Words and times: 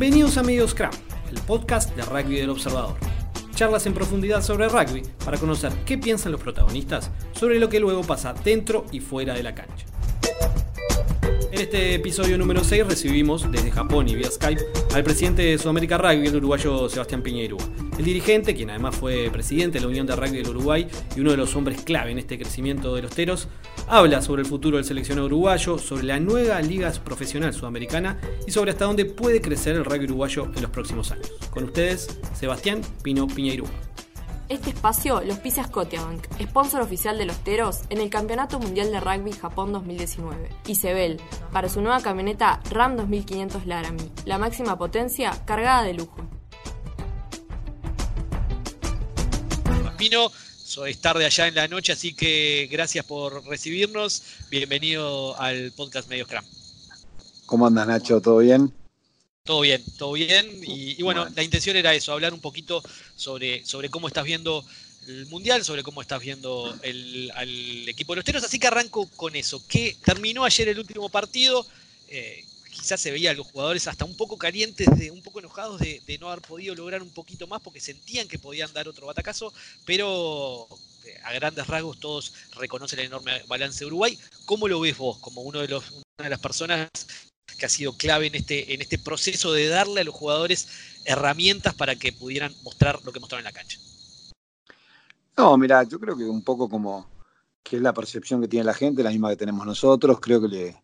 Bienvenidos 0.00 0.38
a 0.38 0.42
Medio 0.42 0.66
Scrum, 0.66 0.88
el 1.30 1.38
podcast 1.42 1.94
de 1.94 2.00
rugby 2.00 2.36
del 2.36 2.48
observador. 2.48 2.96
Charlas 3.54 3.84
en 3.84 3.92
profundidad 3.92 4.42
sobre 4.42 4.66
rugby 4.66 5.02
para 5.22 5.36
conocer 5.36 5.70
qué 5.84 5.98
piensan 5.98 6.32
los 6.32 6.40
protagonistas 6.40 7.10
sobre 7.32 7.58
lo 7.58 7.68
que 7.68 7.80
luego 7.80 8.00
pasa 8.00 8.32
dentro 8.32 8.86
y 8.92 9.00
fuera 9.00 9.34
de 9.34 9.42
la 9.42 9.54
cancha. 9.54 9.84
En 11.52 11.60
este 11.60 11.96
episodio 11.96 12.38
número 12.38 12.64
6 12.64 12.86
recibimos 12.86 13.52
desde 13.52 13.70
Japón 13.70 14.08
y 14.08 14.14
vía 14.14 14.30
Skype 14.30 14.62
al 14.94 15.04
presidente 15.04 15.42
de 15.42 15.58
Sudamérica 15.58 15.98
Rugby, 15.98 16.28
el 16.28 16.36
uruguayo 16.36 16.88
Sebastián 16.88 17.22
Piñeirúa. 17.22 17.62
El 17.98 18.04
dirigente, 18.06 18.54
quien 18.54 18.70
además 18.70 18.96
fue 18.96 19.28
presidente 19.30 19.76
de 19.76 19.82
la 19.82 19.88
Unión 19.88 20.06
de 20.06 20.16
Rugby 20.16 20.38
del 20.38 20.48
Uruguay 20.48 20.88
y 21.14 21.20
uno 21.20 21.32
de 21.32 21.36
los 21.36 21.54
hombres 21.56 21.82
clave 21.82 22.10
en 22.12 22.18
este 22.18 22.38
crecimiento 22.38 22.94
de 22.94 23.02
los 23.02 23.10
teros, 23.10 23.48
habla 23.90 24.22
sobre 24.22 24.42
el 24.42 24.48
futuro 24.48 24.76
del 24.76 24.86
seleccionado 24.86 25.26
uruguayo, 25.26 25.76
sobre 25.76 26.04
la 26.04 26.20
nueva 26.20 26.60
liga 26.62 26.92
profesional 27.04 27.52
sudamericana 27.52 28.18
y 28.46 28.52
sobre 28.52 28.70
hasta 28.70 28.84
dónde 28.84 29.04
puede 29.04 29.40
crecer 29.40 29.74
el 29.74 29.84
rugby 29.84 30.04
uruguayo 30.04 30.44
en 30.54 30.62
los 30.62 30.70
próximos 30.70 31.10
años. 31.10 31.28
Con 31.50 31.64
ustedes, 31.64 32.20
Sebastián 32.32 32.82
Pino 33.02 33.26
Piñeirúa. 33.26 33.68
Este 34.48 34.70
espacio 34.70 35.20
los 35.22 35.38
pisa 35.38 35.64
Scotiabank, 35.64 36.24
sponsor 36.40 36.80
oficial 36.82 37.18
de 37.18 37.26
los 37.26 37.36
Teros 37.42 37.80
en 37.88 38.00
el 38.00 38.10
Campeonato 38.10 38.60
Mundial 38.60 38.92
de 38.92 39.00
Rugby 39.00 39.32
Japón 39.32 39.72
2019. 39.72 40.48
Y 40.66 40.76
Sebel, 40.76 41.20
para 41.52 41.68
su 41.68 41.80
nueva 41.80 42.00
camioneta 42.00 42.60
Ram 42.70 42.96
2500 42.96 43.66
Laramie, 43.66 44.10
la 44.24 44.38
máxima 44.38 44.78
potencia 44.78 45.32
cargada 45.44 45.82
de 45.82 45.94
lujo. 45.94 46.16
Pino, 49.98 50.30
es 50.86 51.00
tarde 51.00 51.24
allá 51.24 51.48
en 51.48 51.56
la 51.56 51.66
noche, 51.66 51.92
así 51.92 52.14
que 52.14 52.68
gracias 52.70 53.04
por 53.04 53.44
recibirnos. 53.46 54.22
Bienvenido 54.50 55.38
al 55.40 55.72
podcast 55.72 56.08
Medio 56.08 56.26
Scrum. 56.26 56.44
¿Cómo 57.46 57.66
andas, 57.66 57.88
Nacho? 57.88 58.20
¿Todo 58.20 58.38
bien? 58.38 58.72
Todo 59.42 59.62
bien, 59.62 59.82
todo 59.98 60.12
bien. 60.12 60.48
Y, 60.62 61.02
bueno, 61.02 61.26
la 61.34 61.42
intención 61.42 61.76
era 61.76 61.92
eso, 61.92 62.12
hablar 62.12 62.32
un 62.32 62.40
poquito 62.40 62.82
sobre, 63.16 63.64
sobre 63.66 63.88
cómo 63.88 64.06
estás 64.06 64.24
viendo 64.24 64.64
el 65.08 65.26
Mundial, 65.26 65.64
sobre 65.64 65.82
cómo 65.82 66.02
estás 66.02 66.20
viendo 66.20 66.72
el, 66.82 67.32
al 67.34 67.88
equipo 67.88 68.12
de 68.12 68.16
los 68.16 68.24
Teros. 68.24 68.44
Así 68.44 68.60
que 68.60 68.68
arranco 68.68 69.08
con 69.16 69.34
eso. 69.34 69.60
Que 69.66 69.96
terminó 70.04 70.44
ayer 70.44 70.68
el 70.68 70.78
último 70.78 71.08
partido. 71.08 71.66
Eh, 72.08 72.44
quizás 72.80 73.00
se 73.00 73.10
veía 73.10 73.30
a 73.30 73.34
los 73.34 73.46
jugadores 73.46 73.86
hasta 73.86 74.04
un 74.04 74.16
poco 74.16 74.38
calientes, 74.38 74.88
de, 74.98 75.10
un 75.10 75.22
poco 75.22 75.38
enojados 75.38 75.78
de, 75.80 76.18
no 76.18 76.30
haber 76.30 76.42
podido 76.42 76.74
lograr 76.74 77.02
un 77.02 77.10
poquito 77.10 77.46
más 77.46 77.60
porque 77.60 77.80
sentían 77.80 78.26
que 78.26 78.38
podían 78.38 78.72
dar 78.72 78.88
otro 78.88 79.06
batacazo, 79.06 79.52
pero 79.84 80.66
eh, 81.04 81.18
a 81.24 81.32
grandes 81.34 81.66
rasgos 81.66 82.00
todos 82.00 82.32
reconocen 82.56 83.00
el 83.00 83.06
enorme 83.06 83.42
balance 83.46 83.80
de 83.80 83.86
Uruguay. 83.86 84.18
¿Cómo 84.46 84.66
lo 84.66 84.80
ves 84.80 84.96
vos 84.96 85.18
como 85.18 85.42
uno 85.42 85.60
de 85.60 85.68
los, 85.68 85.90
una 85.90 86.24
de 86.24 86.30
las 86.30 86.40
personas 86.40 86.88
que 87.58 87.66
ha 87.66 87.68
sido 87.68 87.96
clave 87.96 88.28
en 88.28 88.34
este, 88.34 88.72
en 88.72 88.80
este 88.80 88.98
proceso 88.98 89.52
de 89.52 89.68
darle 89.68 90.00
a 90.00 90.04
los 90.04 90.14
jugadores 90.14 90.68
herramientas 91.04 91.74
para 91.74 91.96
que 91.96 92.12
pudieran 92.12 92.54
mostrar 92.62 93.00
lo 93.04 93.12
que 93.12 93.20
mostraron 93.20 93.46
en 93.46 93.52
la 93.52 93.58
cancha. 93.58 93.78
No, 95.36 95.56
mira, 95.58 95.82
yo 95.84 96.00
creo 96.00 96.16
que 96.16 96.24
un 96.24 96.42
poco 96.42 96.68
como 96.68 97.08
que 97.62 97.76
es 97.76 97.82
la 97.82 97.92
percepción 97.92 98.40
que 98.40 98.48
tiene 98.48 98.64
la 98.64 98.74
gente, 98.74 99.02
la 99.02 99.10
misma 99.10 99.30
que 99.30 99.36
tenemos 99.36 99.66
nosotros, 99.66 100.18
creo 100.20 100.40
que 100.40 100.68
eh, 100.68 100.76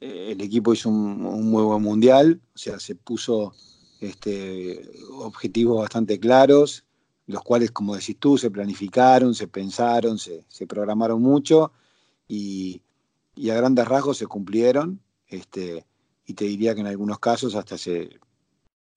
el 0.00 0.40
equipo 0.40 0.72
hizo 0.72 0.88
un, 0.88 1.24
un, 1.24 1.50
muy 1.50 1.62
buen 1.62 1.82
mundial, 1.82 2.40
o 2.54 2.58
sea, 2.58 2.80
se 2.80 2.94
puso 2.94 3.54
este, 4.00 4.88
objetivos 5.12 5.78
bastante 5.78 6.18
claros, 6.18 6.84
los 7.26 7.42
cuales, 7.42 7.70
como 7.70 7.94
decís 7.94 8.16
tú, 8.18 8.38
se 8.38 8.50
planificaron, 8.50 9.34
se 9.34 9.46
pensaron, 9.46 10.18
se, 10.18 10.44
programaron 10.66 11.22
mucho 11.22 11.72
y, 12.26 12.82
a 13.50 13.54
grandes 13.54 13.86
rasgos 13.86 14.18
se 14.18 14.26
cumplieron. 14.26 15.00
Este, 15.28 15.86
y 16.26 16.34
te 16.34 16.44
diría 16.44 16.74
que 16.74 16.80
en 16.80 16.88
algunos 16.88 17.18
casos 17.20 17.54
hasta 17.54 17.78
se, 17.78 18.18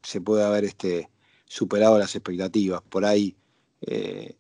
se 0.02 0.22
puede 0.22 0.44
haber 0.44 0.66
este, 0.66 1.10
superado 1.46 2.00
las 2.00 2.16
expectativas. 2.16 2.82
Por 2.82 3.06
ahí 3.06 3.36
eh, 3.82 4.36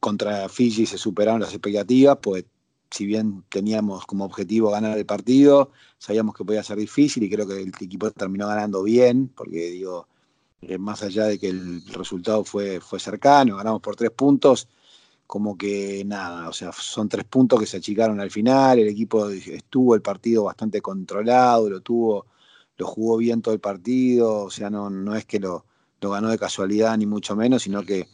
contra 0.00 0.48
Fiji 0.48 0.86
se 0.86 0.98
superaron 0.98 1.40
las 1.40 1.52
expectativas, 1.52 2.18
pues 2.20 2.44
si 2.90 3.06
bien 3.06 3.44
teníamos 3.48 4.06
como 4.06 4.24
objetivo 4.24 4.70
ganar 4.70 4.98
el 4.98 5.06
partido, 5.06 5.70
sabíamos 5.98 6.34
que 6.34 6.44
podía 6.44 6.62
ser 6.62 6.78
difícil 6.78 7.22
y 7.22 7.30
creo 7.30 7.46
que 7.46 7.62
el 7.62 7.68
equipo 7.68 8.10
terminó 8.10 8.48
ganando 8.48 8.82
bien, 8.82 9.28
porque 9.28 9.70
digo, 9.70 10.08
eh, 10.62 10.78
más 10.78 11.02
allá 11.02 11.26
de 11.26 11.38
que 11.38 11.48
el 11.48 11.84
resultado 11.86 12.44
fue, 12.44 12.80
fue 12.80 13.00
cercano, 13.00 13.56
ganamos 13.56 13.80
por 13.80 13.96
tres 13.96 14.10
puntos, 14.10 14.68
como 15.26 15.56
que 15.56 16.04
nada, 16.04 16.48
o 16.48 16.52
sea, 16.52 16.72
son 16.72 17.08
tres 17.08 17.24
puntos 17.24 17.60
que 17.60 17.66
se 17.66 17.76
achicaron 17.78 18.20
al 18.20 18.30
final, 18.30 18.80
el 18.80 18.88
equipo 18.88 19.28
estuvo 19.30 19.94
el 19.94 20.02
partido 20.02 20.44
bastante 20.44 20.80
controlado, 20.82 21.70
lo 21.70 21.80
tuvo, 21.80 22.26
lo 22.76 22.86
jugó 22.86 23.16
bien 23.18 23.40
todo 23.42 23.54
el 23.54 23.60
partido, 23.60 24.44
o 24.44 24.50
sea, 24.50 24.70
no, 24.70 24.90
no 24.90 25.14
es 25.14 25.24
que 25.26 25.38
lo, 25.38 25.64
lo 26.00 26.10
ganó 26.10 26.30
de 26.30 26.38
casualidad 26.38 26.96
ni 26.98 27.06
mucho 27.06 27.36
menos, 27.36 27.62
sino 27.62 27.82
que, 27.82 28.08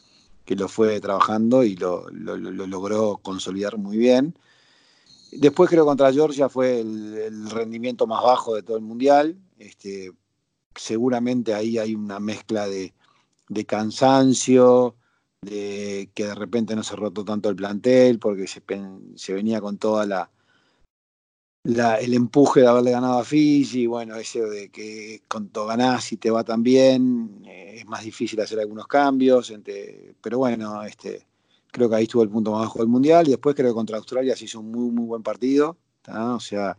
que 0.44 0.56
lo 0.56 0.68
fue 0.68 1.00
trabajando 1.00 1.64
y 1.64 1.76
lo, 1.76 2.08
lo, 2.10 2.36
logró 2.36 3.18
consolidar 3.18 3.78
muy 3.78 3.96
bien. 3.96 4.36
Después 5.32 5.68
creo 5.68 5.84
que 5.84 5.88
contra 5.88 6.12
Georgia 6.12 6.48
fue 6.48 6.80
el, 6.80 7.50
rendimiento 7.50 8.06
más 8.06 8.22
bajo 8.22 8.54
de 8.54 8.62
todo 8.62 8.76
el 8.76 8.82
mundial. 8.82 9.36
Este, 9.58 10.12
seguramente 10.74 11.54
ahí 11.54 11.78
hay 11.78 11.94
una 11.94 12.20
mezcla 12.20 12.66
de, 12.68 12.92
cansancio, 13.66 14.96
de 15.42 16.10
que 16.14 16.26
de 16.26 16.34
repente 16.34 16.76
no 16.76 16.82
se 16.82 16.96
rotó 16.96 17.24
tanto 17.24 17.48
el 17.48 17.56
plantel 17.56 18.18
porque 18.18 18.46
se, 18.46 19.32
venía 19.32 19.60
con 19.60 19.78
toda 19.78 20.06
la, 20.06 20.30
el 21.64 22.14
empuje 22.14 22.60
de 22.60 22.68
haberle 22.68 22.92
ganado 22.92 23.18
a 23.18 23.24
Fiji, 23.24 23.86
bueno, 23.86 24.16
ese 24.16 24.40
de 24.42 24.70
que 24.70 25.22
cuando 25.28 25.66
ganás 25.66 26.12
y 26.12 26.16
te 26.16 26.30
va 26.30 26.44
tan 26.44 26.62
bien, 26.62 27.42
eh, 27.44 27.76
es 27.78 27.86
más 27.86 28.04
difícil 28.04 28.40
hacer 28.40 28.60
algunos 28.60 28.86
cambios, 28.86 29.52
pero 30.20 30.38
bueno, 30.38 30.82
este, 30.84 31.25
creo 31.76 31.90
que 31.90 31.96
ahí 31.96 32.04
estuvo 32.04 32.22
el 32.22 32.30
punto 32.30 32.52
más 32.52 32.62
bajo 32.62 32.78
del 32.78 32.88
Mundial 32.88 33.28
y 33.28 33.32
después 33.32 33.54
creo 33.54 33.68
que 33.68 33.74
contra 33.74 33.98
Australia 33.98 34.34
se 34.34 34.46
hizo 34.46 34.60
un 34.60 34.70
muy, 34.70 34.90
muy 34.90 35.04
buen 35.04 35.22
partido, 35.22 35.76
o 36.08 36.40
sea, 36.40 36.78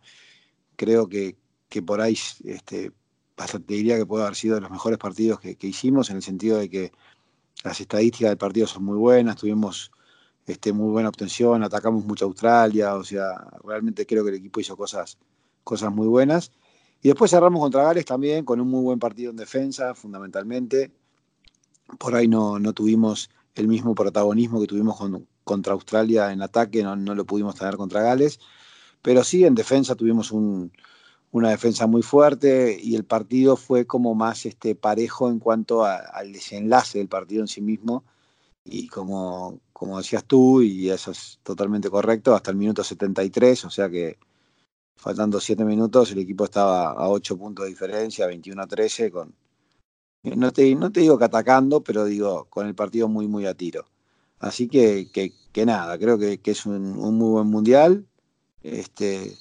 creo 0.75 1.07
que, 1.07 1.37
que 1.69 1.83
por 1.83 2.01
ahí 2.01 2.17
este, 2.45 2.91
hasta 3.37 3.59
te 3.59 3.75
diría 3.75 3.95
que 3.95 4.07
puede 4.07 4.23
haber 4.23 4.35
sido 4.35 4.55
de 4.55 4.61
los 4.61 4.71
mejores 4.71 4.97
partidos 4.97 5.39
que, 5.39 5.55
que 5.55 5.67
hicimos 5.67 6.09
en 6.09 6.15
el 6.15 6.23
sentido 6.23 6.57
de 6.57 6.67
que 6.67 6.91
las 7.63 7.79
estadísticas 7.79 8.31
del 8.31 8.39
partido 8.39 8.65
son 8.65 8.85
muy 8.85 8.97
buenas, 8.97 9.35
tuvimos 9.35 9.91
este, 10.47 10.73
muy 10.73 10.89
buena 10.89 11.09
obtención, 11.09 11.61
atacamos 11.61 12.03
mucho 12.03 12.25
a 12.25 12.29
Australia, 12.29 12.95
o 12.95 13.03
sea, 13.03 13.35
realmente 13.63 14.07
creo 14.07 14.23
que 14.23 14.31
el 14.31 14.37
equipo 14.37 14.59
hizo 14.59 14.75
cosas, 14.75 15.19
cosas 15.63 15.93
muy 15.93 16.07
buenas. 16.07 16.51
Y 17.03 17.09
después 17.09 17.29
cerramos 17.29 17.61
contra 17.61 17.83
Gales 17.83 18.05
también 18.05 18.43
con 18.45 18.59
un 18.59 18.67
muy 18.67 18.81
buen 18.81 18.97
partido 18.97 19.29
en 19.29 19.37
defensa, 19.37 19.93
fundamentalmente. 19.93 20.91
Por 21.99 22.15
ahí 22.15 22.27
no, 22.27 22.57
no 22.57 22.73
tuvimos 22.73 23.29
el 23.59 23.67
mismo 23.67 23.95
protagonismo 23.95 24.59
que 24.61 24.67
tuvimos 24.67 24.97
contra 25.43 25.73
Australia 25.73 26.31
en 26.31 26.41
ataque, 26.41 26.83
no, 26.83 26.95
lo 26.95 27.25
pudimos 27.25 27.55
tener 27.55 27.77
contra 27.77 28.01
Gales, 28.01 28.39
pero 29.01 29.23
sí 29.23 29.45
en 29.45 29.55
defensa 29.55 29.95
tuvimos 29.95 30.31
un, 30.31 30.71
una 31.31 31.49
defensa 31.49 31.87
muy 31.87 32.01
fuerte 32.01 32.77
y 32.81 32.95
el 32.95 33.05
partido 33.05 33.55
fue 33.57 33.85
como 33.85 34.15
más 34.15 34.45
este, 34.45 34.75
parejo 34.75 35.29
en 35.29 35.39
cuanto 35.39 35.85
al 35.85 36.33
desenlace 36.33 36.99
del 36.99 37.07
partido 37.07 37.41
en 37.41 37.47
sí 37.47 37.61
mismo. 37.61 38.03
Y 38.65 38.87
como, 38.89 39.61
como 39.71 39.97
decías 39.97 40.25
tú, 40.25 40.61
y 40.61 40.89
eso 40.89 41.11
es 41.11 41.39
totalmente 41.43 41.89
correcto, 41.89 42.35
hasta 42.35 42.51
el 42.51 42.57
minuto 42.57 42.83
73, 42.83 43.65
o 43.65 43.69
sea 43.69 43.89
que 43.89 44.17
faltando 44.97 45.39
7 45.39 45.63
minutos, 45.63 46.11
el 46.11 46.19
equipo 46.19 46.43
estaba 46.45 46.91
a 46.91 47.09
8 47.09 47.37
puntos 47.37 47.65
de 47.65 47.69
diferencia, 47.69 48.27
21 48.27 48.61
a 48.61 48.67
13, 48.67 49.11
con, 49.11 49.33
no 50.35 50.51
te, 50.51 50.75
no 50.75 50.91
te 50.91 51.01
digo 51.01 51.17
que 51.17 51.25
atacando, 51.25 51.81
pero 51.81 52.05
digo, 52.05 52.45
con 52.49 52.67
el 52.67 52.75
partido 52.75 53.07
muy, 53.07 53.27
muy 53.27 53.45
a 53.45 53.53
tiro. 53.53 53.85
Así 54.39 54.67
que, 54.67 55.09
que, 55.11 55.65
nada, 55.65 55.97
creo 55.97 56.17
que, 56.17 56.39
es 56.43 56.65
un, 56.65 56.93
muy 56.93 57.29
buen 57.29 57.47
mundial. 57.47 58.05
Este, 58.61 59.35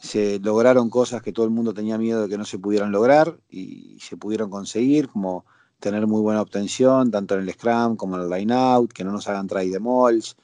se 0.00 0.38
lograron 0.40 0.90
cosas 0.90 1.22
que 1.22 1.32
todo 1.32 1.46
el 1.46 1.52
mundo 1.52 1.72
tenía 1.72 1.98
miedo 1.98 2.22
de 2.22 2.28
que 2.28 2.38
no 2.38 2.44
se 2.44 2.58
pudieran 2.58 2.92
lograr 2.92 3.38
y 3.48 3.96
se 4.00 4.16
pudieron 4.16 4.50
conseguir, 4.50 5.08
como 5.08 5.44
tener 5.78 6.06
muy 6.06 6.20
buena 6.20 6.40
obtención, 6.40 7.10
tanto 7.10 7.34
en 7.34 7.42
el 7.42 7.52
Scrum 7.52 7.96
como 7.96 8.16
en 8.16 8.22
el 8.22 8.30
Line 8.30 8.54
Out, 8.54 8.92
que 8.92 9.04
no 9.04 9.12
nos 9.12 9.28
hagan 9.28 9.48
try 9.48 9.68
de 9.68 9.80
malls, 9.80 10.36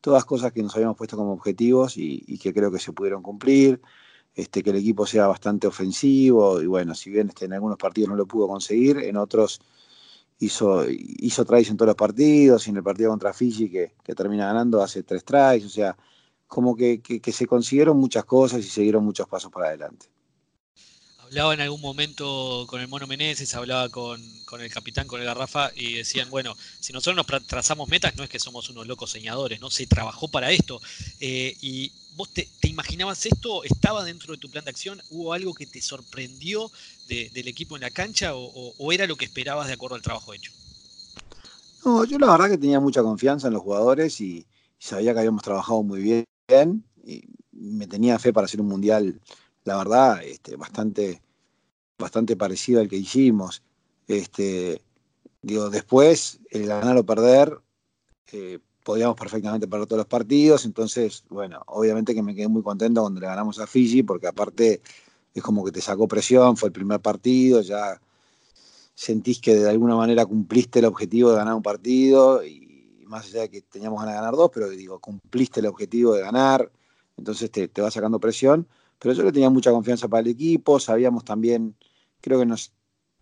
todas 0.00 0.24
cosas 0.24 0.52
que 0.52 0.62
nos 0.62 0.74
habíamos 0.74 0.96
puesto 0.96 1.16
como 1.16 1.32
objetivos 1.32 1.96
y, 1.96 2.38
que 2.38 2.54
creo 2.54 2.70
que 2.70 2.78
se 2.78 2.92
pudieron 2.92 3.22
cumplir, 3.22 3.80
este, 4.36 4.62
que 4.62 4.70
el 4.70 4.76
equipo 4.76 5.06
sea 5.06 5.26
bastante 5.26 5.66
ofensivo 5.66 6.62
y 6.62 6.66
bueno, 6.66 6.94
si 6.94 7.10
bien 7.10 7.30
este, 7.30 7.46
en 7.46 7.54
algunos 7.54 7.78
partidos 7.78 8.10
no 8.10 8.16
lo 8.16 8.26
pudo 8.26 8.46
conseguir, 8.46 8.98
en 8.98 9.16
otros 9.16 9.60
hizo, 10.38 10.84
hizo 10.88 11.44
tries 11.44 11.70
en 11.70 11.76
todos 11.76 11.88
los 11.88 11.96
partidos 11.96 12.66
y 12.66 12.70
en 12.70 12.76
el 12.76 12.82
partido 12.84 13.10
contra 13.10 13.32
Fiji 13.32 13.68
que, 13.70 13.94
que 14.04 14.14
termina 14.14 14.46
ganando 14.46 14.82
hace 14.82 15.02
tres 15.02 15.24
tries, 15.24 15.64
o 15.64 15.68
sea, 15.68 15.96
como 16.46 16.76
que, 16.76 17.00
se 17.32 17.46
consiguieron 17.46 17.96
muchas 17.96 18.24
cosas 18.24 18.60
y 18.60 18.68
se 18.68 18.82
dieron 18.82 19.04
muchos 19.04 19.28
pasos 19.28 19.50
para 19.50 19.68
adelante. 19.68 20.08
Hablaba 21.18 21.54
en 21.54 21.60
algún 21.60 21.80
momento 21.80 22.66
con 22.68 22.80
el 22.80 22.86
Mono 22.86 23.08
Meneses, 23.08 23.52
hablaba 23.56 23.88
con, 23.88 24.22
el 24.60 24.70
capitán, 24.70 25.08
con 25.08 25.20
el 25.20 25.26
Garrafa, 25.26 25.72
y 25.74 25.94
decían, 25.94 26.30
bueno, 26.30 26.54
si 26.78 26.92
nosotros 26.92 27.26
nos 27.28 27.46
trazamos 27.46 27.88
metas, 27.88 28.14
no 28.16 28.22
es 28.22 28.30
que 28.30 28.38
somos 28.38 28.70
unos 28.70 28.86
locos 28.86 29.10
soñadores, 29.10 29.60
¿no? 29.60 29.68
Se 29.68 29.88
trabajó 29.88 30.28
para 30.28 30.52
esto. 30.52 30.80
Eh, 31.18 31.56
y 31.60 31.90
vos 32.16 32.30
te, 32.32 32.48
imaginabas 32.62 33.26
esto? 33.26 33.62
¿Estaba 33.64 34.04
dentro 34.04 34.34
de 34.34 34.38
tu 34.38 34.50
plan 34.50 34.64
de 34.64 34.70
acción? 34.70 35.00
¿Hubo 35.10 35.32
algo 35.32 35.54
que 35.54 35.66
te 35.66 35.80
sorprendió 35.80 36.70
del 37.08 37.48
equipo 37.48 37.76
en 37.76 37.82
la 37.82 37.90
cancha 37.90 38.32
o, 38.34 38.92
era 38.92 39.06
lo 39.06 39.16
que 39.16 39.26
esperabas 39.26 39.68
de 39.68 39.74
acuerdo 39.74 39.96
al 39.96 40.02
trabajo 40.02 40.34
hecho? 40.34 40.52
No, 41.84 42.04
yo 42.04 42.18
la 42.18 42.32
verdad 42.32 42.50
que 42.50 42.58
tenía 42.58 42.80
mucha 42.80 43.02
confianza 43.02 43.46
en 43.46 43.54
los 43.54 43.62
jugadores 43.62 44.20
y, 44.20 44.46
sabía 44.78 45.14
que 45.14 45.20
habíamos 45.20 45.42
trabajado 45.42 45.82
muy 45.82 46.02
bien 46.02 46.84
y 47.04 47.24
me 47.52 47.86
tenía 47.86 48.18
fe 48.18 48.32
para 48.32 48.44
hacer 48.44 48.60
un 48.60 48.68
mundial 48.68 49.20
la 49.66 49.76
verdad, 49.76 50.22
este, 50.22 50.56
bastante, 50.56 51.20
bastante 51.98 52.36
parecido 52.36 52.80
al 52.80 52.88
que 52.88 52.96
hicimos. 52.96 53.62
Este, 54.06 54.80
digo, 55.42 55.68
después, 55.70 56.38
el 56.50 56.66
ganar 56.66 56.96
o 56.96 57.04
perder, 57.04 57.58
eh, 58.32 58.60
podíamos 58.86 59.16
perfectamente 59.16 59.66
perder 59.66 59.86
todos 59.88 59.98
los 59.98 60.06
partidos, 60.06 60.64
entonces, 60.64 61.24
bueno, 61.28 61.60
obviamente 61.66 62.14
que 62.14 62.22
me 62.22 62.34
quedé 62.34 62.46
muy 62.46 62.62
contento 62.62 63.00
cuando 63.02 63.20
le 63.20 63.26
ganamos 63.26 63.58
a 63.58 63.66
Fiji, 63.66 64.04
porque 64.04 64.28
aparte 64.28 64.80
es 65.34 65.42
como 65.42 65.64
que 65.64 65.72
te 65.72 65.80
sacó 65.80 66.06
presión, 66.06 66.56
fue 66.56 66.68
el 66.68 66.72
primer 66.72 67.00
partido, 67.00 67.60
ya 67.62 68.00
sentís 68.94 69.40
que 69.40 69.56
de 69.56 69.68
alguna 69.68 69.96
manera 69.96 70.24
cumpliste 70.24 70.78
el 70.78 70.84
objetivo 70.84 71.30
de 71.30 71.36
ganar 71.36 71.54
un 71.54 71.62
partido, 71.62 72.44
y 72.44 73.04
más 73.06 73.26
allá 73.26 73.40
de 73.42 73.50
que 73.50 73.62
teníamos 73.62 73.98
ganas 73.98 74.14
de 74.14 74.20
ganar 74.20 74.36
dos, 74.36 74.50
pero 74.54 74.68
digo, 74.68 75.00
cumpliste 75.00 75.58
el 75.58 75.66
objetivo 75.66 76.14
de 76.14 76.22
ganar, 76.22 76.70
entonces 77.16 77.50
te, 77.50 77.66
te 77.66 77.82
va 77.82 77.90
sacando 77.90 78.20
presión 78.20 78.68
pero 78.98 79.14
yo 79.14 79.22
le 79.22 79.32
tenía 79.32 79.50
mucha 79.50 79.70
confianza 79.70 80.08
para 80.08 80.22
el 80.22 80.28
equipo, 80.28 80.80
sabíamos 80.80 81.24
también, 81.24 81.76
creo 82.20 82.38
que 82.38 82.46
nos, 82.46 82.72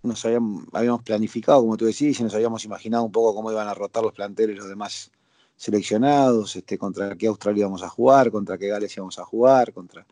nos 0.02 0.24
habíamos, 0.24 1.02
planificado, 1.02 1.60
como 1.60 1.76
tú 1.76 1.84
decís, 1.84 2.20
y 2.20 2.22
nos 2.22 2.34
habíamos 2.34 2.64
imaginado 2.64 3.04
un 3.04 3.12
poco 3.12 3.34
cómo 3.34 3.50
iban 3.50 3.68
a 3.68 3.74
rotar 3.74 4.02
los 4.02 4.12
planteles 4.12 4.56
los 4.56 4.68
demás 4.68 5.10
seleccionados, 5.56 6.56
este, 6.56 6.78
contra 6.78 7.16
qué 7.16 7.26
Australia 7.28 7.62
íbamos 7.62 7.82
a 7.82 7.88
jugar, 7.88 8.30
contra 8.30 8.58
qué 8.58 8.68
Gales 8.68 8.96
íbamos 8.96 9.18
a 9.18 9.24
jugar, 9.24 9.72
contra, 9.72 10.06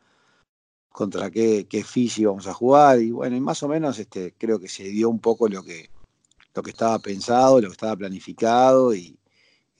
contra 0.90 1.30
qué, 1.30 1.66
qué 1.68 1.84
Fiji 1.84 2.22
íbamos 2.22 2.46
a 2.46 2.54
jugar, 2.54 3.00
y 3.00 3.10
bueno, 3.10 3.36
y 3.36 3.40
más 3.40 3.62
o 3.62 3.68
menos 3.68 3.98
este, 3.98 4.34
creo 4.38 4.58
que 4.58 4.68
se 4.68 4.84
dio 4.84 5.08
un 5.08 5.18
poco 5.18 5.48
lo 5.48 5.62
que, 5.62 5.90
lo 6.54 6.62
que 6.62 6.70
estaba 6.70 6.98
pensado, 6.98 7.60
lo 7.60 7.68
que 7.68 7.72
estaba 7.72 7.96
planificado, 7.96 8.94
y, 8.94 9.18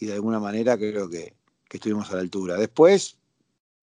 de 0.01 0.15
alguna 0.15 0.41
manera 0.41 0.77
creo 0.77 1.09
que, 1.09 1.33
que 1.69 1.77
estuvimos 1.77 2.11
a 2.11 2.17
la 2.17 2.23
altura. 2.23 2.57
Después, 2.57 3.17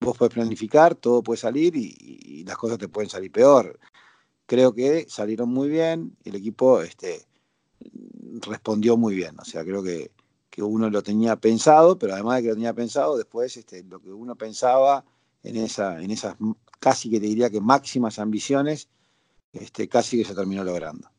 vos 0.00 0.16
podés 0.18 0.34
planificar, 0.34 0.94
todo 0.94 1.22
puede 1.22 1.38
salir 1.38 1.74
y, 1.76 2.44
las 2.44 2.56
cosas 2.56 2.78
te 2.78 2.88
pueden 2.88 3.08
salir 3.08 3.30
peor. 3.32 3.78
Creo 4.46 4.74
que 4.74 5.06
salieron 5.08 5.48
muy 5.48 5.68
bien, 5.68 6.16
el 6.24 6.34
equipo 6.34 6.82
este, 6.82 7.26
respondió 8.42 8.96
muy 8.96 9.14
bien, 9.14 9.38
o 9.38 9.44
sea, 9.44 9.64
creo 9.64 9.82
que, 9.82 10.10
uno 10.58 10.90
lo 10.90 11.02
tenía 11.02 11.36
pensado, 11.36 11.98
pero 11.98 12.14
además 12.14 12.36
de 12.36 12.42
que 12.42 12.48
lo 12.48 12.54
tenía 12.54 12.74
pensado, 12.74 13.16
después 13.16 13.56
este, 13.56 13.82
lo 13.84 14.00
que 14.00 14.10
uno 14.10 14.36
pensaba 14.36 15.04
en, 15.42 15.56
esa, 15.56 16.02
en 16.02 16.10
esas 16.10 16.36
casi 16.78 17.10
que 17.10 17.20
te 17.20 17.26
diría 17.26 17.50
que 17.50 17.60
máximas 17.60 18.18
ambiciones, 18.18 18.88
este, 19.52 19.88
casi 19.88 20.18
que 20.18 20.24
se 20.24 20.34
terminó 20.34 20.64
logrando. 20.64 21.10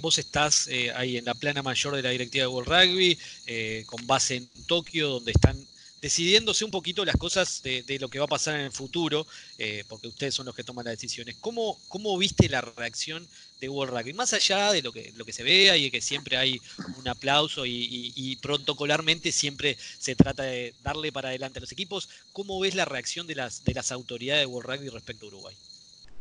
vos 0.00 0.18
estás 0.18 0.68
eh, 0.68 0.92
ahí 0.92 1.16
en 1.16 1.24
la 1.24 1.34
plana 1.34 1.62
mayor 1.62 1.96
de 1.96 2.02
la 2.02 2.10
directiva 2.10 2.42
de 2.42 2.48
World 2.48 2.68
Rugby, 2.68 3.18
eh, 3.46 3.84
con 3.86 4.06
base 4.06 4.36
en 4.36 4.48
Tokio, 4.66 5.08
donde 5.08 5.32
están 5.32 5.56
decidiéndose 6.00 6.64
un 6.64 6.70
poquito 6.70 7.04
las 7.04 7.16
cosas 7.16 7.62
de, 7.62 7.98
lo 8.00 8.08
que 8.08 8.18
va 8.18 8.26
a 8.26 8.28
pasar 8.28 8.54
en 8.54 8.66
el 8.66 8.72
futuro, 8.72 9.26
eh, 9.58 9.84
porque 9.88 10.08
ustedes 10.08 10.34
son 10.34 10.46
los 10.46 10.54
que 10.54 10.64
toman 10.64 10.84
las 10.84 10.92
decisiones. 10.92 11.36
¿Cómo, 11.40 11.78
¿Cómo, 11.88 12.16
viste 12.18 12.48
la 12.48 12.60
reacción 12.60 13.26
de 13.60 13.68
World 13.68 13.96
Rugby? 13.96 14.12
Más 14.12 14.32
allá 14.32 14.72
de 14.72 14.82
lo 14.82 14.92
que, 14.92 15.12
lo 15.16 15.24
que 15.24 15.32
se 15.32 15.42
vea 15.42 15.76
y 15.76 15.84
de 15.84 15.90
que 15.90 16.00
siempre 16.00 16.36
hay 16.36 16.60
un 16.98 17.08
aplauso 17.08 17.64
y, 17.66 18.38
protocolarmente 18.40 19.32
siempre 19.32 19.76
se 19.98 20.14
trata 20.14 20.44
de 20.44 20.74
darle 20.82 21.12
para 21.12 21.30
adelante 21.30 21.58
a 21.58 21.60
los 21.60 21.72
equipos, 21.72 22.08
¿cómo 22.32 22.60
ves 22.60 22.74
la 22.74 22.84
reacción 22.84 23.26
de 23.26 23.34
las, 23.34 23.64
de 23.64 23.74
las 23.74 23.90
autoridades 23.90 24.42
de 24.42 24.46
World 24.46 24.70
Rugby 24.70 24.88
respecto 24.90 25.26
a 25.26 25.28
Uruguay? 25.28 25.56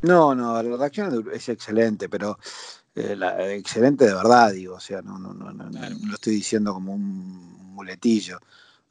No, 0.02 0.34
no, 0.34 0.62
la 0.62 0.78
reacción 0.78 1.28
es 1.34 1.50
excelente, 1.50 2.10
pero 2.10 2.40
eh, 2.96 3.16
excelente 3.58 4.06
de 4.06 4.14
verdad, 4.14 4.52
digo, 4.52 4.76
o 4.76 4.80
sea, 4.80 5.02
no, 5.02 5.20
no, 5.20 5.34
no, 5.34 5.52
no, 5.52 5.70
no 5.70 6.08
lo 6.08 6.16
estoy 6.16 6.36
diciendo 6.36 6.74
como 6.74 6.94
un 6.94 7.74
muletillo. 7.76 8.40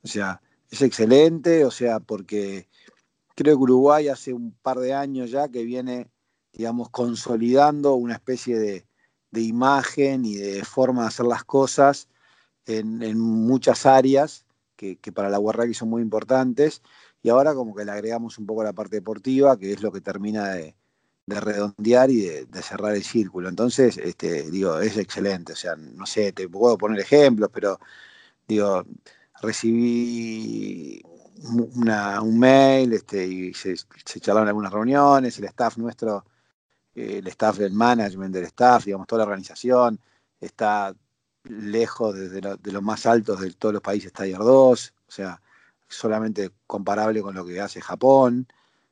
O 0.03 0.09
sea, 0.09 0.41
es 0.71 0.83
excelente, 0.83 1.65
o 1.65 1.71
sea, 1.71 2.01
porque 2.01 2.69
creo 3.35 3.57
que 3.57 3.63
Uruguay 3.63 4.09
hace 4.09 4.33
un 4.33 4.53
par 4.63 4.79
de 4.79 4.95
años 4.95 5.31
ya 5.31 5.49
que 5.49 5.63
viene, 5.65 6.11
digamos, 6.53 6.91
consolidando 6.91 7.95
una 7.95 8.15
especie 8.15 8.59
de, 8.59 8.87
imagen 9.39 10.25
y 10.25 10.35
de 10.37 10.65
forma 10.65 11.03
de 11.03 11.09
hacer 11.09 11.27
las 11.27 11.45
cosas 11.45 12.09
en, 12.65 13.19
muchas 13.21 13.85
áreas 13.85 14.47
que, 14.77 14.97
para 15.15 15.29
la 15.29 15.37
Rugby 15.37 15.75
son 15.75 15.91
muy 15.91 16.01
importantes. 16.01 16.81
Y 17.23 17.29
ahora 17.29 17.55
como 17.55 17.75
que 17.75 17.85
le 17.85 17.93
agregamos 17.93 18.39
un 18.39 18.47
poco 18.47 18.65
la 18.65 18.73
parte 18.73 18.97
deportiva, 18.97 19.59
que 19.59 19.73
es 19.73 19.83
lo 19.83 19.93
que 19.93 20.01
termina 20.01 20.49
de, 20.55 20.75
redondear 21.27 22.11
y 22.11 22.23
de, 22.23 22.47
de, 22.47 22.63
cerrar 22.63 22.97
el 22.97 23.05
círculo. 23.05 23.51
Entonces, 23.51 23.99
este, 23.99 24.51
digo, 24.51 24.81
es 24.81 24.97
excelente. 24.97 25.53
O 25.53 25.57
sea, 25.57 25.77
no 25.77 26.07
sé, 26.07 26.33
te 26.33 26.49
puedo 26.49 26.79
poner 26.79 27.01
ejemplos, 27.01 27.51
pero 27.53 27.79
digo, 28.49 28.87
recibí 29.43 31.03
un 31.50 32.38
mail 32.38 32.93
este, 32.93 33.27
y 33.27 33.55
se, 33.55 33.77
se, 33.77 34.21
charlaron 34.21 34.49
algunas 34.49 34.73
reuniones, 34.73 35.38
el 35.38 35.44
staff 35.44 35.77
nuestro, 35.77 36.25
eh, 36.94 37.19
el 37.19 37.27
staff 37.29 37.59
del 37.59 37.73
management 37.73 38.35
del 38.35 38.44
staff, 38.44 38.85
digamos, 38.85 39.06
toda 39.06 39.21
la 39.21 39.25
organización 39.25 40.00
está 40.41 40.94
lejos 41.44 42.15
de, 42.15 42.73
lo, 42.73 42.83
más 42.83 43.06
altos 43.06 43.41
de 43.41 43.53
todos 43.53 43.75
los 43.75 43.83
países 43.83 44.12
Tier 44.12 44.38
2, 44.38 44.94
o 45.09 45.11
sea, 45.11 45.41
solamente 45.89 46.50
comparable 46.67 47.23
con 47.23 47.35
lo 47.35 47.44
que 47.47 47.61
hace 47.61 47.81
Japón. 47.81 48.49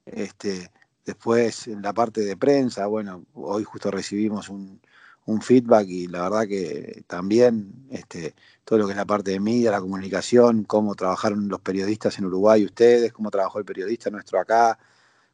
Este, 0.07 0.71
después, 1.05 1.67
en 1.69 1.83
la 1.83 1.93
parte 1.93 2.21
de 2.21 2.37
prensa, 2.37 2.87
bueno, 2.87 3.25
hoy 3.35 3.65
justo 3.65 3.91
recibimos 3.91 4.49
un, 4.49 4.81
un 5.27 5.43
feedback 5.43 5.87
y 5.89 6.07
la 6.07 6.23
verdad 6.23 6.47
que 6.47 7.05
también 7.07 7.87
este, 7.91 8.35
todo 8.65 8.79
lo 8.79 8.87
que 8.87 8.93
es 8.93 8.97
la 8.97 9.05
parte 9.05 9.31
de 9.31 9.41
media, 9.41 9.71
la 9.71 9.81
comunicación, 9.81 10.65
cómo 10.65 10.95
trabajaron 10.95 11.49
los 11.49 11.61
periodistas 11.61 12.19
en 12.19 12.27
Uruguay 12.27 12.65
ustedes, 12.65 13.13
cómo 13.13 13.31
trabajó 13.31 13.59
el 13.59 13.65
periodista 13.65 14.11
nuestro 14.11 14.41
acá, 14.41 14.79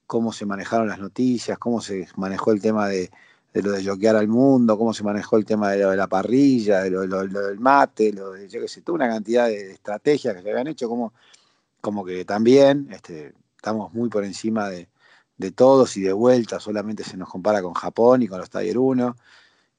cómo 0.07 0.33
se 0.33 0.45
manejaron 0.45 0.89
las 0.89 0.99
noticias, 0.99 1.57
cómo 1.59 1.81
se 1.81 2.09
manejó 2.17 2.51
el 2.51 2.61
tema 2.61 2.89
de, 2.89 3.11
lo 3.55 3.71
de 3.71 3.85
yoquear 3.85 4.17
al 4.17 4.27
mundo, 4.27 4.77
cómo 4.77 4.93
se 4.93 5.05
manejó 5.05 5.37
el 5.37 5.45
tema 5.45 5.71
de, 5.71 5.79
lo 5.79 5.91
de 5.91 5.97
la 5.97 6.09
parrilla, 6.09 6.81
de 6.83 6.91
lo, 6.91 7.03
del 7.03 7.61
mate, 7.61 8.13
lo 8.13 8.33
de, 8.33 8.49
yo 8.49 8.61
qué 8.61 8.67
sé, 8.67 8.83
toda 8.83 8.97
una 8.97 9.09
cantidad 9.09 9.47
de, 9.47 9.71
estrategias 9.71 10.35
que 10.35 10.43
se 10.43 10.51
habían 10.51 10.67
hecho, 10.67 10.89
como, 10.89 11.13
como 11.81 12.05
que 12.05 12.25
también 12.25 12.89
este, 12.91 13.35
estamos 13.55 13.95
muy 13.95 14.09
por 14.09 14.25
encima 14.25 14.69
de, 14.69 14.89
todos 15.55 15.97
y 15.97 16.03
de 16.03 16.13
vuelta, 16.13 16.59
solamente 16.59 17.05
se 17.05 17.17
nos 17.17 17.29
compara 17.29 17.63
con 17.63 17.73
Japón 17.73 18.23
y 18.23 18.29
con 18.29 18.41
los 18.41 18.51
Tiger 18.51 18.79
1. 18.79 19.17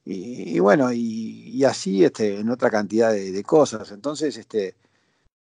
Y, 0.03 0.60
bueno, 0.60 0.91
y, 0.91 1.63
así 1.63 2.03
este, 2.03 2.39
en 2.39 2.50
otra 2.50 2.70
cantidad 2.70 3.12
de, 3.12 3.43
cosas. 3.43 3.91
Entonces, 3.91 4.36
este, 4.38 4.75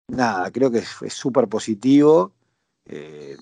nada, 0.08 0.50
creo 0.50 0.70
que 0.70 0.78
es 0.78 1.12
súper 1.12 1.48
positivo. 1.48 2.32
Eh, 2.84 3.36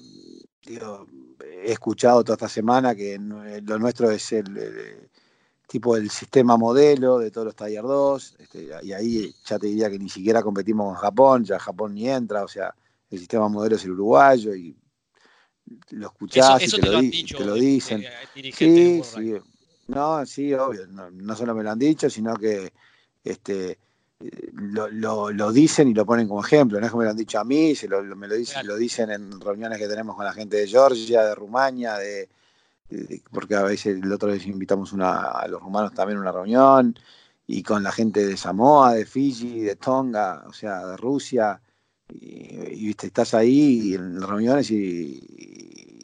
he 0.67 1.73
escuchado 1.73 2.23
toda 2.23 2.35
esta 2.35 2.49
semana 2.49 2.95
que 2.95 3.19
lo 3.19 3.79
nuestro 3.79 4.11
es 4.11 4.33
el, 4.33 5.09
tipo 5.71 5.95
del 5.95 6.11
sistema 6.11 6.57
modelo 6.57 7.21
de 7.21 7.31
todos 7.31 7.47
los 7.47 7.55
Taller 7.55 7.83
2, 7.83 8.37
este, 8.41 8.71
y 8.83 8.93
ahí 8.93 9.33
ya 9.45 9.57
te 9.57 9.69
diría 9.69 9.89
que 9.89 10.01
ni 10.01 10.09
siquiera 10.09 10.43
competimos 10.43 10.89
con 10.89 10.97
Japón, 10.97 11.45
ya 11.45 11.61
Japón 11.61 11.95
ni 11.95 12.09
entra, 12.09 12.43
o 12.43 12.49
sea, 12.49 12.75
el 13.09 13.19
sistema 13.21 13.49
modelo 13.49 13.77
es 13.77 13.85
el 13.85 13.93
uruguayo 13.93 14.53
y 14.53 14.77
lo 15.91 16.09
escuchás 16.09 16.61
y 16.65 16.81
te, 16.81 16.91
lo, 16.91 17.01
te, 17.01 17.45
lo, 17.45 17.55
dicen. 17.55 18.03
Eh, 18.03 18.53
sí, 18.53 19.01
sí, 19.05 19.35
no, 19.91 20.25
sí, 20.25 20.55
obvio. 20.55 20.87
No, 20.87 21.37
solo 21.37 21.55
me 21.55 21.63
lo 21.63 21.71
han 21.71 21.79
dicho, 21.79 22.09
sino 22.09 22.37
que 22.37 22.73
este, 23.25 23.79
lo, 24.53 25.53
dicen 25.53 25.89
y 25.89 25.95
lo 25.95 26.07
ponen 26.07 26.29
como 26.29 26.45
ejemplo. 26.45 26.79
No 26.79 26.87
es 26.87 26.93
que 26.93 26.99
me 26.99 27.05
lo 27.05 27.11
han 27.11 27.17
dicho 27.17 27.41
a 27.41 27.45
mí, 27.45 27.75
se 27.75 27.89
lo, 27.89 28.03
me 28.03 28.29
lo 28.29 28.35
dicen, 28.37 28.67
lo 28.67 28.77
dicen 28.77 29.11
en 29.11 29.41
reuniones 29.41 29.79
que 29.79 29.89
tenemos 29.89 30.15
con 30.15 30.25
la 30.25 30.33
gente 30.33 30.59
de 30.59 30.69
Georgia, 30.69 31.25
de 31.25 31.35
Rumania, 31.35 31.97
de, 31.97 32.29
porque 33.33 33.55
a 33.57 33.63
veces 33.63 33.99
el 34.03 34.13
otro 34.13 34.29
vez 34.29 34.47
invitamos 34.47 34.95
a 35.01 35.47
los 35.49 35.61
rumanos 35.61 35.93
también 35.93 36.19
a 36.19 36.23
una 36.23 36.33
reunión, 36.33 36.95
y 37.47 37.63
con 37.63 37.83
la 37.83 37.93
gente 37.93 38.25
de 38.25 38.37
Samoa, 38.37 38.95
de 38.95 39.07
Fiji, 39.07 39.61
de 39.61 39.77
Tonga, 39.77 40.45
o 40.47 40.53
sea, 40.53 40.87
de 40.87 40.97
Rusia. 40.97 41.61
Y, 42.09 42.87
viste, 42.87 43.09
estás 43.09 43.35
ahí 43.35 43.95
en 43.95 44.21
reuniones 44.21 44.71
y, 44.71 45.21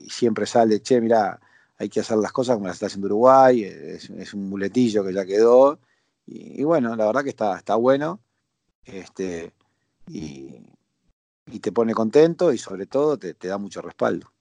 y 0.05 0.11
siempre 0.11 0.47
sale, 0.47 0.81
che, 0.81 1.01
mira, 1.01 1.41
hay 1.79 1.89
que 1.89 2.01
hacer 2.01 2.17
las 2.19 2.33
cosas 2.33 2.57
como 2.57 2.67
las 2.67 2.77
está 2.77 2.87
haciendo 2.87 3.07
Uruguay, 3.07 3.65
es, 3.65 4.09
un 4.35 4.49
muletillo 4.49 5.05
que 5.05 5.13
ya 5.13 5.25
quedó. 5.25 5.79
Y, 6.27 6.65
bueno, 6.65 6.97
la 6.97 7.07
verdad 7.07 7.23
que 7.23 7.31
está, 7.31 7.57
está 7.57 7.77
bueno. 7.77 8.21
Este, 8.85 9.53
y, 10.09 10.51
te 11.61 11.73
pone 11.73 11.95
contento 11.95 12.53
y 12.53 12.59
sobre 12.59 12.87
todo 12.87 13.19
te, 13.19 13.35
da 13.35 13.59
mucho 13.59 13.83
respaldo. 13.83 14.33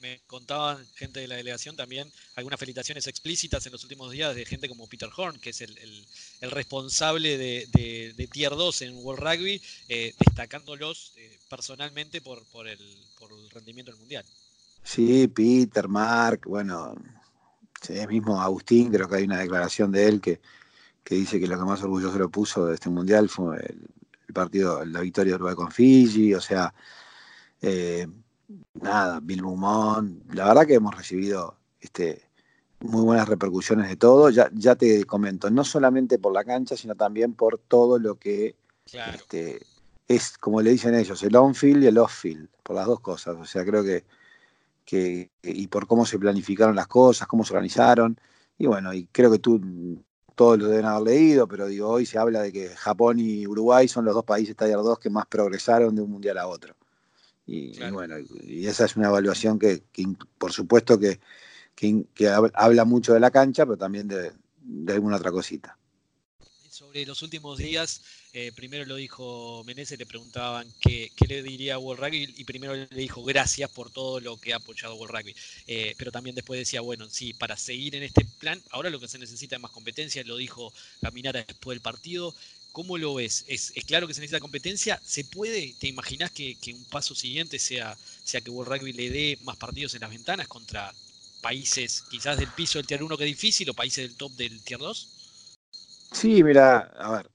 me, 0.00 0.20
contaban 0.26 0.84
gente 0.94 1.20
de 1.20 1.28
la 1.28 1.36
delegación 1.36 1.76
también 1.76 2.10
algunas 2.36 2.58
felicitaciones 2.58 3.06
explícitas 3.06 3.64
en 3.66 3.72
los 3.72 3.82
últimos 3.82 4.10
días 4.10 4.34
de 4.34 4.44
gente 4.44 4.68
como 4.68 4.88
Peter 4.88 5.08
Horn, 5.14 5.38
que 5.40 5.50
es 5.50 5.60
el, 5.60 6.06
responsable 6.42 7.38
de, 7.38 8.28
Tier 8.32 8.50
2 8.50 8.82
en 8.82 8.96
World 8.98 9.22
Rugby, 9.22 9.62
eh, 9.88 10.14
destacándolos 10.18 11.12
eh, 11.16 11.38
personalmente 11.48 12.20
por, 12.20 12.44
por, 12.46 12.68
el, 12.68 12.78
por 13.18 13.32
el 13.32 13.50
rendimiento 13.50 13.90
del 13.90 14.00
Mundial. 14.00 14.24
Sí, 14.84 15.26
Peter, 15.28 15.88
Mark, 15.88 16.42
bueno, 16.46 16.94
sí, 17.80 17.94
mismo 18.06 18.40
Agustín, 18.40 18.92
creo 18.92 19.08
que 19.08 19.16
hay 19.16 19.24
una 19.24 19.38
declaración 19.38 19.90
de 19.90 20.06
él 20.06 20.20
que, 20.20 20.40
dice 21.04 21.40
que 21.40 21.48
lo 21.48 21.58
que 21.58 21.64
más 21.64 21.82
orgulloso 21.82 22.18
lo 22.18 22.28
puso 22.28 22.66
de 22.66 22.74
este 22.74 22.90
Mundial 22.90 23.28
fue 23.28 23.56
el, 23.56 23.88
partido, 24.32 24.84
la 24.84 25.00
victoria 25.00 25.32
de 25.32 25.36
Uruguay 25.36 25.56
con 25.56 25.72
Fiji, 25.72 26.34
o 26.34 26.40
sea... 26.40 26.72
Eh, 27.60 28.06
nada, 28.74 29.20
Bill 29.20 29.42
Beaumont, 29.42 30.32
la 30.34 30.48
verdad 30.48 30.66
que 30.66 30.74
hemos 30.74 30.94
recibido 30.94 31.56
este, 31.80 32.22
muy 32.80 33.02
buenas 33.02 33.28
repercusiones 33.28 33.88
de 33.88 33.96
todo. 33.96 34.30
Ya, 34.30 34.50
ya 34.52 34.76
te 34.76 35.04
comento, 35.04 35.50
no 35.50 35.64
solamente 35.64 36.18
por 36.18 36.32
la 36.32 36.44
cancha, 36.44 36.76
sino 36.76 36.94
también 36.94 37.34
por 37.34 37.58
todo 37.58 37.98
lo 37.98 38.16
que 38.16 38.56
este, 38.92 39.60
es, 40.08 40.36
como 40.38 40.60
le 40.60 40.70
dicen 40.70 40.94
ellos, 40.94 41.22
el 41.22 41.36
on-field 41.36 41.84
y 41.84 41.86
el 41.86 41.98
off-field, 41.98 42.48
por 42.62 42.76
las 42.76 42.86
dos 42.86 43.00
cosas. 43.00 43.36
O 43.36 43.44
sea, 43.44 43.64
creo 43.64 43.82
que, 43.82 44.04
que, 44.84 45.30
y 45.42 45.66
por 45.68 45.86
cómo 45.86 46.06
se 46.06 46.18
planificaron 46.18 46.76
las 46.76 46.86
cosas, 46.86 47.26
cómo 47.28 47.44
se 47.44 47.52
organizaron. 47.54 48.18
Y 48.58 48.66
bueno, 48.66 48.92
y 48.92 49.06
creo 49.06 49.30
que 49.30 49.38
tú 49.38 49.60
todos 50.34 50.58
lo 50.58 50.68
deben 50.68 50.86
haber 50.86 51.02
leído, 51.02 51.46
pero 51.46 51.66
digo, 51.66 51.88
hoy 51.88 52.06
se 52.06 52.18
habla 52.18 52.42
de 52.42 52.52
que 52.52 52.68
Japón 52.70 53.18
y 53.20 53.46
Uruguay 53.46 53.86
son 53.88 54.04
los 54.04 54.14
dos 54.14 54.24
países 54.24 54.56
Taller 54.56 54.76
2 54.76 54.98
que 54.98 55.10
más 55.10 55.26
progresaron 55.26 55.94
de 55.94 56.02
un 56.02 56.10
mundial 56.10 56.38
a 56.38 56.46
otro. 56.46 56.74
Y, 57.46 57.78
bueno, 57.90 58.16
y 58.42 58.66
esa 58.66 58.86
es 58.86 58.96
una 58.96 59.08
evaluación 59.08 59.58
que, 59.58 59.82
por 60.38 60.52
supuesto 60.52 60.98
que, 60.98 61.20
habla 62.54 62.84
mucho 62.84 63.12
de 63.12 63.20
la 63.20 63.30
cancha, 63.30 63.66
pero 63.66 63.76
también 63.76 64.08
de, 64.08 64.32
alguna 64.92 65.16
otra 65.16 65.30
cosita. 65.30 65.76
Sobre 66.74 67.06
los 67.06 67.22
últimos 67.22 67.56
días, 67.56 68.00
eh, 68.32 68.50
primero 68.50 68.84
lo 68.84 68.96
dijo 68.96 69.62
Menezes, 69.64 69.96
le 69.96 70.06
preguntaban 70.06 70.66
qué, 70.80 71.12
le 71.28 71.40
diría 71.40 71.76
a 71.76 71.78
World 71.78 72.02
Rugby 72.02 72.34
y 72.36 72.42
primero 72.42 72.74
le 72.74 72.88
dijo 72.90 73.22
gracias 73.22 73.70
por 73.70 73.92
todo 73.92 74.18
lo 74.18 74.38
que 74.38 74.52
ha 74.52 74.56
apoyado 74.56 74.96
World 74.96 75.14
Rugby. 75.14 75.36
Eh, 75.68 75.94
pero 75.96 76.10
también 76.10 76.34
después 76.34 76.58
decía, 76.58 76.80
bueno, 76.80 77.08
sí, 77.08 77.32
para 77.32 77.56
seguir 77.56 77.94
en 77.94 78.02
este 78.02 78.24
plan, 78.24 78.60
ahora 78.70 78.90
lo 78.90 78.98
que 78.98 79.06
se 79.06 79.20
necesita 79.20 79.54
es 79.54 79.62
más 79.62 79.70
competencia, 79.70 80.24
lo 80.24 80.36
dijo 80.36 80.72
Caminara 81.00 81.44
después 81.44 81.76
del 81.76 81.80
partido. 81.80 82.34
¿Cómo 82.72 82.98
lo 82.98 83.14
ves? 83.14 83.44
¿Es, 83.46 83.72
claro 83.86 84.08
que 84.08 84.14
se 84.14 84.20
necesita 84.20 84.40
competencia? 84.40 85.00
¿Se 85.06 85.22
puede? 85.22 85.76
¿Te 85.78 85.86
imaginas 85.86 86.32
que, 86.32 86.56
un 86.72 86.84
paso 86.86 87.14
siguiente 87.14 87.60
sea, 87.60 87.96
sea 88.24 88.40
que 88.40 88.50
World 88.50 88.72
Rugby 88.72 88.92
le 88.94 89.10
dé 89.10 89.38
más 89.44 89.56
partidos 89.58 89.94
en 89.94 90.00
las 90.00 90.10
ventanas 90.10 90.48
contra 90.48 90.92
países 91.40 92.02
quizás 92.10 92.36
del 92.36 92.48
piso 92.48 92.80
del 92.80 92.86
Tier 92.88 93.04
1 93.04 93.16
que 93.16 93.24
es 93.24 93.30
difícil 93.30 93.70
o 93.70 93.74
países 93.74 94.08
del 94.08 94.16
top 94.16 94.32
del 94.32 94.60
Tier 94.62 94.80
2? 94.80 95.13
Sí, 96.14 96.44
mira, 96.44 96.92
a 96.96 97.10
ver. 97.10 97.30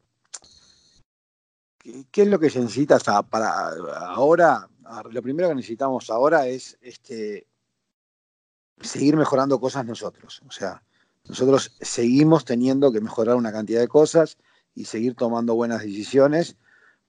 ¿Qué 2.12 2.22
es 2.22 2.28
lo 2.28 2.40
que 2.40 2.50
se 2.50 2.60
necesita 2.60 2.98
para 3.24 3.70
ahora? 4.08 4.70
lo 5.12 5.22
primero 5.22 5.50
que 5.50 5.56
necesitamos 5.56 6.10
ahora 6.10 6.48
es 6.48 6.78
este, 6.82 7.46
seguir 8.82 9.18
mejorando 9.18 9.60
cosas 9.60 9.86
nosotros. 9.86 10.42
O 10.48 10.52
sea, 10.52 10.82
nosotros 11.28 11.76
seguimos 11.82 12.46
teniendo 12.46 12.92
que 12.92 13.02
mejorar 13.02 13.36
una 13.36 13.52
cantidad 13.52 13.82
de 13.82 13.88
cosas 13.88 14.38
y 14.74 14.86
seguir 14.86 15.14
tomando 15.14 15.56
buenas 15.56 15.82
decisiones 15.82 16.56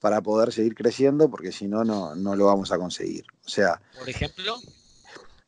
para 0.01 0.21
poder 0.21 0.53
seguir 0.53 0.75
creciendo, 0.75 1.31
porque 1.31 1.53
si 1.53 1.69
no, 1.69 1.85
no 1.85 2.37
lo 2.37 2.47
vamos 2.47 2.73
a 2.73 2.79
conseguir. 2.79 3.25
O 3.47 3.49
sea. 3.49 3.81
Por 3.97 4.09
ejemplo. 4.09 4.57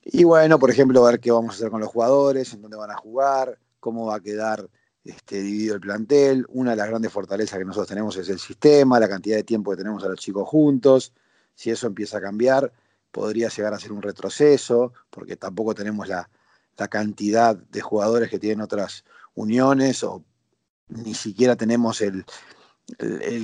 Y 0.04 0.24
bueno, 0.24 0.58
por 0.58 0.70
ejemplo, 0.70 1.02
ver 1.02 1.20
qué 1.20 1.32
vamos 1.32 1.54
a 1.54 1.56
hacer 1.56 1.70
con 1.70 1.80
los 1.80 1.90
jugadores, 1.90 2.54
en 2.54 2.62
dónde 2.62 2.76
van 2.76 2.92
a 2.92 2.96
jugar, 2.96 3.58
cómo 3.80 4.06
va 4.06 4.16
a 4.16 4.20
quedar 4.20 4.68
este, 5.04 5.42
dividido 5.42 5.75
el 5.75 5.80
plantel. 5.80 6.47
Una 6.49 6.73
de 6.73 6.76
las 6.76 6.88
grandes 6.88 7.12
fortalezas 7.12 7.59
que 7.59 7.64
nosotros 7.64 7.88
tenemos 7.88 8.16
es 8.16 8.28
el 8.28 8.38
sistema, 8.38 9.00
la 9.00 9.09
cantidad 9.09 9.37
de 9.37 9.44
tiempo 9.44 9.71
que 9.71 9.78
tenemos 9.78 10.04
a 10.04 10.09
los 10.09 10.18
chicos 10.18 10.49
juntos. 10.49 11.12
Si 11.54 11.71
eso 11.71 11.87
empieza 11.87 12.18
a 12.18 12.21
cambiar, 12.21 12.73
podría 13.11 13.49
llegar 13.49 13.75
a 13.75 13.78
ser 13.78 13.92
un 13.92 14.02
retroceso, 14.02 14.92
porque 15.11 15.37
tampoco 15.37 15.75
tenemos 15.75 16.09
la, 16.09 16.28
la 16.76 16.88
cantidad 16.88 17.56
de 17.56 17.80
jugadores 17.80 18.30
que 18.30 18.38
tienen 18.38 18.62
otras 18.62 19.04
uniones 19.35 20.02
o 20.04 20.25
ni 20.88 21.14
siquiera 21.14 21.56
tenemos 21.56 22.00
el, 22.00 22.25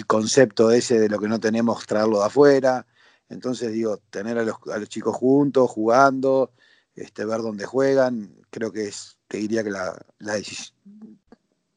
concepto 0.07 0.71
ese 0.71 0.99
de 0.99 1.09
lo 1.09 1.19
que 1.19 1.29
no 1.29 1.41
tenemos, 1.41 1.87
traerlo 1.87 2.21
de 2.21 2.27
afuera. 2.27 2.87
Entonces, 3.29 3.73
digo, 3.73 3.99
tener 4.11 4.39
a 4.39 4.43
los, 4.43 4.89
chicos 4.89 5.17
juntos, 5.17 5.71
jugando, 5.71 6.53
este, 6.95 7.25
ver 7.25 7.41
dónde 7.41 7.65
juegan, 7.65 8.35
creo 8.51 8.73
que 8.73 8.89
es, 8.89 9.19
te 9.29 9.39
diría 9.39 9.63
que 9.63 9.71
la, 9.71 9.97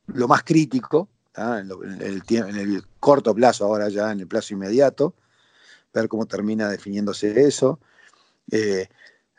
lo 0.07 0.27
más 0.27 0.43
crítico, 0.43 1.09
en, 1.35 1.71
el, 2.01 2.23
en, 2.29 2.55
el, 2.57 2.83
corto 2.99 3.33
plazo, 3.33 3.65
ahora 3.65 3.89
ya 3.89 4.11
en 4.11 4.19
el 4.19 4.27
plazo 4.27 4.53
inmediato, 4.53 5.15
ver 5.93 6.07
cómo 6.07 6.25
termina 6.25 6.69
definiéndose 6.69 7.45
eso, 7.45 7.79
eh, 8.51 8.87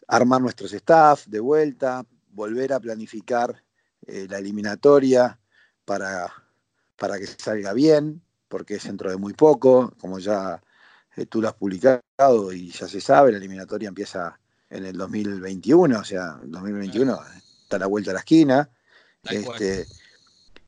armar 0.09 0.41
nuestros 0.41 0.73
staff 0.73 1.27
de 1.27 1.41
vuelta, 1.41 2.05
volver 2.31 2.73
a 2.73 2.81
planificar 2.81 3.63
eh, 4.07 4.27
la 4.29 4.39
eliminatoria, 4.39 5.39
para, 5.85 6.33
para 6.97 7.19
que 7.19 7.27
salga 7.27 7.73
bien, 7.73 8.23
porque 8.49 8.77
es 8.77 8.85
dentro 8.85 9.11
de 9.11 9.17
muy 9.17 9.35
poco, 9.35 9.93
como 10.01 10.19
ya 10.19 10.63
eh, 11.17 11.27
tú 11.27 11.41
lo 11.41 11.49
has 11.49 11.55
publicado 11.55 12.53
y 12.53 12.71
ya 12.71 12.89
se 12.89 13.01
sabe, 13.01 13.33
la 13.33 13.39
eliminatoria 13.39 13.89
empieza 13.89 14.39
en 14.71 14.87
el 14.87 14.97
2021, 14.97 15.99
o 15.99 16.05
sea, 16.05 16.39
el 16.43 16.51
2021 16.51 17.19
está 17.63 17.77
a 17.77 17.81
la 17.81 17.87
vuelta 17.87 18.11
de 18.11 18.15
la 18.15 18.21
esquina. 18.21 18.71
Este, 19.25 19.87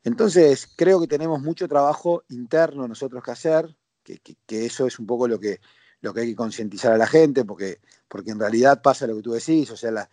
entonces, 0.05 0.69
creo 0.77 1.01
que 1.01 1.09
tenemos 1.09 1.41
mucho 1.41 1.67
trabajo 1.67 2.23
interno 2.29 2.87
nosotros 2.87 3.23
que 3.23 3.31
hacer, 3.31 3.77
que, 4.03 4.67
eso 4.67 4.87
es 4.87 4.99
un 4.99 5.07
poco 5.07 5.27
lo 5.27 5.41
que, 5.41 5.61
lo 6.01 6.15
que 6.15 6.21
hay 6.21 6.29
que 6.29 6.37
concientizar 6.37 6.93
a 6.93 6.99
la 6.99 7.07
gente, 7.07 7.45
porque, 7.45 7.81
porque 8.07 8.31
en 8.31 8.39
realidad 8.39 8.83
pasa 8.83 9.07
lo 9.07 9.17
que 9.17 9.23
tú 9.23 9.33
decís, 9.33 9.71
o 9.71 9.77
sea, 9.77 10.09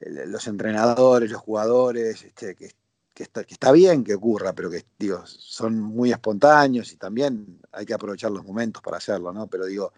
los 0.00 0.46
entrenadores, 0.46 1.30
los 1.30 1.40
jugadores, 1.40 2.22
este, 2.22 2.54
que 2.54 2.70
que 3.14 3.22
está, 3.22 3.70
bien 3.70 4.02
que 4.02 4.14
ocurra, 4.14 4.52
pero 4.54 4.68
que 4.68 4.84
digo, 4.98 5.24
son 5.24 5.80
muy 5.80 6.10
espontáneos 6.10 6.92
y 6.92 6.96
también 6.96 7.60
hay 7.70 7.86
que 7.86 7.94
aprovechar 7.94 8.32
los 8.32 8.44
momentos 8.44 8.82
para 8.82 8.96
hacerlo, 8.96 9.32
¿no? 9.32 9.46
Pero 9.46 9.66
digo, 9.66 9.92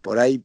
por 0.00 0.18
ahí 0.18 0.42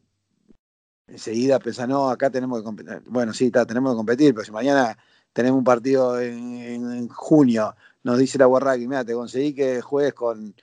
enseguida 1.07 1.59
pensar, 1.59 1.87
no, 1.87 2.09
acá 2.09 2.29
tenemos 2.29 2.59
que 2.59 2.65
competir. 2.65 3.01
Bueno, 3.07 3.33
sí, 3.33 3.49
tenemos 3.49 3.93
que 3.93 3.97
competir, 3.97 4.33
pero 4.33 4.43
si 4.43 4.51
mañana 4.51 4.97
tenemos 5.31 5.57
un 5.59 5.63
partido 5.63 6.19
en, 6.19 7.07
junio, 7.07 7.73
nos 8.03 8.17
dice 8.17 8.37
la 8.37 8.45
Guarraki, 8.45 8.87
mira, 8.87 9.03
te 9.03 9.13
conseguí 9.13 9.53
que 9.53 9.81
juegues 9.81 10.13
con 10.13 10.55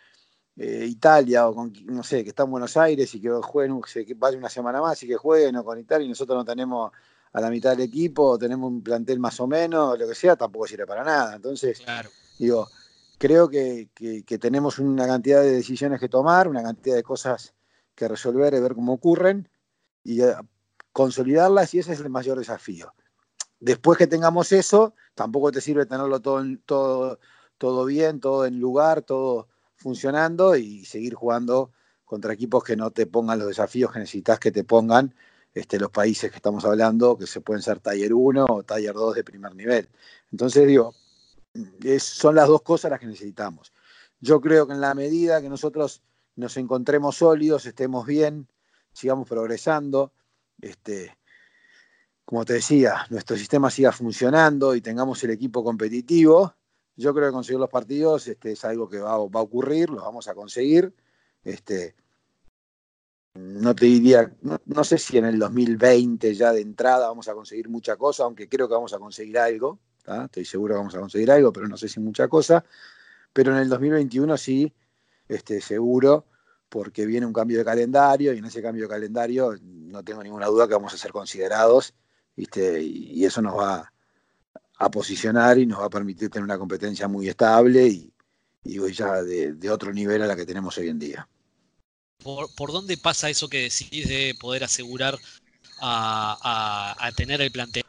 eh, 0.56 0.86
Italia 0.88 1.48
o 1.48 1.54
con, 1.54 1.72
no 1.86 2.02
sé, 2.02 2.22
que 2.22 2.30
está 2.30 2.44
en 2.44 2.50
Buenos 2.50 2.76
Aires 2.76 3.14
y 3.14 3.20
que 3.20 3.30
jueguen, 3.30 3.80
que 3.82 4.14
vaya 4.14 4.38
una 4.38 4.48
semana 4.48 4.80
más 4.80 5.02
y 5.02 5.08
que 5.08 5.16
jueguen 5.16 5.56
o 5.56 5.64
con 5.64 5.78
Italia 5.78 6.06
y 6.06 6.08
nosotros 6.08 6.36
no 6.36 6.44
tenemos 6.44 6.92
a 7.32 7.40
la 7.40 7.50
mitad 7.50 7.70
del 7.70 7.80
equipo, 7.80 8.38
tenemos 8.38 8.70
un 8.70 8.82
plantel 8.82 9.18
más 9.18 9.40
o 9.40 9.48
menos, 9.48 9.98
lo 9.98 10.06
que 10.06 10.14
sea, 10.14 10.36
tampoco 10.36 10.68
sirve 10.68 10.86
para 10.86 11.02
nada. 11.02 11.34
Entonces, 11.34 11.82
digo, 12.38 12.68
creo 13.18 13.48
que, 13.48 13.88
tenemos 14.40 14.78
una 14.78 15.06
cantidad 15.06 15.42
de 15.42 15.50
decisiones 15.50 15.98
que 15.98 16.08
tomar, 16.08 16.46
una 16.46 16.62
cantidad 16.62 16.94
de 16.94 17.02
cosas 17.02 17.54
que 17.94 18.06
resolver 18.06 18.54
y 18.54 18.60
ver 18.60 18.74
cómo 18.74 18.92
ocurren 18.92 19.48
y 20.04 20.22
eh, 20.22 20.34
consolidarlas 20.92 21.74
y 21.74 21.80
ese 21.80 21.94
es 21.94 22.00
el 22.00 22.10
mayor 22.10 22.38
desafío. 22.38 22.94
Después 23.64 23.97
que 23.97 24.06
tengamos 24.06 24.52
eso, 24.52 24.94
tampoco 25.14 25.50
te 25.50 25.62
sirve 25.62 25.87
tenerlo 25.87 26.21
todo, 26.21 26.44
todo, 26.66 27.18
todo 27.56 27.87
bien, 27.87 28.21
todo 28.21 28.44
en 28.44 28.61
lugar, 28.61 29.00
todo 29.00 29.49
funcionando 29.76 30.54
y 30.54 30.85
seguir 30.85 31.14
jugando 31.14 31.73
contra 32.04 32.35
equipos 32.35 32.62
que 32.62 32.76
no 32.76 32.90
te 32.90 33.06
pongan 33.06 33.38
los 33.38 33.49
desafíos 33.49 33.90
que 33.90 34.00
necesitas 34.00 34.38
que 34.38 34.52
te 34.52 34.64
pongan 34.64 35.14
este, 35.54 35.78
los 35.78 35.90
países 35.90 36.30
que 36.30 36.37
estamos 36.37 36.66
hablando, 36.66 37.16
que 37.16 37.26
se 37.26 37.40
pueden 37.40 37.62
ser 37.62 37.80
Taller 37.80 38.12
1 38.12 38.44
o 38.47 38.62
Taller 38.64 38.92
2 38.92 39.14
de 39.14 39.25
primer 39.25 39.54
nivel. 39.54 39.88
Entonces, 40.30 40.66
digo, 40.66 40.94
son 42.00 42.35
las 42.35 42.49
dos 42.49 42.61
cosas 42.61 42.90
las 42.90 43.00
que 43.00 43.06
necesitamos. 43.06 43.73
Yo 44.21 44.42
creo 44.42 44.66
que 44.66 44.75
en 44.75 44.83
la 44.83 44.92
medida 44.92 45.40
que 45.40 45.49
nosotros 45.49 46.02
nos 46.37 46.59
encontremos 46.59 47.16
sólidos, 47.16 47.64
estemos 47.64 48.04
bien, 48.04 48.47
sigamos 48.92 49.26
progresando, 49.26 50.12
este, 50.61 51.16
como 52.25 52.45
te 52.45 52.54
decía, 52.54 53.07
nuestro 53.11 53.37
sistema 53.37 53.71
siga 53.71 53.93
funcionando 53.93 54.75
y 54.75 54.81
tengamos 54.81 55.23
el 55.25 55.31
equipo 55.31 55.62
competitivo, 55.62 56.54
yo 56.97 57.12
creo 57.12 57.28
que 57.28 57.33
conseguir 57.33 57.61
los 57.61 57.69
partidos 57.69 58.26
este, 58.28 58.52
es 58.52 58.64
algo 58.64 58.88
que 58.88 58.99
va, 58.99 59.12
a 59.12 59.19
ocurrir, 59.19 59.90
lo 59.90 60.02
vamos 60.02 60.28
a 60.28 60.35
conseguir. 60.35 60.95
Este, 61.43 61.95
no 63.35 63.75
te 63.75 63.87
diría, 63.87 64.33
no, 64.43 64.85
sé 64.85 64.97
si 64.99 65.19
en 65.19 65.25
el 65.25 65.38
2020 65.38 66.35
ya 66.35 66.52
de 66.52 66.61
entrada 66.61 67.09
vamos 67.09 67.28
a 67.28 67.35
conseguir 67.35 67.69
mucha 67.69 67.97
cosa, 67.97 68.25
aunque 68.25 68.49
creo 68.49 68.69
que 68.69 68.75
vamos 68.75 68.95
a 68.95 68.99
conseguir 68.99 69.38
algo, 69.38 69.81
estoy 70.25 70.45
seguro 70.45 70.75
que 70.75 70.78
vamos 70.78 70.95
a 70.95 71.00
conseguir 71.00 71.31
algo, 71.31 71.52
pero 71.52 71.66
no 71.66 71.76
sé 71.76 71.88
si 71.88 71.99
mucha 71.99 72.28
cosa, 72.28 72.64
pero 73.33 73.52
en 73.52 73.59
el 73.59 73.69
2021 73.69 74.37
sí, 74.37 74.73
este, 75.28 75.61
seguro, 75.61 76.26
porque 76.69 77.07
viene 77.07 77.26
un 77.26 77.33
cambio 77.33 77.59
de 77.59 77.64
calendario 77.64 78.33
y 78.33 78.38
en 78.38 78.45
ese 78.45 78.62
cambio 78.62 78.85
de 78.85 78.88
calendario 78.88 79.57
no 79.61 80.04
tengo 80.04 80.23
ninguna 80.23 80.47
duda 80.47 80.69
que 80.69 80.75
vamos 80.75 80.95
a 80.95 80.99
ser 80.99 81.11
considerados 81.11 81.95
¿viste? 82.36 82.82
Y, 82.82 83.24
eso 83.24 83.40
nos 83.42 83.56
va 83.56 83.92
a 84.78 84.90
posicionar 84.90 85.58
y 85.58 85.66
nos 85.66 85.80
va 85.80 85.86
a 85.86 85.90
permitir 85.90 86.30
tener 86.30 86.44
una 86.44 86.58
competencia 86.58 87.08
muy 87.08 87.28
estable 87.28 87.86
y, 87.86 88.12
y 88.64 88.92
ya 88.92 89.22
de, 89.22 89.70
otro 89.70 89.92
nivel 89.92 90.22
a 90.22 90.26
la 90.26 90.36
que 90.36 90.46
tenemos 90.46 90.76
hoy 90.78 90.88
en 90.88 90.98
día. 90.98 91.28
¿Por, 92.22 92.54
por 92.54 92.72
dónde 92.72 92.96
pasa 92.96 93.28
eso 93.28 93.48
que 93.48 93.62
decís 93.62 94.08
de 94.08 94.34
poder 94.40 94.64
asegurar 94.64 95.18
a, 95.80 96.94
a 96.98 97.12
tener 97.12 97.40
el 97.40 97.52
plantel? 97.52 97.84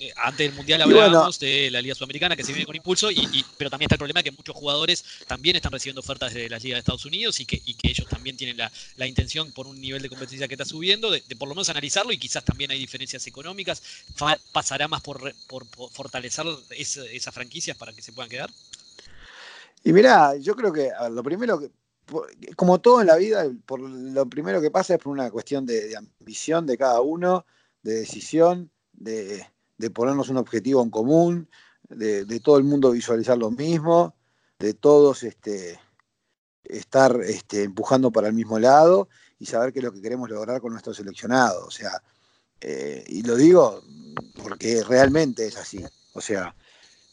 Eh, 0.00 0.12
antes 0.14 0.46
del 0.46 0.54
Mundial 0.54 0.80
hablábamos 0.80 1.40
de 1.40 1.72
la 1.72 1.82
Liga 1.82 1.92
Sudamericana 1.92 2.36
que 2.36 2.44
se 2.44 2.52
viene 2.52 2.66
con 2.66 2.76
impulso, 2.76 3.10
y, 3.10 3.44
pero 3.56 3.68
también 3.68 3.86
está 3.88 3.96
el 3.96 3.98
problema 3.98 4.22
que 4.22 4.30
muchos 4.30 4.54
jugadores 4.54 5.04
también 5.26 5.56
están 5.56 5.72
recibiendo 5.72 6.00
ofertas 6.00 6.32
de 6.32 6.48
la 6.48 6.58
Liga 6.58 6.76
de 6.76 6.80
Estados 6.80 7.04
Unidos 7.04 7.40
y 7.40 7.46
que, 7.46 7.60
ellos 7.82 8.06
también 8.08 8.36
tienen 8.36 8.56
la, 8.56 9.06
intención, 9.08 9.50
por 9.50 9.66
un 9.66 9.80
nivel 9.80 10.00
de 10.00 10.08
competencia 10.08 10.46
que 10.46 10.54
está 10.54 10.64
subiendo, 10.64 11.10
de, 11.10 11.20
por 11.36 11.48
lo 11.48 11.56
menos 11.56 11.68
analizarlo 11.68 12.12
y 12.12 12.18
quizás 12.18 12.44
también 12.44 12.70
hay 12.70 12.78
diferencias 12.78 13.26
económicas. 13.26 13.82
¿Pasará 14.52 14.86
más 14.86 15.02
por, 15.02 15.34
fortalecer 15.90 16.46
esas 16.70 17.34
franquicias 17.34 17.76
para 17.76 17.92
que 17.92 18.00
se 18.00 18.12
puedan 18.12 18.30
quedar? 18.30 18.50
Y 19.82 19.92
mira, 19.92 20.36
yo 20.36 20.54
creo 20.54 20.72
que 20.72 20.92
lo 21.10 21.24
primero 21.24 21.58
que, 21.58 21.72
como 22.54 22.80
todo 22.80 23.00
en 23.00 23.08
la 23.08 23.16
vida, 23.16 23.50
por, 23.66 23.80
lo 23.80 24.26
primero 24.26 24.60
que 24.60 24.70
pasa 24.70 24.94
es 24.94 25.00
por 25.00 25.12
una 25.12 25.28
cuestión 25.32 25.66
de 25.66 25.96
ambición 25.96 26.66
de 26.66 26.78
cada 26.78 27.00
uno, 27.00 27.44
de 27.82 27.94
decisión, 27.94 28.70
de, 28.92 29.44
de 29.78 29.90
ponernos 29.90 30.28
un 30.28 30.36
objetivo 30.36 30.82
en 30.82 30.90
común, 30.90 31.48
de, 31.88 32.40
todo 32.40 32.58
el 32.58 32.64
mundo 32.64 32.90
visualizar 32.90 33.38
lo 33.38 33.50
mismo, 33.50 34.14
de 34.58 34.74
todos 34.74 35.22
este, 35.22 35.80
estar 36.64 37.20
este, 37.22 37.62
empujando 37.62 38.10
para 38.10 38.28
el 38.28 38.34
mismo 38.34 38.58
lado 38.58 39.08
y 39.38 39.46
saber 39.46 39.72
qué 39.72 39.78
es 39.78 39.84
lo 39.84 39.92
que 39.92 40.02
queremos 40.02 40.28
lograr 40.28 40.60
con 40.60 40.72
nuestro 40.72 40.92
seleccionado. 40.92 41.64
O 41.66 41.70
sea, 41.70 42.02
eh, 42.60 43.04
y 43.06 43.22
lo 43.22 43.36
digo 43.36 43.82
porque 44.42 44.82
realmente 44.82 45.46
es 45.46 45.56
así. 45.56 45.84
O 46.12 46.20
sea, 46.20 46.54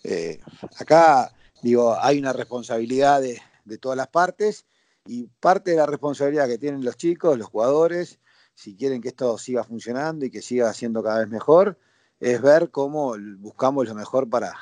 eh, 0.03 0.39
acá 0.79 1.31
digo, 1.61 1.95
hay 1.99 2.19
una 2.19 2.33
responsabilidad 2.33 3.21
de, 3.21 3.39
de 3.63 3.77
todas 3.77 3.97
las 3.97 4.07
partes 4.07 4.65
y 5.05 5.27
parte 5.39 5.71
de 5.71 5.77
la 5.77 5.85
responsabilidad 5.85 6.47
que 6.47 6.57
tienen 6.57 6.83
los 6.83 6.97
chicos, 6.97 7.37
los 7.37 7.47
jugadores, 7.47 8.19
si 8.55 8.75
quieren 8.75 9.01
que 9.01 9.09
esto 9.09 9.37
siga 9.37 9.63
funcionando 9.63 10.25
y 10.25 10.31
que 10.31 10.41
siga 10.41 10.73
siendo 10.73 11.03
cada 11.03 11.19
vez 11.19 11.29
mejor, 11.29 11.77
es 12.19 12.41
ver 12.41 12.71
cómo 12.71 13.15
buscamos 13.37 13.87
lo 13.87 13.95
mejor 13.95 14.29
para, 14.29 14.53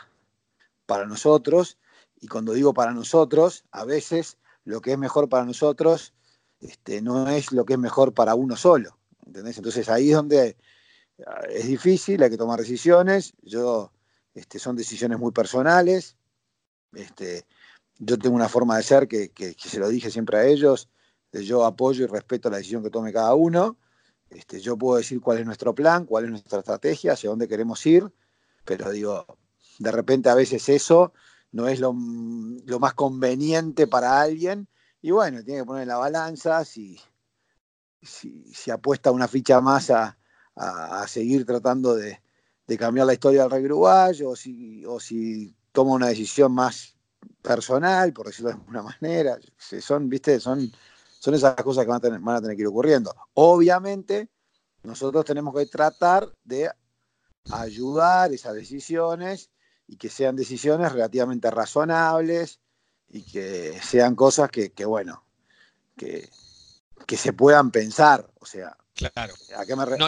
para 0.86 1.06
nosotros. 1.06 1.78
Y 2.20 2.28
cuando 2.28 2.54
digo 2.54 2.74
para 2.74 2.94
nosotros, 2.94 3.66
a 3.72 3.86
veces 3.86 4.38
lo 4.64 4.82
que 4.82 4.94
es 4.94 4.98
mejor 4.98 5.30
para 5.30 5.46
nosotros 5.46 6.14
este, 6.60 7.02
no 7.02 7.30
es 7.30 7.52
lo 7.52 7.66
que 7.66 7.74
es 7.74 7.80
mejor 7.80 8.14
para 8.14 8.36
uno 8.36 8.56
solo. 8.56 8.98
Entonces 9.26 9.90
ahí 9.90 10.10
es 10.10 10.16
donde 10.16 10.58
ah, 11.26 11.42
es 11.50 11.68
difícil, 11.68 12.24
hay 12.24 12.30
que 12.30 12.38
tomar 12.38 12.60
decisiones. 12.60 13.34
Yo, 13.42 13.92
este, 14.34 14.60
son 14.60 14.76
decisiones 14.76 15.20
muy 15.20 15.32
personales. 15.32 16.16
Este, 16.94 17.46
yo 18.00 18.18
tengo 18.18 18.36
una 18.36 18.50
forma 18.50 18.78
de 18.78 18.84
ser 18.84 19.08
que, 19.08 19.30
que, 19.30 19.56
se 19.58 19.80
lo 19.80 19.90
dije 19.90 20.12
siempre 20.12 20.38
a 20.38 20.46
ellos, 20.46 20.90
yo 21.32 21.66
apoyo 21.66 22.04
y 22.04 22.08
respeto 22.08 22.50
la 22.50 22.58
decisión 22.58 22.84
que 22.84 22.90
tome 22.90 23.12
cada 23.12 23.34
uno 23.34 23.78
este, 24.36 24.60
yo 24.60 24.78
puedo 24.78 24.98
decir 24.98 25.22
cuál 25.22 25.40
es 25.40 25.46
nuestro 25.46 25.74
plan, 25.76 26.06
cuál 26.06 26.26
es 26.26 26.32
nuestra 26.32 26.60
estrategia, 26.60 27.14
hacia 27.14 27.30
dónde 27.30 27.48
queremos 27.48 27.86
ir, 27.86 28.12
pero 28.66 28.92
digo, 28.92 29.26
de 29.80 29.92
repente 29.92 30.30
a 30.30 30.36
veces 30.36 30.70
eso 30.70 31.14
no 31.52 31.68
es 31.68 31.80
lo, 31.80 31.94
más 31.94 32.94
conveniente 32.94 33.88
para 33.88 34.22
alguien 34.22 34.68
y 35.02 35.12
bueno, 35.12 35.44
tiene 35.44 35.62
que 35.62 35.66
poner 35.66 35.84
en 35.84 35.90
la 35.90 35.98
balanza 35.98 36.66
si, 36.66 37.00
si, 38.02 38.72
apuesta 38.72 39.12
una 39.12 39.28
ficha 39.28 39.62
más 39.62 39.90
a, 39.92 40.18
seguir 41.08 41.46
tratando 41.46 41.96
de, 41.96 42.20
cambiar 42.78 43.06
la 43.06 43.14
historia 43.14 43.44
del 43.44 43.52
rey 43.52 43.66
uruguayo 43.66 44.30
o 44.30 44.36
si, 44.36 44.84
o 44.86 45.00
si 45.00 45.56
toma 45.72 45.92
una 45.92 46.08
decisión 46.08 46.54
más 46.54 46.96
personal, 47.42 48.14
por 48.14 48.28
decirlo 48.28 48.50
de 48.50 48.56
alguna 48.56 48.82
manera. 48.82 49.38
Son, 49.58 50.10
viste, 50.10 50.40
son 50.40 50.72
son 51.24 51.36
esas 51.36 51.56
cosas 51.56 51.86
que 51.86 51.90
van 51.90 52.00
a, 52.00 52.02
tener, 52.02 52.20
van 52.20 52.36
a 52.36 52.42
tener 52.42 52.58
que 52.58 52.64
ir 52.64 52.68
ocurriendo. 52.68 53.16
Obviamente, 53.36 54.28
nosotros 54.84 55.24
tenemos 55.24 55.56
que 55.56 55.66
tratar 55.68 56.30
de 56.44 56.70
ayudar 57.50 58.34
esas 58.34 58.54
decisiones 58.56 59.50
y 59.88 59.96
que 59.96 60.10
sean 60.10 60.36
decisiones 60.36 60.92
relativamente 60.92 61.50
razonables 61.50 62.60
y 63.08 63.22
que 63.22 63.80
sean 63.82 64.16
cosas 64.16 64.50
que, 64.52 64.74
bueno, 64.84 65.24
que, 65.96 66.28
que, 67.08 67.16
se 67.16 67.32
puedan 67.32 67.72
pensar. 67.72 68.30
O 68.42 68.46
sea, 68.46 68.76
claro. 68.94 69.34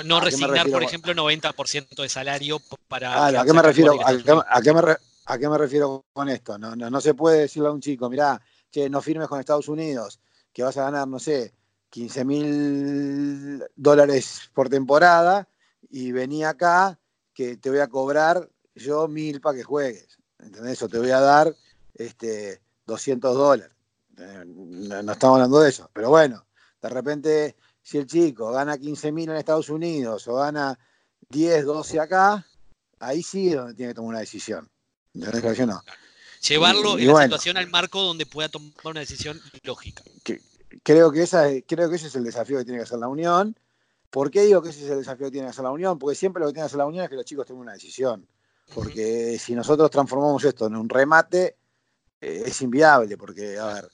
no, 0.04 0.20
resignar, 0.20 0.70
por 0.70 0.84
ejemplo, 0.84 1.14
90% 1.14 1.96
de 1.96 2.10
salario 2.10 2.60
para... 2.90 3.28
¿a 3.28 3.46
qué 3.46 3.54
me 3.54 3.62
refiero? 3.62 4.06
A, 4.06 4.62
qué 4.62 4.74
me, 4.74 4.82
¿A 5.28 5.38
qué 5.38 5.48
me 5.48 5.58
refiero 5.58 6.04
con 6.12 6.28
esto? 6.28 6.58
No, 6.58 6.76
no, 6.76 6.90
no 6.90 7.00
se 7.00 7.14
puede 7.14 7.40
decirle 7.40 7.70
a 7.70 7.72
un 7.72 7.80
chico, 7.80 8.10
mira, 8.10 8.42
que 8.70 8.90
no 8.90 9.02
firmes 9.02 9.30
con 9.30 9.40
Estados 9.40 9.70
Unidos, 9.70 10.20
que 10.56 10.64
vas 10.64 10.78
a 10.78 10.86
ganar, 10.86 11.06
no 11.06 11.20
sé, 11.20 11.54
15 11.90 12.24
mil 12.24 13.64
dólares 13.76 14.50
por 14.54 14.70
temporada 14.70 15.50
y 15.90 16.14
vení 16.14 16.46
acá 16.46 16.98
que 17.34 17.58
te 17.58 17.70
voy 17.70 17.80
a 17.80 17.90
cobrar 17.90 18.50
yo 18.74 19.10
mil 19.10 19.42
para 19.42 19.58
que 19.58 19.64
juegues. 19.64 20.18
¿Entendés? 20.40 20.82
O 20.82 20.88
te 20.88 20.98
voy 20.98 21.12
a 21.12 21.20
dar 21.20 21.54
este, 21.94 22.62
200 22.86 23.36
dólares. 23.36 23.76
Eh, 24.18 24.44
no, 24.46 25.12
estamos 25.12 25.36
hablando 25.36 25.60
de 25.60 25.70
eso. 25.70 25.90
Pero 25.92 26.10
bueno, 26.10 26.48
de 26.82 26.90
repente, 26.90 27.58
si 27.82 27.98
el 27.98 28.08
chico 28.08 28.52
gana 28.52 28.78
15 28.78 29.12
mil 29.12 29.30
en 29.30 29.36
Estados 29.36 29.68
Unidos 29.68 30.26
o 30.30 30.36
gana 30.36 30.80
10, 31.28 31.66
12 31.66 32.00
acá, 32.00 32.48
ahí 33.00 33.22
sí 33.22 33.50
es 33.50 33.56
donde 33.58 33.74
tiene 33.74 33.92
que 33.92 33.96
tomar 33.96 34.10
una 34.12 34.20
decisión. 34.20 34.70
¿Entendés? 35.14 35.58
Yo 35.58 35.66
no 35.66 35.82
llevarlo 36.48 36.98
en 36.98 37.08
la 37.08 37.24
situación 37.24 37.58
al 37.58 37.70
marco 37.70 38.02
donde 38.02 38.26
pueda 38.26 38.50
tomar 38.50 38.72
una 38.84 39.00
decisión 39.00 39.40
lógica. 39.64 40.04
creo, 40.84 41.12
que 41.12 41.24
esa, 41.24 41.48
creo 41.68 41.90
que 41.90 41.96
ese 41.96 42.08
es 42.08 42.16
el 42.16 42.24
desafío 42.24 42.58
que 42.58 42.66
tiene 42.66 42.80
que 42.80 42.84
hacer 42.84 43.00
la 43.00 43.08
Unión. 43.08 43.58
¿Por 44.10 44.32
qué 44.32 44.44
digo 44.44 44.62
que 44.62 44.70
ese 44.70 44.86
es 44.86 44.92
el 44.92 45.00
desafío 45.00 45.28
que 45.28 45.32
tiene 45.32 45.48
que 45.48 45.52
hacer 45.52 45.64
la 45.64 45.72
Unión? 45.72 46.00
Porque 46.00 46.16
siempre 46.16 46.40
lo 46.40 46.48
que 46.48 46.54
tiene 46.54 46.64
que 46.64 46.68
hacer 46.68 46.78
la 46.78 46.86
Unión 46.86 47.04
es 47.04 47.10
que 47.10 47.16
los 47.16 47.26
chicos 47.26 47.46
tengan 47.46 47.64
una 47.64 47.74
decisión. 47.74 48.28
Porque 48.74 49.38
si 49.40 49.54
nosotros 49.54 49.92
transformamos 49.92 50.44
esto 50.44 50.68
en 50.68 50.76
un 50.76 50.90
remate, 50.90 51.58
eh, 52.22 52.44
es 52.46 52.62
inviable, 52.62 53.18
porque, 53.18 53.58
a 53.58 53.66
ver, 53.66 53.90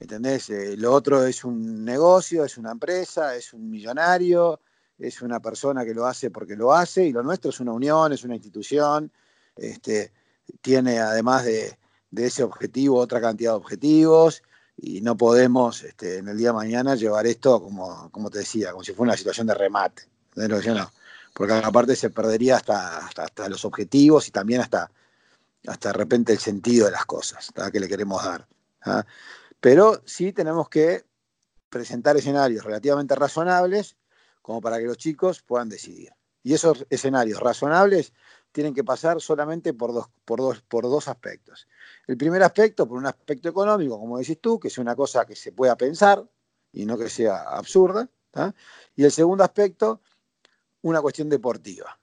¿entendés? 0.00 0.48
Eh, 0.50 0.76
lo 0.76 0.92
otro 0.92 1.26
es 1.26 1.44
un 1.44 1.84
negocio, 1.84 2.44
es 2.44 2.56
una 2.56 2.70
empresa, 2.70 3.34
es 3.36 3.52
un 3.52 3.68
millonario, 3.68 4.60
es 4.98 5.22
una 5.22 5.40
persona 5.40 5.84
que 5.84 5.92
lo 5.92 6.06
hace 6.06 6.30
porque 6.30 6.56
lo 6.56 6.72
hace, 6.72 7.04
y 7.04 7.12
lo 7.12 7.22
nuestro 7.22 7.50
es 7.50 7.60
una 7.60 7.72
unión, 7.72 8.12
es 8.12 8.24
una 8.24 8.34
institución, 8.34 9.12
este, 9.56 10.12
tiene 10.60 11.00
además 11.00 11.44
de, 11.44 11.76
de 12.14 12.26
ese 12.26 12.42
objetivo 12.42 12.98
otra 12.98 13.20
cantidad 13.20 13.52
de 13.52 13.56
objetivos 13.56 14.42
y 14.76 15.00
no 15.00 15.16
podemos 15.16 15.82
este, 15.82 16.18
en 16.18 16.28
el 16.28 16.36
día 16.36 16.48
de 16.48 16.54
mañana 16.54 16.94
llevar 16.94 17.26
esto 17.26 17.62
como, 17.62 18.10
como 18.10 18.30
te 18.30 18.38
decía, 18.38 18.72
como 18.72 18.84
si 18.84 18.92
fuera 18.92 19.10
una 19.10 19.16
situación 19.16 19.46
de 19.46 19.54
remate. 19.54 20.04
No, 20.36 20.90
porque 21.32 21.52
aparte 21.52 21.94
se 21.96 22.10
perdería 22.10 22.56
hasta, 22.56 23.06
hasta, 23.06 23.48
los 23.48 23.64
objetivos 23.64 24.26
y 24.28 24.30
también 24.30 24.60
hasta, 24.60 24.90
hasta 25.66 25.88
de 25.90 25.92
repente 25.92 26.32
el 26.32 26.38
sentido 26.38 26.86
de 26.86 26.92
las 26.92 27.04
cosas 27.04 27.52
que 27.72 27.80
le 27.80 27.88
queremos 27.88 28.22
dar. 28.24 28.46
Pero 29.60 30.02
sí 30.04 30.32
tenemos 30.32 30.68
que 30.68 31.04
presentar 31.68 32.16
escenarios 32.16 32.64
relativamente 32.64 33.14
razonables 33.14 33.96
como 34.42 34.60
para 34.60 34.78
que 34.78 34.84
los 34.84 34.98
chicos 34.98 35.42
puedan 35.42 35.68
decidir. 35.68 36.12
Y 36.42 36.52
esos 36.52 36.86
escenarios 36.90 37.40
razonables 37.40 38.12
tienen 38.54 38.72
que 38.72 38.84
pasar 38.84 39.20
solamente 39.20 39.74
por 39.74 39.92
dos, 39.92 40.06
por 40.24 40.38
dos, 40.38 40.62
por 40.62 40.84
dos 40.84 41.08
aspectos. 41.08 41.66
El 42.06 42.16
primer 42.16 42.40
aspecto, 42.44 42.86
por 42.86 42.96
un 42.96 43.06
aspecto 43.06 43.48
económico, 43.48 43.98
como 43.98 44.16
decís 44.16 44.40
tú, 44.40 44.60
que 44.60 44.68
es 44.68 44.78
una 44.78 44.94
cosa 44.94 45.26
que 45.26 45.34
se 45.34 45.50
pueda 45.50 45.76
pensar 45.76 46.24
y 46.72 46.86
no 46.86 46.96
que 46.96 47.10
sea 47.10 47.42
absurda. 47.42 48.08
Y 48.94 49.02
el 49.02 49.10
segundo 49.10 49.42
aspecto, 49.42 50.00
una 50.82 51.02
cuestión 51.02 51.28
deportiva. 51.28 51.98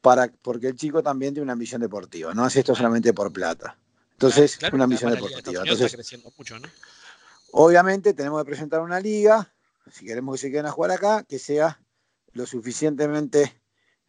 Para, 0.00 0.32
porque 0.40 0.68
el 0.68 0.76
chico 0.76 1.02
también 1.02 1.34
tiene 1.34 1.44
una 1.44 1.52
ambición 1.52 1.82
deportiva, 1.82 2.32
no 2.32 2.42
hace 2.42 2.60
esto 2.60 2.74
solamente 2.74 3.12
por 3.12 3.30
plata. 3.30 3.76
Entonces, 4.12 4.58
una 4.72 4.84
ambición 4.84 5.12
deportiva. 5.12 5.62
Entonces, 5.62 5.94
Obviamente 7.52 8.14
tenemos 8.14 8.42
que 8.42 8.46
presentar 8.46 8.80
una 8.80 8.98
liga, 8.98 9.52
si 9.92 10.06
queremos 10.06 10.36
que 10.36 10.46
se 10.46 10.50
queden 10.50 10.66
a 10.66 10.70
jugar 10.70 10.92
acá, 10.92 11.22
que 11.22 11.38
sea 11.38 11.82
lo 12.32 12.46
suficientemente 12.46 13.60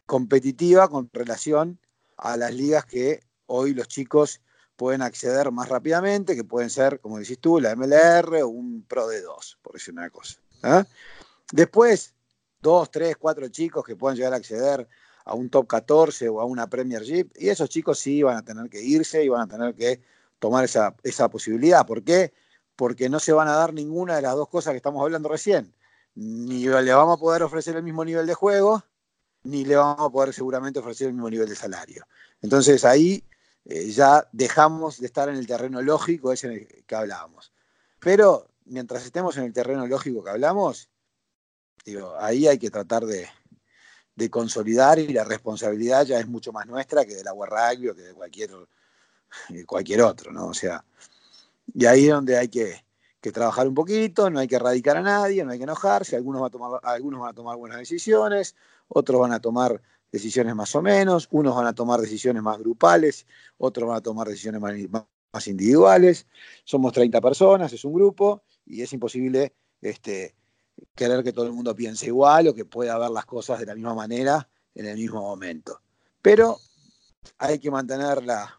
competitiva 0.06 0.88
con 0.88 1.10
relación 1.12 1.78
a 2.16 2.36
las 2.36 2.54
ligas 2.54 2.84
que 2.86 3.20
hoy 3.46 3.74
los 3.74 3.88
chicos 3.88 4.40
pueden 4.76 5.02
acceder 5.02 5.50
más 5.52 5.68
rápidamente, 5.68 6.34
que 6.34 6.44
pueden 6.44 6.70
ser, 6.70 7.00
como 7.00 7.18
decís 7.18 7.38
tú, 7.38 7.60
la 7.60 7.74
MLR 7.74 8.42
o 8.42 8.48
un 8.48 8.82
Pro 8.82 9.08
de 9.08 9.22
2, 9.22 9.58
por 9.62 9.74
decir 9.74 9.94
una 9.94 10.10
cosa. 10.10 10.38
¿ah? 10.62 10.84
Después, 11.52 12.14
dos, 12.60 12.90
tres, 12.90 13.16
cuatro 13.16 13.48
chicos 13.48 13.84
que 13.84 13.96
puedan 13.96 14.16
llegar 14.16 14.32
a 14.32 14.36
acceder 14.36 14.88
a 15.24 15.34
un 15.34 15.50
top 15.50 15.66
14 15.66 16.28
o 16.28 16.40
a 16.40 16.44
una 16.44 16.68
Premiership, 16.68 17.30
y 17.36 17.48
esos 17.48 17.68
chicos 17.68 17.98
sí 17.98 18.22
van 18.22 18.36
a 18.36 18.44
tener 18.44 18.68
que 18.68 18.82
irse 18.82 19.24
y 19.24 19.28
van 19.28 19.42
a 19.42 19.48
tener 19.48 19.74
que 19.74 20.00
tomar 20.38 20.64
esa, 20.64 20.94
esa 21.02 21.28
posibilidad. 21.28 21.86
¿Por 21.86 22.04
qué? 22.04 22.32
porque 22.76 23.08
no 23.08 23.18
se 23.18 23.32
van 23.32 23.48
a 23.48 23.56
dar 23.56 23.72
ninguna 23.72 24.16
de 24.16 24.22
las 24.22 24.34
dos 24.34 24.48
cosas 24.48 24.72
que 24.72 24.76
estamos 24.76 25.02
hablando 25.02 25.28
recién. 25.28 25.74
Ni 26.14 26.64
le 26.64 26.92
vamos 26.92 27.16
a 27.16 27.20
poder 27.20 27.42
ofrecer 27.42 27.76
el 27.76 27.82
mismo 27.82 28.04
nivel 28.04 28.26
de 28.26 28.34
juego, 28.34 28.84
ni 29.46 29.64
le 29.64 29.76
vamos 29.76 30.06
a 30.06 30.10
poder 30.10 30.34
seguramente 30.34 30.78
ofrecer 30.78 31.08
el 31.08 31.14
mismo 31.14 31.30
nivel 31.30 31.48
de 31.48 31.56
salario. 31.56 32.06
Entonces 32.42 32.84
ahí 32.84 33.22
eh, 33.64 33.90
ya 33.90 34.28
dejamos 34.32 35.00
de 35.00 35.06
estar 35.06 35.28
en 35.28 35.36
el 35.36 35.46
terreno 35.46 35.82
lógico 35.82 36.32
ese 36.32 36.46
en 36.46 36.52
el 36.52 36.84
que 36.84 36.94
hablábamos. 36.94 37.52
Pero 37.98 38.48
mientras 38.66 39.04
estemos 39.04 39.36
en 39.36 39.44
el 39.44 39.52
terreno 39.52 39.86
lógico 39.86 40.22
que 40.22 40.30
hablamos, 40.30 40.90
digo, 41.84 42.14
ahí 42.18 42.46
hay 42.46 42.58
que 42.58 42.70
tratar 42.70 43.04
de, 43.06 43.28
consolidar 44.30 44.98
y 44.98 45.08
la 45.08 45.24
responsabilidad 45.24 46.06
ya 46.06 46.18
es 46.18 46.26
mucho 46.26 46.52
más 46.52 46.66
nuestra 46.66 47.04
que 47.04 47.14
de 47.14 47.22
la 47.22 47.32
Rugby 47.32 47.88
o 47.88 47.94
que 47.94 48.02
de 48.02 48.14
cualquier, 48.14 48.50
cualquier 49.66 50.02
otro, 50.02 50.32
¿no? 50.32 50.46
O 50.46 50.54
sea, 50.54 50.84
y 51.74 51.84
ahí 51.84 52.06
es 52.06 52.12
donde 52.12 52.36
hay 52.38 52.48
que, 52.48 52.82
trabajar 53.32 53.66
un 53.66 53.74
poquito, 53.74 54.30
no 54.30 54.38
hay 54.38 54.46
que 54.46 54.54
erradicar 54.54 54.98
a 54.98 55.02
nadie, 55.02 55.44
no 55.44 55.50
hay 55.50 55.58
que 55.58 55.64
enojarse, 55.64 56.14
algunos, 56.14 56.46
a 56.46 56.48
tomar, 56.48 56.80
algunos 56.84 57.18
van 57.18 57.30
a 57.30 57.34
tomar 57.34 57.56
buenas 57.56 57.78
decisiones, 57.80 58.54
otros 58.88 59.20
van 59.20 59.32
a 59.32 59.40
tomar 59.40 59.80
decisiones 60.10 60.54
más 60.54 60.74
o 60.74 60.82
menos, 60.82 61.28
unos 61.30 61.54
van 61.54 61.66
a 61.66 61.74
tomar 61.74 62.00
decisiones 62.00 62.42
más 62.42 62.58
grupales, 62.58 63.26
otros 63.58 63.88
van 63.88 63.98
a 63.98 64.00
tomar 64.00 64.28
decisiones 64.28 64.60
más, 64.60 65.46
individuales. 65.46 66.26
Somos 66.64 66.94
30 66.94 67.20
personas, 67.20 67.70
es 67.70 67.84
un 67.84 67.92
grupo, 67.92 68.42
y 68.64 68.80
es 68.80 68.90
imposible 68.94 69.54
este, 69.82 70.34
querer 70.94 71.22
que 71.22 71.32
todo 71.32 71.46
el 71.46 71.52
mundo 71.52 71.74
piense 71.74 72.06
igual 72.06 72.48
o 72.48 72.54
que 72.54 72.64
pueda 72.64 72.98
ver 72.98 73.10
las 73.10 73.26
cosas 73.26 73.58
de 73.60 73.66
la 73.66 73.74
misma 73.74 73.94
manera 73.94 74.48
en 74.74 74.86
el 74.86 74.96
mismo 74.96 75.20
momento. 75.20 75.82
Pero 76.22 76.58
hay 77.36 77.58
que 77.58 77.70
mantener 77.70 78.24
la, 78.24 78.58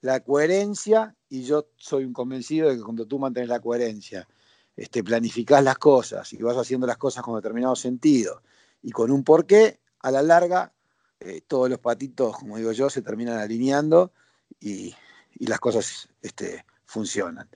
la 0.00 0.20
coherencia, 0.20 1.14
y 1.28 1.42
yo 1.42 1.66
soy 1.76 2.04
un 2.04 2.14
convencido 2.14 2.70
de 2.70 2.76
que 2.76 2.82
cuando 2.82 3.06
tú 3.06 3.18
mantienes 3.18 3.50
la 3.50 3.60
coherencia, 3.60 4.26
este, 4.74 5.04
planificás 5.04 5.62
las 5.62 5.76
cosas 5.76 6.32
y 6.32 6.38
vas 6.38 6.56
haciendo 6.56 6.86
las 6.86 6.96
cosas 6.96 7.22
con 7.22 7.36
determinado 7.36 7.76
sentido 7.76 8.42
y 8.82 8.90
con 8.90 9.10
un 9.10 9.24
porqué, 9.24 9.80
a 10.00 10.10
la 10.10 10.22
larga, 10.22 10.72
eh, 11.20 11.40
todos 11.46 11.70
los 11.70 11.78
patitos, 11.78 12.36
como 12.36 12.56
digo 12.56 12.72
yo, 12.72 12.90
se 12.90 13.02
terminan 13.02 13.38
alineando 13.38 14.12
y, 14.60 14.94
las 15.38 15.60
cosas 15.60 16.08
este, 16.20 16.64
funcionan. 16.84 17.48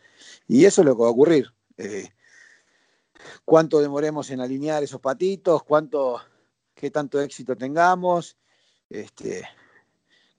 Y 0.49 0.65
eso 0.65 0.81
es 0.81 0.87
lo 0.87 0.97
que 0.97 1.03
va 1.03 1.09
a 1.09 1.12
ocurrir. 1.12 1.53
Eh, 1.77 2.09
cuánto 3.45 3.81
demoremos 3.81 4.31
en 4.31 4.41
alinear 4.41 4.83
esos 4.83 5.01
patitos, 5.01 5.62
cuánto, 5.62 6.21
qué 6.75 6.91
tanto 6.91 7.21
éxito 7.21 7.57
tengamos, 7.57 8.37
este, 8.89 9.47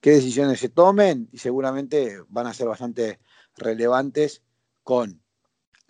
qué 0.01 0.11
decisiones 0.11 0.59
se 0.59 0.69
tomen 0.69 1.29
y 1.31 1.37
seguramente 1.37 2.21
van 2.29 2.47
a 2.47 2.53
ser 2.53 2.67
bastante 2.67 3.19
relevantes 3.55 4.41
con 4.83 5.21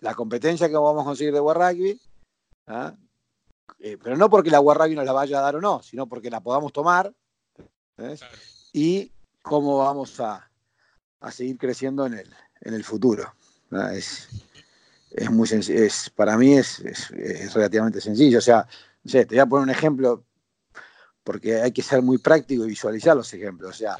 la 0.00 0.14
competencia 0.14 0.68
que 0.68 0.74
vamos 0.74 1.02
a 1.02 1.06
conseguir 1.06 1.32
de 1.32 1.40
War 1.40 1.58
Rugby, 1.58 2.00
¿ah? 2.66 2.96
Eh, 3.78 3.96
pero 4.02 4.16
no 4.16 4.28
porque 4.28 4.50
la 4.50 4.60
War 4.60 4.90
nos 4.90 5.04
la 5.04 5.12
vaya 5.12 5.38
a 5.38 5.42
dar 5.42 5.56
o 5.56 5.60
no, 5.60 5.82
sino 5.82 6.08
porque 6.08 6.30
la 6.30 6.40
podamos 6.40 6.72
tomar 6.72 7.14
y 8.72 9.12
cómo 9.42 9.78
vamos 9.78 10.18
a, 10.20 10.50
seguir 11.30 11.58
creciendo 11.58 12.06
en 12.06 12.14
el, 12.14 12.34
en 12.60 12.74
el 12.74 12.84
futuro. 12.84 13.34
Es, 13.92 14.28
es 15.10 15.30
muy 15.30 15.48
es, 15.48 16.10
para 16.10 16.36
mí 16.36 16.54
es, 16.54 16.82
relativamente 17.54 18.00
sencillo. 18.00 18.38
O 18.38 18.42
sea, 18.42 18.66
no 19.02 19.10
sé, 19.10 19.26
te 19.26 19.34
voy 19.34 19.40
a 19.40 19.46
poner 19.46 19.64
un 19.64 19.70
ejemplo 19.70 20.24
porque 21.22 21.60
hay 21.60 21.72
que 21.72 21.82
ser 21.82 22.02
muy 22.02 22.18
práctico 22.18 22.64
y 22.64 22.68
visualizar 22.68 23.16
los 23.16 23.32
ejemplos. 23.34 23.70
O 23.70 23.78
sea, 23.78 23.96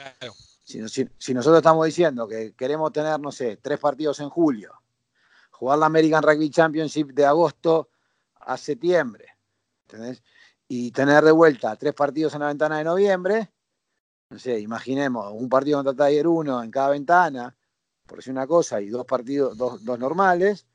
si, 0.65 0.81
si, 1.19 1.35
nosotros 1.35 1.59
estamos 1.59 1.85
diciendo 1.87 2.27
que 2.27 2.55
queremos 2.55 2.93
tener, 2.93 3.19
no 3.21 3.33
sé, 3.33 3.59
tres 3.59 3.79
partidos 3.79 4.21
en 4.21 4.31
julio, 4.31 4.73
jugar 5.51 5.79
la 5.79 5.87
American 5.87 6.23
Rugby 6.23 6.51
Championship 6.51 7.09
de 7.13 7.27
agosto 7.27 7.91
a 8.41 8.57
septiembre, 8.57 9.38
y 10.69 10.91
tener 10.91 11.25
de 11.25 11.33
vuelta 11.33 11.77
tres 11.77 11.95
partidos 11.95 12.35
en 12.35 12.41
la 12.41 12.49
ventana 12.49 12.79
de 12.79 12.85
noviembre, 12.85 13.51
no 14.31 14.39
sé, 14.39 14.61
imaginemos 14.61 15.33
un 15.33 15.49
partido 15.49 15.83
contra 15.83 16.07
Tiger 16.07 16.27
1 16.27 16.63
en 16.63 16.71
cada 16.71 16.91
ventana, 16.91 17.57
por 18.07 18.19
decir 18.19 18.33
una 18.33 18.47
cosa, 18.47 18.81
y 18.81 18.89
dos 18.89 19.07
partidos, 19.07 19.57
dos, 19.57 19.83
normales. 19.99 20.67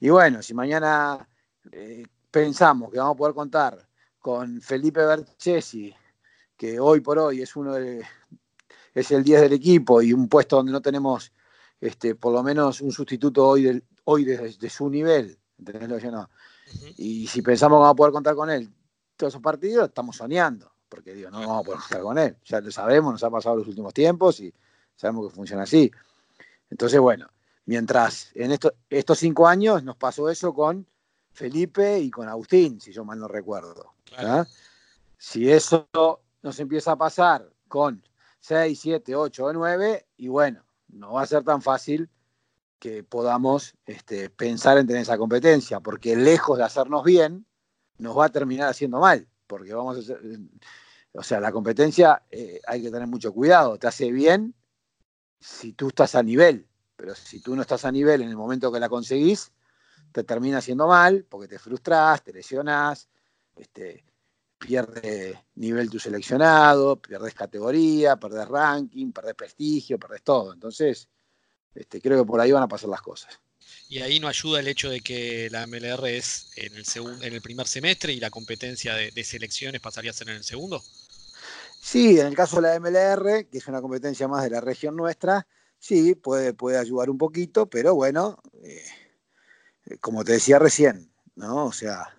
Y 0.00 0.08
bueno, 0.10 0.42
si 0.42 0.52
mañana 0.52 1.28
eh, 1.70 2.04
pensamos 2.30 2.90
que 2.90 2.98
vamos 2.98 3.14
a 3.14 3.18
poder 3.18 3.34
contar 3.34 3.88
con 4.18 4.60
Felipe 4.60 5.04
Berchesi, 5.04 5.94
que 6.56 6.78
hoy 6.80 7.00
por 7.00 7.18
hoy 7.18 7.42
es 7.42 7.56
uno 7.56 7.74
de, 7.74 8.04
es 8.94 9.10
el 9.10 9.24
10 9.24 9.42
del 9.42 9.52
equipo 9.52 10.02
y 10.02 10.12
un 10.12 10.28
puesto 10.28 10.56
donde 10.56 10.72
no 10.72 10.82
tenemos 10.82 11.32
este, 11.80 12.14
por 12.14 12.32
lo 12.32 12.42
menos 12.42 12.80
un 12.80 12.92
sustituto 12.92 13.48
hoy, 13.48 13.82
hoy 14.04 14.24
de, 14.24 14.70
su 14.70 14.88
nivel, 14.88 15.38
¿entendés? 15.58 16.04
no, 16.04 16.30
y 16.96 17.26
si 17.26 17.42
pensamos 17.42 17.78
que 17.78 17.80
vamos 17.82 17.94
a 17.94 17.96
poder 17.96 18.12
contar 18.12 18.34
con 18.34 18.50
él 18.50 18.72
todos 19.16 19.32
esos 19.32 19.42
partidos, 19.42 19.88
estamos 19.88 20.16
soñando, 20.16 20.72
porque 20.88 21.14
digo, 21.14 21.30
no 21.30 21.40
vamos 21.40 21.60
a 21.60 21.62
poder 21.62 21.80
contar 21.80 22.02
con 22.02 22.18
él. 22.18 22.36
Ya 22.44 22.60
lo 22.60 22.70
sabemos, 22.70 23.12
nos 23.12 23.24
ha 23.24 23.30
pasado 23.30 23.56
los 23.56 23.68
últimos 23.68 23.94
tiempos 23.94 24.40
y 24.40 24.52
sabemos 24.96 25.28
que 25.28 25.34
funciona 25.34 25.62
así. 25.62 25.90
Entonces, 26.70 27.00
bueno, 27.00 27.28
mientras 27.66 28.30
en 28.34 28.58
estos 28.90 29.18
cinco 29.18 29.46
años 29.46 29.84
nos 29.84 29.96
pasó 29.96 30.28
eso 30.28 30.54
con 30.54 30.86
Felipe 31.32 31.98
y 31.98 32.10
con 32.10 32.28
Agustín, 32.28 32.80
si 32.80 32.92
yo 32.92 33.04
mal 33.04 33.18
no 33.18 33.28
recuerdo. 33.28 33.94
Si 35.16 35.50
eso 35.50 35.88
nos 36.42 36.58
empieza 36.58 36.92
a 36.92 36.96
pasar 36.96 37.48
con 37.68 38.02
6, 38.40 38.78
7, 38.78 39.14
8 39.14 39.44
o 39.44 39.52
9, 39.52 40.06
y 40.16 40.28
bueno, 40.28 40.64
no 40.88 41.12
va 41.12 41.22
a 41.22 41.26
ser 41.26 41.44
tan 41.44 41.62
fácil 41.62 42.10
que 42.82 43.04
podamos 43.04 43.76
este, 43.86 44.28
pensar 44.28 44.76
en 44.76 44.88
tener 44.88 45.02
esa 45.02 45.16
competencia, 45.16 45.78
porque 45.78 46.16
lejos 46.16 46.58
de 46.58 46.64
hacernos 46.64 47.04
bien, 47.04 47.46
nos 47.98 48.18
va 48.18 48.24
a 48.24 48.28
terminar 48.28 48.68
haciendo 48.68 48.98
mal, 48.98 49.28
porque 49.46 49.72
vamos 49.72 49.96
a 49.96 50.00
hacer, 50.00 50.18
o 51.12 51.22
sea, 51.22 51.38
la 51.38 51.52
competencia 51.52 52.24
eh, 52.28 52.60
hay 52.66 52.82
que 52.82 52.90
tener 52.90 53.06
mucho 53.06 53.32
cuidado, 53.32 53.78
te 53.78 53.86
hace 53.86 54.10
bien 54.10 54.56
si 55.38 55.74
tú 55.74 55.90
estás 55.90 56.16
a 56.16 56.24
nivel, 56.24 56.66
pero 56.96 57.14
si 57.14 57.40
tú 57.40 57.54
no 57.54 57.62
estás 57.62 57.84
a 57.84 57.92
nivel 57.92 58.20
en 58.20 58.30
el 58.30 58.36
momento 58.36 58.72
que 58.72 58.80
la 58.80 58.88
conseguís, 58.88 59.52
te 60.10 60.24
termina 60.24 60.58
haciendo 60.58 60.88
mal, 60.88 61.24
porque 61.28 61.46
te 61.46 61.60
frustras, 61.60 62.24
te 62.24 62.32
lesionas, 62.32 63.08
este, 63.54 64.04
pierdes 64.58 65.38
nivel 65.54 65.88
tu 65.88 66.00
seleccionado, 66.00 67.00
pierdes 67.00 67.34
categoría, 67.34 68.16
perdés 68.16 68.48
ranking, 68.48 69.12
perdés 69.12 69.36
prestigio, 69.36 70.00
perdés 70.00 70.24
todo. 70.24 70.52
Entonces, 70.52 71.08
este, 71.74 72.00
creo 72.00 72.22
que 72.22 72.26
por 72.26 72.40
ahí 72.40 72.52
van 72.52 72.62
a 72.62 72.68
pasar 72.68 72.88
las 72.88 73.02
cosas. 73.02 73.40
Y 73.88 74.00
ahí 74.00 74.20
no 74.20 74.28
ayuda 74.28 74.60
el 74.60 74.68
hecho 74.68 74.88
de 74.88 75.00
que 75.00 75.48
la 75.50 75.66
MLR 75.66 76.06
es 76.08 76.50
en 76.56 76.74
el, 76.74 76.84
en 77.22 77.34
el 77.34 77.42
primer 77.42 77.66
semestre 77.66 78.12
y 78.12 78.20
la 78.20 78.30
competencia 78.30 78.94
de, 78.94 79.24
selecciones 79.24 79.80
pasaría 79.80 80.10
a 80.10 80.14
ser 80.14 80.30
en 80.30 80.36
el 80.36 80.44
segundo. 80.44 80.82
Sí, 81.80 82.18
en 82.18 82.26
el 82.26 82.34
caso 82.34 82.60
de 82.60 82.62
la 82.62 82.80
MLR, 82.80 83.48
que 83.50 83.58
es 83.58 83.66
una 83.66 83.82
competencia 83.82 84.28
más 84.28 84.44
de 84.44 84.50
la 84.50 84.60
región 84.60 84.96
nuestra, 84.96 85.46
sí, 85.78 86.14
puede, 86.14 86.54
puede 86.54 86.78
ayudar 86.78 87.10
un 87.10 87.18
poquito, 87.18 87.66
pero 87.66 87.94
bueno, 87.94 88.38
eh, 88.62 88.84
como 90.00 90.24
te 90.24 90.32
decía 90.32 90.58
recién, 90.58 91.12
¿no? 91.34 91.66
O 91.66 91.72
sea, 91.72 92.16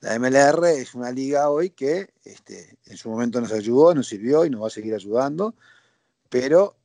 la 0.00 0.18
MLR 0.18 0.66
es 0.70 0.94
una 0.94 1.10
liga 1.10 1.50
hoy 1.50 1.70
que 1.70 2.14
este, 2.24 2.78
en 2.86 2.96
su 2.96 3.10
momento 3.10 3.40
nos 3.40 3.52
ayudó, 3.52 3.94
nos 3.94 4.08
sirvió 4.08 4.44
y 4.44 4.50
nos 4.50 4.62
va 4.62 4.66
a 4.66 4.70
seguir 4.70 4.94
ayudando, 4.94 5.54
pero 6.28 6.76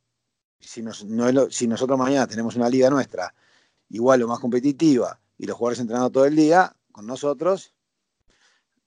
si, 0.59 0.81
nosotros 0.81 1.97
mañana 1.97 2.27
tenemos 2.27 2.55
una 2.55 2.69
liga 2.69 2.89
nuestra 2.89 3.33
igual 3.89 4.21
o 4.23 4.27
más 4.27 4.39
competitiva 4.39 5.19
y 5.37 5.45
los 5.45 5.57
jugadores 5.57 5.79
entrenando 5.79 6.09
todo 6.09 6.25
el 6.25 6.35
día 6.35 6.75
con 6.91 7.07
nosotros, 7.07 7.73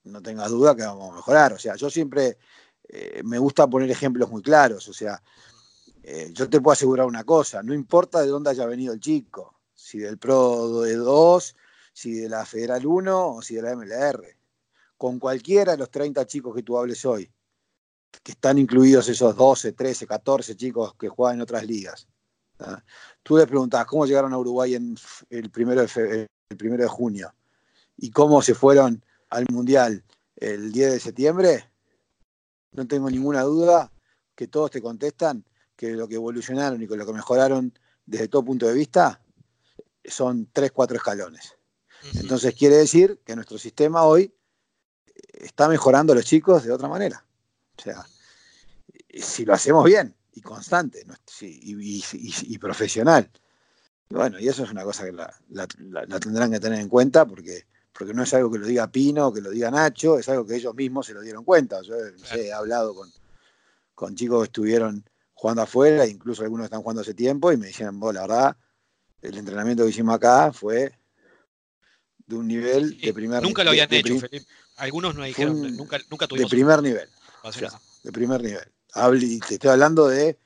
no 0.03 0.21
tengas 0.21 0.49
duda 0.51 0.75
que 0.75 0.83
vamos 0.83 1.11
a 1.11 1.15
mejorar. 1.15 1.53
O 1.53 1.59
sea, 1.59 1.75
yo 1.75 1.89
siempre 1.89 2.37
eh, 2.87 3.21
me 3.23 3.39
gusta 3.39 3.67
poner 3.67 3.89
ejemplos 3.89 4.29
muy 4.29 4.41
claros. 4.41 4.87
O 4.87 4.93
sea, 4.93 5.21
eh, 6.03 6.29
yo 6.33 6.49
te 6.49 6.61
puedo 6.61 6.73
asegurar 6.73 7.07
una 7.07 7.23
cosa, 7.23 7.63
no 7.63 7.73
importa 7.73 8.21
de 8.21 8.27
dónde 8.27 8.51
haya 8.51 8.65
venido 8.65 8.93
el 8.93 8.99
chico, 8.99 9.59
si 9.73 9.99
del 9.99 10.17
Pro 10.17 10.81
de 10.81 10.95
2, 10.95 11.55
si 11.93 12.13
de 12.13 12.29
la 12.29 12.45
Federal 12.45 12.85
1 12.85 13.35
o 13.35 13.41
si 13.41 13.55
de 13.55 13.61
la 13.61 13.75
MLR. 13.75 14.37
Con 14.97 15.19
cualquiera 15.19 15.73
de 15.73 15.77
los 15.79 15.89
30 15.89 16.25
chicos 16.27 16.55
que 16.55 16.63
tú 16.63 16.77
hables 16.77 17.03
hoy, 17.05 17.31
que 18.21 18.33
están 18.33 18.57
incluidos 18.57 19.09
esos 19.09 19.35
12, 19.35 19.73
13, 19.73 20.05
14 20.07 20.55
chicos 20.55 20.93
que 20.95 21.09
juegan 21.09 21.37
en 21.37 21.41
otras 21.41 21.65
ligas. 21.65 22.07
Tú 23.23 23.37
les 23.37 23.47
preguntas 23.47 23.85
cómo 23.85 24.05
llegaron 24.05 24.33
a 24.33 24.37
Uruguay 24.37 24.75
en 24.75 24.95
el 25.29 25.49
primero, 25.49 25.81
de 25.81 26.27
el 26.49 26.57
primero 26.57 26.83
de 26.83 26.89
junio 26.89 27.33
y 27.97 28.11
cómo 28.11 28.41
se 28.41 28.53
fueron 28.53 29.03
al 29.29 29.45
Mundial 29.51 30.03
el 30.35 30.71
10 30.71 30.91
de 30.91 30.99
septiembre. 30.99 31.69
No 32.71 32.87
tengo 32.87 33.09
ninguna 33.09 33.41
duda 33.41 33.91
que 34.35 34.47
todos 34.47 34.71
te 34.71 34.81
contestan 34.81 35.45
que 35.75 35.91
lo 35.91 36.07
que 36.07 36.15
evolucionaron 36.15 36.81
y 36.81 36.87
con 36.87 36.99
lo 36.99 37.05
que 37.05 37.13
mejoraron 37.13 37.77
desde 38.05 38.27
todo 38.27 38.45
punto 38.45 38.67
de 38.67 38.73
vista 38.73 39.21
son 40.05 40.49
3, 40.51 40.71
4 40.71 40.97
escalones. 40.97 41.55
Entonces 42.15 42.53
quiere 42.55 42.75
decir 42.77 43.19
que 43.25 43.35
nuestro 43.35 43.57
sistema 43.57 44.03
hoy 44.03 44.33
está 45.33 45.67
mejorando 45.67 46.13
a 46.13 46.15
los 46.15 46.25
chicos 46.25 46.63
de 46.63 46.71
otra 46.71 46.87
manera. 46.87 47.25
O 47.77 47.81
sea, 47.81 48.05
si 49.13 49.45
lo 49.45 49.53
hacemos 49.53 49.85
bien 49.85 50.15
y 50.33 50.41
constante 50.41 51.05
y, 51.41 52.57
profesional. 52.57 53.29
bueno, 54.09 54.39
y 54.39 54.47
eso 54.47 54.63
es 54.63 54.71
una 54.71 54.83
cosa 54.83 55.05
que 55.05 55.11
la, 55.11 56.19
tendrán 56.19 56.51
que 56.51 56.59
tener 56.59 56.79
en 56.79 56.89
cuenta 56.89 57.25
porque, 57.25 57.65
porque 57.91 58.13
no 58.13 58.23
es 58.23 58.33
algo 58.33 58.51
que 58.51 58.59
lo 58.59 58.65
diga 58.65 58.91
Pino 58.91 59.27
o 59.27 59.33
que 59.33 59.41
lo 59.41 59.49
diga 59.51 59.71
Nacho, 59.71 60.17
es 60.17 60.27
algo 60.29 60.45
que 60.45 60.55
ellos 60.55 60.73
mismos 60.75 61.05
se 61.05 61.13
lo 61.13 61.21
dieron 61.21 61.43
cuenta. 61.43 61.81
Yo 61.81 61.95
he 62.35 62.51
hablado 62.51 62.95
con, 62.95 63.11
con 63.93 64.15
chicos 64.15 64.41
que 64.41 64.45
estuvieron 64.45 65.03
jugando 65.33 65.61
afuera, 65.63 66.07
incluso 66.07 66.43
algunos 66.43 66.65
están 66.65 66.81
jugando 66.81 67.01
hace 67.01 67.13
tiempo, 67.13 67.51
y 67.51 67.57
me 67.57 67.67
decían, 67.67 67.99
vos, 67.99 68.13
la 68.13 68.21
verdad, 68.21 68.57
el 69.21 69.37
entrenamiento 69.37 69.83
que 69.83 69.89
hicimos 69.89 70.15
acá 70.15 70.51
fue 70.53 70.97
de 72.25 72.35
un 72.35 72.47
nivel 72.47 72.97
de 72.99 73.13
primer 73.13 73.41
nivel. 73.41 73.43
Nunca 73.43 73.63
lo 73.63 73.71
habían 73.71 73.93
hecho, 73.93 74.19
Felipe. 74.19 74.45
Algunos 74.77 75.15
no 75.15 75.23
dijeron, 75.23 75.75
nunca, 75.75 75.99
nunca 76.09 76.27
tuvimos. 76.27 76.49
De 76.49 76.55
primer 76.55 76.81
nivel. 76.81 77.09
De 78.03 78.11
primer 78.11 78.41
nivel. 78.41 78.71
te 79.47 79.55
estoy 79.55 79.69
hablando 79.69 80.07
de, 80.07 80.39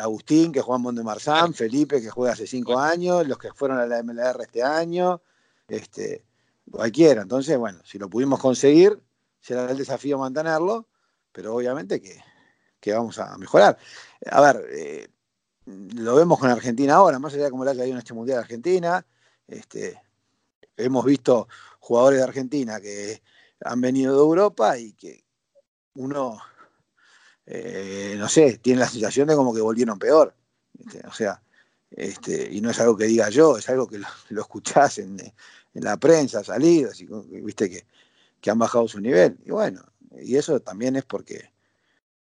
Agustín, 0.00 0.50
que 0.50 0.60
juega 0.60 0.78
en 0.78 0.82
Monde 0.82 1.04
Marzán, 1.04 1.54
Felipe, 1.54 2.00
que 2.00 2.10
juega 2.10 2.32
hace 2.32 2.46
cinco 2.46 2.78
años, 2.78 3.26
los 3.28 3.38
que 3.38 3.52
fueron 3.52 3.78
a 3.78 3.86
la 3.86 4.02
MLR 4.02 4.42
este 4.42 4.62
año, 4.62 5.22
este, 5.68 6.24
cualquiera. 6.70 7.22
Entonces, 7.22 7.56
bueno, 7.56 7.80
si 7.84 7.98
lo 7.98 8.08
pudimos 8.08 8.40
conseguir, 8.40 9.00
será 9.40 9.70
el 9.70 9.78
desafío 9.78 10.18
mantenerlo, 10.18 10.88
pero 11.30 11.54
obviamente 11.54 12.00
que, 12.00 12.22
vamos 12.92 13.18
a 13.18 13.36
mejorar. 13.38 13.78
A 14.30 14.40
ver, 14.40 14.66
eh, 14.72 15.08
lo 15.66 16.16
vemos 16.16 16.38
con 16.40 16.50
Argentina 16.50 16.94
ahora, 16.94 17.18
más 17.18 17.34
allá 17.34 17.44
de 17.44 17.50
cómo 17.50 17.64
le 17.64 17.72
haya 17.72 17.84
ido 17.84 17.92
en 17.92 17.98
este 17.98 18.14
Mundial 18.14 18.38
de 18.38 18.42
Argentina, 18.42 19.06
este, 19.46 20.00
hemos 20.76 21.04
visto 21.04 21.46
jugadores 21.78 22.18
de 22.18 22.24
Argentina 22.24 22.80
que 22.80 23.22
han 23.60 23.80
venido 23.80 24.14
de 24.14 24.20
Europa 24.20 24.78
y 24.78 24.94
que 24.94 25.27
uno, 25.98 26.40
eh, 27.44 28.14
no 28.16 28.28
sé, 28.28 28.58
tiene 28.58 28.80
la 28.80 28.88
sensación 28.88 29.26
de 29.28 29.34
como 29.34 29.52
que 29.52 29.60
volvieron 29.60 29.98
peor. 29.98 30.34
o 31.06 31.12
sea, 31.12 31.42
este, 31.90 32.48
y 32.52 32.60
no 32.60 32.70
es 32.70 32.78
algo 32.80 32.96
que 32.96 33.06
diga 33.06 33.28
yo, 33.30 33.58
es 33.58 33.68
algo 33.68 33.88
que 33.88 33.98
lo, 34.28 34.40
escuchás 34.40 34.98
en, 34.98 35.16
la 35.74 35.96
prensa, 35.96 36.42
salidas, 36.42 36.98
viste 37.30 37.70
que, 37.70 37.86
que, 38.40 38.50
han 38.50 38.58
bajado 38.58 38.88
su 38.88 39.00
nivel. 39.00 39.38
Y 39.44 39.50
bueno, 39.50 39.84
y 40.20 40.36
eso 40.36 40.60
también 40.60 40.96
es 40.96 41.04
porque, 41.04 41.52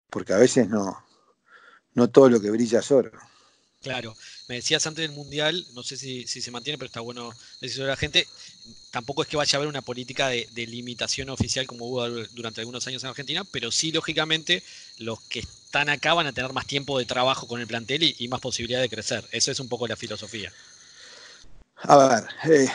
porque 0.10 0.34
a 0.34 0.38
veces 0.38 0.69
no, 0.69 1.03
no 1.93 2.10
todo 2.10 2.29
lo 2.29 2.41
que 2.41 2.51
brilla 2.51 2.79
es 2.79 2.91
oro. 2.91 3.12
Claro, 3.81 4.15
me 4.51 4.57
decías 4.57 4.85
antes 4.85 5.07
del 5.07 5.15
Mundial, 5.15 5.65
no 5.73 5.81
sé 5.81 5.95
si, 5.95 6.27
se 6.27 6.51
mantiene, 6.51 6.77
pero 6.77 6.87
está 6.87 6.99
bueno 6.99 7.31
decirlo 7.61 7.85
a 7.85 7.91
la 7.91 7.95
gente, 7.95 8.27
tampoco 8.91 9.21
es 9.21 9.29
que 9.29 9.37
vaya 9.37 9.55
a 9.55 9.57
haber 9.57 9.69
una 9.69 9.81
política 9.81 10.27
de, 10.27 10.67
limitación 10.67 11.29
oficial 11.29 11.65
como 11.65 11.85
hubo 11.85 12.05
durante 12.33 12.59
algunos 12.59 12.85
años 12.85 13.01
en 13.01 13.11
Argentina, 13.11 13.45
pero 13.45 13.71
sí, 13.71 13.93
lógicamente, 13.93 14.61
los 14.97 15.21
que 15.21 15.39
están 15.39 15.87
acá 15.87 16.13
van 16.15 16.27
a 16.27 16.33
tener 16.33 16.51
más 16.51 16.67
tiempo 16.67 16.99
de 16.99 17.05
trabajo 17.05 17.47
con 17.47 17.61
el 17.61 17.67
plantel 17.67 18.03
y, 18.03 18.27
más 18.27 18.41
posibilidad 18.41 18.81
de 18.81 18.89
crecer. 18.89 19.25
Eso 19.31 19.51
es 19.51 19.59
un 19.61 19.69
poco 19.69 19.87
la 19.87 19.95
filosofía. 19.95 20.51
A 21.83 21.95
ver, 21.95 22.53
eh, 22.53 22.67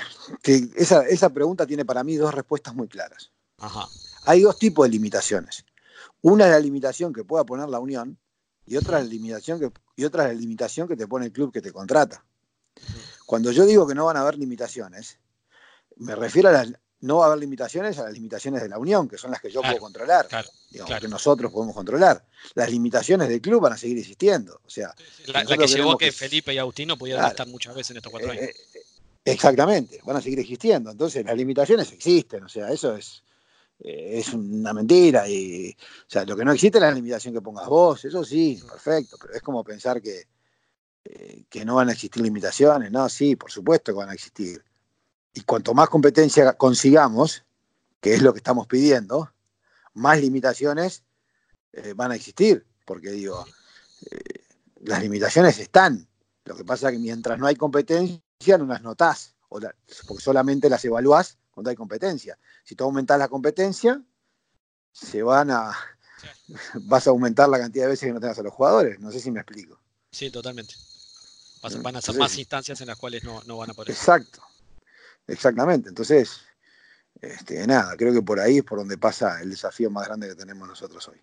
que 0.42 0.70
esa, 0.76 1.06
esa 1.06 1.28
pregunta 1.28 1.66
tiene 1.66 1.84
para 1.84 2.02
mí 2.02 2.16
dos 2.16 2.32
respuestas 2.32 2.74
muy 2.74 2.88
claras. 2.88 3.32
Ajá. 3.58 3.86
Hay 4.24 4.40
dos 4.40 4.58
tipos 4.58 4.86
de 4.86 4.92
limitaciones. 4.92 5.66
Una 6.22 6.46
es 6.46 6.52
la 6.52 6.60
limitación 6.60 7.12
que 7.12 7.22
pueda 7.22 7.44
poner 7.44 7.68
la 7.68 7.80
Unión 7.80 8.18
y 8.66 8.76
otra 8.76 8.98
es 8.98 9.04
la 9.04 9.10
limitación 9.10 9.60
que 9.60 9.70
y 9.96 10.04
otra 10.04 10.30
es 10.30 10.38
limitación 10.38 10.86
que 10.88 10.96
te 10.96 11.06
pone 11.06 11.26
el 11.26 11.32
club 11.32 11.52
que 11.52 11.62
te 11.62 11.72
contrata. 11.72 12.24
Cuando 13.24 13.50
yo 13.50 13.64
digo 13.64 13.86
que 13.86 13.94
no 13.94 14.04
van 14.04 14.16
a 14.16 14.20
haber 14.20 14.36
limitaciones, 14.38 15.18
me 15.96 16.14
refiero 16.14 16.50
a 16.50 16.52
las, 16.52 16.72
no 17.00 17.18
va 17.18 17.24
a 17.24 17.26
haber 17.28 17.40
limitaciones 17.40 17.98
a 17.98 18.04
las 18.04 18.12
limitaciones 18.12 18.62
de 18.62 18.68
la 18.68 18.78
Unión, 18.78 19.08
que 19.08 19.18
son 19.18 19.30
las 19.30 19.40
que 19.40 19.50
yo 19.50 19.62
puedo 19.62 19.78
controlar, 19.78 20.28
digamos, 20.70 21.00
que 21.00 21.08
nosotros 21.08 21.52
podemos 21.52 21.74
controlar. 21.74 22.24
Las 22.54 22.70
limitaciones 22.70 23.28
del 23.28 23.40
club 23.40 23.62
van 23.62 23.72
a 23.72 23.76
seguir 23.76 23.98
existiendo. 23.98 24.60
O 24.64 24.70
sea, 24.70 24.94
la, 25.26 25.44
que 25.44 25.66
llevó 25.66 25.96
que, 25.96 26.12
Felipe 26.12 26.52
y 26.54 26.58
Agustín 26.58 26.88
no 26.88 26.96
pudieran 26.96 27.26
estar 27.26 27.46
muchas 27.46 27.74
veces 27.74 27.92
en 27.92 27.96
estos 27.98 28.10
cuatro 28.10 28.32
eh, 28.32 28.38
años. 28.38 28.44
Eh, 28.44 28.82
exactamente, 29.24 30.00
van 30.04 30.16
a 30.16 30.20
seguir 30.20 30.40
existiendo. 30.40 30.90
Entonces, 30.90 31.24
las 31.24 31.36
limitaciones 31.36 31.90
existen, 31.92 32.44
o 32.44 32.48
sea, 32.48 32.70
eso 32.70 32.94
es, 32.94 33.22
eh, 33.80 34.18
es 34.18 34.32
una 34.32 34.72
mentira. 34.72 35.28
Y, 35.28 35.70
o 35.70 36.10
sea, 36.10 36.24
lo 36.24 36.36
que 36.36 36.44
no 36.44 36.52
existe 36.52 36.78
es 36.78 36.82
la 36.82 36.90
limitación 36.90 37.34
que 37.34 37.40
pongas 37.40 37.68
vos, 37.68 38.04
eso 38.04 38.24
sí, 38.24 38.62
perfecto, 38.68 39.16
pero 39.20 39.34
es 39.34 39.42
como 39.42 39.64
pensar 39.64 40.00
que, 40.00 40.24
eh, 41.04 41.44
que 41.48 41.64
no 41.64 41.76
van 41.76 41.88
a 41.88 41.92
existir 41.92 42.22
limitaciones, 42.22 42.90
¿no? 42.90 43.08
Sí, 43.08 43.36
por 43.36 43.50
supuesto 43.50 43.92
que 43.92 43.98
van 43.98 44.10
a 44.10 44.14
existir. 44.14 44.64
Y 45.34 45.42
cuanto 45.42 45.74
más 45.74 45.88
competencia 45.88 46.54
consigamos, 46.54 47.44
que 48.00 48.14
es 48.14 48.22
lo 48.22 48.32
que 48.32 48.38
estamos 48.38 48.66
pidiendo, 48.66 49.32
más 49.94 50.20
limitaciones 50.20 51.04
eh, 51.72 51.92
van 51.94 52.12
a 52.12 52.16
existir, 52.16 52.66
porque 52.84 53.10
digo, 53.10 53.44
las 54.80 55.02
limitaciones 55.02 55.58
están. 55.58 56.08
Lo 56.44 56.56
que 56.56 56.64
pasa 56.64 56.88
es 56.88 56.94
que 56.94 56.98
mientras 56.98 57.38
no 57.38 57.46
hay 57.46 57.56
competencia, 57.56 58.56
no 58.58 58.66
las 58.66 58.82
notás, 58.82 59.34
o 59.48 59.60
porque 60.06 60.22
solamente 60.22 60.70
las 60.70 60.84
evaluás 60.84 61.38
cuando 61.56 61.70
hay 61.70 61.76
competencia. 61.76 62.38
Si 62.64 62.74
tú 62.74 62.84
aumentas 62.84 63.18
la 63.18 63.28
competencia, 63.28 64.02
se 64.92 65.22
van 65.22 65.50
a. 65.50 65.72
vas 66.82 67.06
a 67.06 67.10
aumentar 67.10 67.48
la 67.48 67.58
cantidad 67.58 67.86
de 67.86 67.92
veces 67.92 68.06
que 68.06 68.12
no 68.12 68.20
tengas 68.20 68.38
a 68.38 68.42
los 68.42 68.52
jugadores. 68.52 69.00
No 69.00 69.10
sé 69.10 69.20
si 69.20 69.30
me 69.30 69.40
explico. 69.40 69.80
Sí, 70.10 70.30
totalmente. 70.30 70.74
Van 71.82 71.96
a 71.96 72.02
ser 72.02 72.16
más 72.16 72.36
instancias 72.36 72.78
en 72.82 72.88
las 72.88 72.98
cuales 72.98 73.24
no, 73.24 73.56
van 73.56 73.70
a 73.70 73.74
poder. 73.74 73.90
Exacto. 73.90 74.42
Exactamente. 75.26 75.88
Entonces, 75.88 76.42
este, 77.22 77.66
nada, 77.66 77.96
creo 77.96 78.12
que 78.12 78.20
por 78.20 78.38
ahí 78.38 78.58
es 78.58 78.62
por 78.62 78.78
donde 78.78 78.98
pasa 78.98 79.40
el 79.40 79.48
desafío 79.48 79.90
más 79.90 80.06
grande 80.06 80.28
que 80.28 80.34
tenemos 80.34 80.68
nosotros 80.68 81.08
hoy 81.08 81.22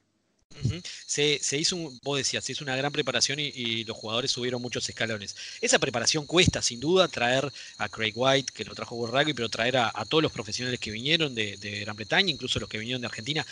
se, 1.05 1.57
hizo, 1.57 1.75
un, 1.75 1.99
vos 2.03 2.17
decías, 2.17 2.43
se 2.43 2.51
hizo 2.51 2.63
una 2.63 2.75
gran 2.75 2.91
preparación 2.91 3.39
y, 3.39 3.83
los 3.83 3.97
jugadores 3.97 4.31
subieron 4.31 4.61
muchos 4.61 4.87
escalones. 4.87 5.35
Esa 5.61 5.79
preparación 5.79 6.25
cuesta, 6.25 6.61
sin 6.61 6.79
duda, 6.79 7.07
traer 7.07 7.51
a 7.77 7.89
Craig 7.89 8.13
White, 8.15 8.53
que 8.53 8.65
lo 8.65 8.75
trajo 8.75 8.95
World 8.95 9.15
Rugby, 9.15 9.33
pero 9.33 9.49
traer 9.49 9.77
a, 9.77 9.91
todos 10.07 10.23
los 10.23 10.31
profesionales 10.31 10.79
que 10.79 10.91
vinieron 10.91 11.35
de, 11.35 11.57
Gran 11.81 11.95
Bretaña, 11.95 12.31
incluso 12.31 12.59
los 12.59 12.69
que 12.69 12.77
vinieron 12.77 13.01
de 13.01 13.07
Argentina, 13.07 13.45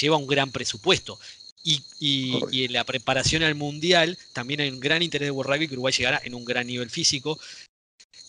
lleva 0.00 0.16
un 0.16 0.26
gran 0.26 0.50
presupuesto. 0.50 1.18
Y, 1.64 1.80
y, 2.00 2.64
en 2.64 2.72
la 2.72 2.84
preparación 2.84 3.42
al 3.44 3.54
Mundial 3.54 4.18
también 4.32 4.60
hay 4.60 4.68
un 4.70 4.80
gran 4.80 5.02
interés 5.02 5.28
de 5.32 5.42
Rugby 5.42 5.68
que 5.68 5.74
Uruguay 5.74 5.94
llegara 5.96 6.20
en 6.24 6.34
un 6.34 6.44
gran 6.44 6.66
nivel 6.66 6.90
físico. 6.90 7.38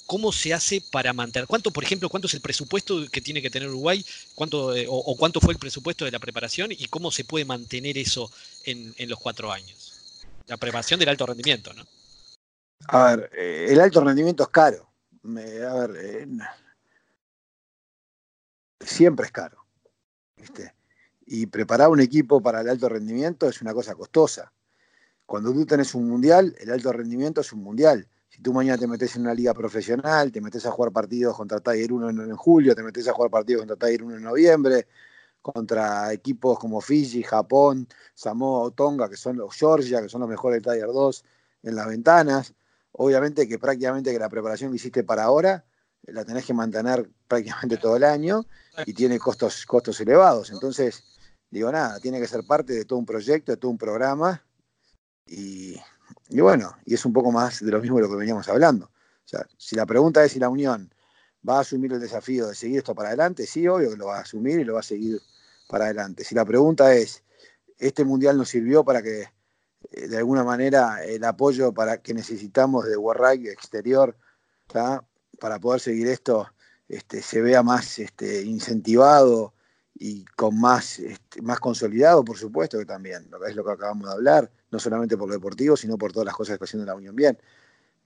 ¿Cómo 0.05 0.31
se 0.31 0.53
hace 0.53 0.81
para 0.91 1.13
mantener? 1.13 1.47
¿Cuánto, 1.47 1.71
por 1.71 1.83
ejemplo, 1.83 2.09
cuánto 2.09 2.27
es 2.27 2.33
el 2.33 2.41
presupuesto 2.41 3.07
que 3.11 3.21
tiene 3.21 3.41
que 3.41 3.49
tener 3.49 3.69
Uruguay? 3.69 4.05
¿Cuánto, 4.35 4.75
eh, 4.75 4.85
o, 4.89 5.15
cuánto 5.17 5.39
fue 5.39 5.53
el 5.53 5.59
presupuesto 5.59 6.05
de 6.05 6.11
la 6.11 6.19
preparación? 6.19 6.71
¿Y 6.71 6.87
cómo 6.87 7.11
se 7.11 7.23
puede 7.23 7.45
mantener 7.45 7.97
eso 7.97 8.29
en, 8.65 8.93
los 9.07 9.19
cuatro 9.19 9.51
años? 9.51 10.25
La 10.47 10.57
preparación 10.57 10.99
del 10.99 11.09
alto 11.09 11.25
rendimiento, 11.25 11.73
¿no? 11.73 11.83
A 12.87 13.15
ver, 13.15 13.29
eh, 13.33 13.67
el 13.69 13.79
alto 13.79 14.01
rendimiento 14.01 14.43
es 14.43 14.49
caro. 14.49 14.91
a 15.23 15.87
ver, 15.87 15.95
eh, 15.97 16.27
siempre 18.81 19.25
es 19.25 19.31
caro. 19.31 19.65
Y 21.25 21.45
preparar 21.45 21.87
un 21.87 22.01
equipo 22.01 22.41
para 22.41 22.59
el 22.59 22.69
alto 22.69 22.89
rendimiento 22.89 23.47
es 23.47 23.61
una 23.61 23.73
cosa 23.73 23.95
costosa. 23.95 24.51
Cuando 25.25 25.53
tú 25.53 25.65
tenés 25.65 25.95
un 25.95 26.09
mundial, 26.09 26.55
el 26.59 26.69
alto 26.69 26.91
rendimiento 26.91 27.39
es 27.41 27.53
un 27.53 27.63
mundial. 27.63 28.07
Tú 28.43 28.51
mañana 28.51 28.77
te 28.77 28.87
metes 28.87 29.15
en 29.15 29.21
una 29.21 29.33
liga 29.33 29.53
profesional, 29.53 30.31
te 30.31 30.41
metes 30.41 30.65
a 30.65 30.71
jugar 30.71 30.91
partidos 30.91 31.37
contra 31.37 31.61
Tiger 31.61 31.93
1 31.93 32.09
en, 32.09 32.35
julio, 32.35 32.75
te 32.75 32.83
metes 32.83 33.07
a 33.07 33.13
jugar 33.13 33.31
partidos 33.31 33.65
contra 33.65 33.77
Tiger 33.77 34.03
1 34.03 34.17
en 34.17 34.23
noviembre, 34.23 34.87
contra 35.41 36.11
equipos 36.11 36.59
como 36.59 36.81
Fiji, 36.81 37.23
Japón, 37.23 37.87
Samoa 38.13 38.63
o 38.63 38.71
Tonga, 38.71 39.09
que 39.09 39.15
son 39.15 39.37
los 39.37 39.55
Georgia, 39.55 40.01
que 40.01 40.09
son 40.09 40.21
los 40.21 40.29
mejores 40.29 40.61
del 40.61 40.73
Tiger 40.73 40.91
2 40.91 41.25
en 41.63 41.75
las 41.75 41.87
ventanas. 41.87 42.53
Obviamente 42.91 43.47
que 43.47 43.57
prácticamente 43.57 44.11
que 44.11 44.19
la 44.19 44.29
preparación 44.29 44.71
que 44.71 44.75
hiciste 44.75 45.03
para 45.03 45.23
ahora 45.23 45.65
la 46.03 46.25
tenés 46.25 46.45
que 46.45 46.53
mantener 46.53 47.09
prácticamente 47.29 47.77
todo 47.77 47.95
el 47.95 48.03
año 48.03 48.45
y 48.85 48.93
tiene 48.93 49.19
costos, 49.19 49.65
costos 49.65 50.01
elevados. 50.01 50.51
Entonces, 50.51 51.01
digo 51.49 51.71
nada, 51.71 51.99
tiene 52.01 52.19
que 52.19 52.27
ser 52.27 52.45
parte 52.45 52.73
de 52.73 52.83
todo 52.83 52.99
un 52.99 53.05
proyecto, 53.05 53.53
de 53.53 53.57
todo 53.57 53.71
un 53.71 53.77
programa 53.77 54.43
y, 55.25 55.77
y 56.29 56.41
bueno, 56.41 56.75
y 56.85 56.93
es 56.93 57.05
un 57.05 57.13
poco 57.13 57.31
más 57.31 57.59
de 57.59 57.71
lo 57.71 57.79
mismo 57.79 57.97
de 57.97 58.03
lo 58.03 58.09
que 58.09 58.15
veníamos 58.15 58.47
hablando. 58.49 58.85
O 58.85 59.27
sea, 59.27 59.45
si 59.57 59.75
la 59.75 59.85
pregunta 59.85 60.23
es 60.23 60.31
si 60.31 60.39
la 60.39 60.49
Unión 60.49 60.93
va 61.47 61.57
a 61.57 61.61
asumir 61.61 61.93
el 61.93 61.99
desafío 61.99 62.47
de 62.47 62.55
seguir 62.55 62.79
esto 62.79 62.95
para 62.95 63.09
adelante, 63.09 63.45
sí, 63.45 63.67
obvio 63.67 63.91
que 63.91 63.97
lo 63.97 64.07
va 64.07 64.17
a 64.17 64.21
asumir 64.21 64.59
y 64.59 64.63
lo 64.63 64.75
va 64.75 64.79
a 64.79 64.83
seguir 64.83 65.21
para 65.67 65.85
adelante. 65.85 66.23
Si 66.23 66.35
la 66.35 66.45
pregunta 66.45 66.93
es, 66.93 67.23
¿este 67.77 68.03
mundial 68.03 68.37
nos 68.37 68.49
sirvió 68.49 68.83
para 68.83 69.01
que, 69.01 69.29
eh, 69.91 70.07
de 70.07 70.17
alguna 70.17 70.43
manera, 70.43 71.03
el 71.03 71.23
apoyo 71.23 71.73
para 71.73 72.01
que 72.01 72.13
necesitamos 72.13 72.85
de 72.85 72.97
Warrack 72.97 73.45
exterior, 73.45 74.15
para 74.67 75.59
poder 75.59 75.81
seguir 75.81 76.07
esto, 76.07 76.47
este, 76.87 77.21
se 77.21 77.41
vea 77.41 77.63
más 77.63 77.99
este, 77.99 78.43
incentivado 78.43 79.53
y 79.95 80.25
con 80.35 80.59
más, 80.59 80.99
este, 80.99 81.41
más 81.41 81.59
consolidado, 81.59 82.23
por 82.23 82.37
supuesto 82.37 82.77
que 82.79 82.85
también, 82.85 83.29
es 83.47 83.55
lo 83.55 83.63
que 83.63 83.71
acabamos 83.71 84.07
de 84.07 84.13
hablar, 84.13 84.51
no 84.73 84.79
solamente 84.79 85.15
por 85.15 85.27
lo 85.27 85.35
deportivo, 85.35 85.77
sino 85.77 85.99
por 85.99 86.11
todas 86.11 86.25
las 86.25 86.35
cosas 86.35 86.49
que 86.49 86.53
está 86.55 86.65
haciendo 86.65 86.85
la 86.85 86.95
Unión 86.95 87.15
bien. 87.15 87.39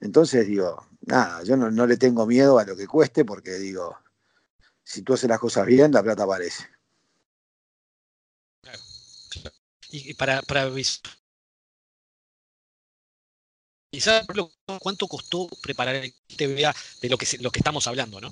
Entonces 0.00 0.46
digo, 0.46 0.86
nada, 1.00 1.42
yo 1.42 1.56
no, 1.56 1.86
le 1.86 1.96
tengo 1.96 2.26
miedo 2.26 2.58
a 2.58 2.64
lo 2.64 2.76
que 2.76 2.86
cueste 2.86 3.24
porque 3.24 3.52
digo, 3.54 3.98
si 4.84 5.00
tú 5.02 5.14
haces 5.14 5.30
las 5.30 5.40
cosas 5.40 5.66
bien, 5.66 5.90
la 5.90 6.02
plata 6.02 6.24
aparece. 6.24 6.68
Y 9.90 10.12
para, 10.12 10.42
para 10.42 10.68
¿Y 13.90 14.00
sabes 14.02 14.26
cuánto 14.80 15.08
costó 15.08 15.48
preparar 15.62 15.96
el 15.96 16.12
TVA 16.36 16.74
de 17.00 17.08
lo 17.08 17.16
que, 17.16 17.26
lo 17.40 17.50
que 17.50 17.60
estamos 17.60 17.86
hablando, 17.86 18.20
no? 18.20 18.30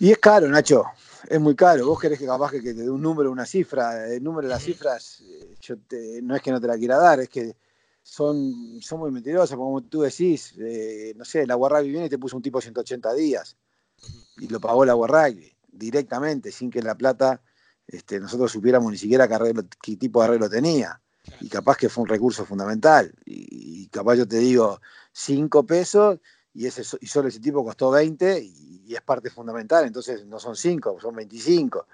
Y 0.00 0.10
es 0.10 0.18
caro, 0.18 0.48
Nacho. 0.48 0.86
Es 1.28 1.40
muy 1.40 1.54
caro. 1.54 1.86
Vos 1.86 2.00
querés 2.00 2.18
que 2.18 2.26
capaz 2.26 2.50
que, 2.50 2.60
te 2.60 2.74
dé 2.74 2.90
un 2.90 3.02
número, 3.02 3.30
una 3.30 3.46
cifra. 3.46 4.08
El 4.08 4.22
número 4.22 4.48
de 4.48 4.54
las 4.54 4.62
cifras, 4.62 5.22
eh, 5.22 5.56
yo 5.60 5.76
no 6.22 6.36
es 6.36 6.42
que 6.42 6.50
no 6.50 6.60
te 6.60 6.66
la 6.66 6.76
quiera 6.76 6.98
dar, 6.98 7.20
es 7.20 7.28
que 7.28 7.56
son, 8.02 8.80
son 8.80 9.00
muy 9.00 9.10
mentirosas. 9.10 9.56
Como 9.56 9.82
tú 9.82 10.02
decís, 10.02 10.54
eh, 10.58 11.14
no 11.16 11.24
sé, 11.24 11.46
la 11.46 11.54
Rugby 11.54 11.90
viene 11.90 12.06
y 12.06 12.10
te 12.10 12.18
puso 12.18 12.36
un 12.36 12.42
tipo 12.42 12.60
180 12.60 13.14
días. 13.14 13.56
Y 14.38 14.48
lo 14.48 14.60
pagó 14.60 14.84
la 14.84 14.94
Rugby 14.94 15.54
directamente, 15.70 16.50
sin 16.50 16.70
que 16.70 16.82
la 16.82 16.94
plata 16.94 17.40
este, 17.86 18.20
nosotros 18.20 18.50
supiéramos 18.50 18.90
ni 18.90 18.98
siquiera 18.98 19.28
qué, 19.28 19.96
tipo 19.96 20.20
de 20.20 20.26
arreglo 20.26 20.48
tenía. 20.48 21.00
Y 21.40 21.48
capaz 21.48 21.76
que 21.76 21.88
fue 21.88 22.02
un 22.02 22.08
recurso 22.08 22.44
fundamental. 22.44 23.12
Y, 23.24 23.86
capaz 23.88 24.16
yo 24.16 24.26
te 24.26 24.38
digo 24.38 24.80
5 25.12 25.66
pesos 25.66 26.18
y, 26.54 26.66
ese, 26.66 26.82
y 27.00 27.06
solo 27.06 27.28
ese 27.28 27.40
tipo 27.40 27.64
costó 27.64 27.90
20 27.90 28.40
y, 28.42 28.71
es 28.94 29.02
parte 29.02 29.30
fundamental. 29.30 29.86
Entonces 29.86 30.24
no 30.26 30.38
son 30.38 30.56
5, 30.56 30.98
son 31.00 31.14
25. 31.14 31.86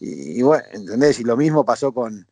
Y, 0.00 0.42
bueno, 0.42 0.64
¿entendés? 0.72 1.20
Y 1.20 1.24
lo 1.24 1.36
mismo 1.36 1.64
pasó 1.64 1.92
con, 1.92 2.26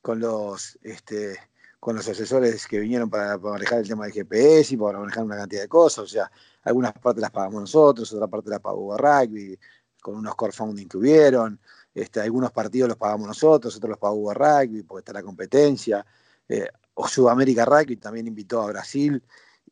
con 0.00 0.20
los... 0.20 0.78
Este, 0.82 1.38
con 1.82 1.96
los 1.96 2.08
asesores 2.08 2.68
que 2.68 2.78
vinieron 2.78 3.10
para, 3.10 3.36
manejar 3.38 3.80
el 3.80 3.88
tema 3.88 4.04
del 4.04 4.12
GPS 4.12 4.72
y 4.72 4.76
para 4.76 5.00
manejar 5.00 5.24
una 5.24 5.36
cantidad 5.36 5.62
de 5.62 5.68
cosas. 5.68 6.04
O 6.04 6.06
sea, 6.06 6.30
algunas 6.62 6.92
partes 6.92 7.20
las 7.20 7.32
pagamos 7.32 7.60
nosotros, 7.60 8.12
otra 8.12 8.28
parte 8.28 8.50
las 8.50 8.60
pagó 8.60 8.96
Rugby, 8.96 9.58
con 10.00 10.14
unos 10.14 10.36
core 10.36 10.52
funding 10.52 10.86
que 10.86 10.96
hubieron. 10.98 11.58
Este, 11.92 12.20
algunos 12.20 12.52
partidos 12.52 12.88
los 12.88 12.96
pagamos 12.96 13.26
nosotros, 13.26 13.74
otros 13.74 13.90
los 13.90 13.98
pagó 13.98 14.32
Rugby, 14.32 14.84
porque 14.84 15.00
está 15.00 15.12
la 15.12 15.24
competencia. 15.24 16.06
Eh, 16.48 16.68
o 16.94 17.08
Sudamérica 17.08 17.64
Rugby 17.64 17.96
también 17.96 18.28
invitó 18.28 18.62
a 18.62 18.66
Brasil 18.66 19.20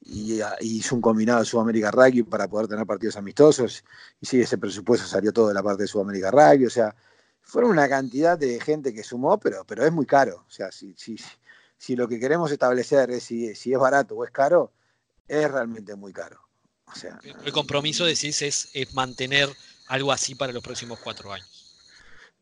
y, 0.01 0.41
hizo 0.61 0.95
un 0.95 1.01
combinado 1.01 1.41
de 1.41 1.47
Sudamérica 1.47 1.91
Rugby 1.91 2.23
para 2.23 2.49
poder 2.49 2.69
tener 2.69 2.87
partidos 2.87 3.17
amistosos. 3.17 3.85
Y 4.21 4.27
sí, 4.27 4.41
ese 4.41 4.59
presupuesto 4.59 5.07
salió 5.07 5.33
todo 5.33 5.49
de 5.49 5.55
la 5.55 5.63
parte 5.63 5.83
de 5.83 5.89
Sudamérica 5.89 6.31
Rugby. 6.31 6.67
O 6.67 6.71
sea, 6.71 6.95
fueron 7.43 7.71
una 7.71 7.89
cantidad 7.89 8.39
de 8.39 8.61
gente 8.61 8.95
que 8.95 9.03
sumó, 9.03 9.39
pero, 9.39 9.65
pero 9.65 9.85
es 9.85 9.93
muy 9.93 10.07
caro. 10.07 10.45
O 10.47 10.51
sea, 10.51 10.73
si, 10.73 10.95
si, 10.97 11.17
si 11.77 11.97
lo 11.97 12.09
que 12.09 12.19
queremos 12.19 12.51
establecer 12.51 13.11
es 13.11 13.25
si, 13.25 13.55
si 13.55 13.73
es 13.73 13.79
barato 13.79 14.15
o 14.15 14.25
es 14.25 14.31
caro, 14.31 14.73
es 15.29 15.51
realmente 15.51 15.95
muy 15.95 16.13
caro. 16.13 16.41
O 16.87 16.95
sea, 16.95 17.21
el 17.45 17.53
compromiso, 17.53 18.05
decís, 18.05 18.43
es, 18.43 18.71
es 18.75 18.95
mantener 18.95 19.49
algo 19.87 20.11
así 20.11 20.35
para 20.35 20.53
los 20.53 20.63
próximos 20.63 20.99
cuatro 20.99 21.33
años. 21.33 21.49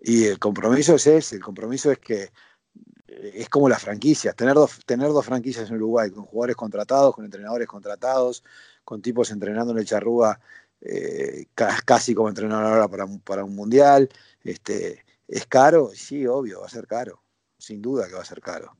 Y 0.00 0.24
el 0.24 0.38
compromiso 0.38 0.94
es 0.94 1.06
ese, 1.06 1.36
el 1.36 1.42
compromiso 1.42 1.90
es 1.90 1.98
que 1.98 2.30
es 3.08 3.48
como 3.48 3.68
las 3.68 3.82
franquicias, 3.82 4.36
tener 4.36 4.54
dos, 4.54 4.80
tener 4.84 5.08
dos 5.08 5.24
franquicias 5.24 5.68
en 5.68 5.76
Uruguay, 5.76 6.10
con 6.10 6.24
jugadores 6.24 6.56
contratados, 6.56 7.14
con 7.14 7.24
entrenadores 7.24 7.66
contratados, 7.66 8.44
con 8.84 9.02
tipos 9.02 9.30
entrenando 9.30 9.72
en 9.72 9.78
el 9.78 9.86
charrúa 9.86 10.38
eh, 10.80 11.46
casi 11.84 12.14
como 12.14 12.28
entrenador 12.28 12.66
ahora 12.66 12.88
para, 12.88 13.06
para 13.24 13.44
un 13.44 13.54
mundial. 13.54 14.08
Este, 14.42 15.04
¿Es 15.26 15.46
caro? 15.46 15.90
Sí, 15.94 16.26
obvio, 16.26 16.60
va 16.60 16.66
a 16.66 16.70
ser 16.70 16.86
caro, 16.86 17.22
sin 17.58 17.82
duda 17.82 18.08
que 18.08 18.14
va 18.14 18.22
a 18.22 18.24
ser 18.24 18.40
caro. 18.40 18.76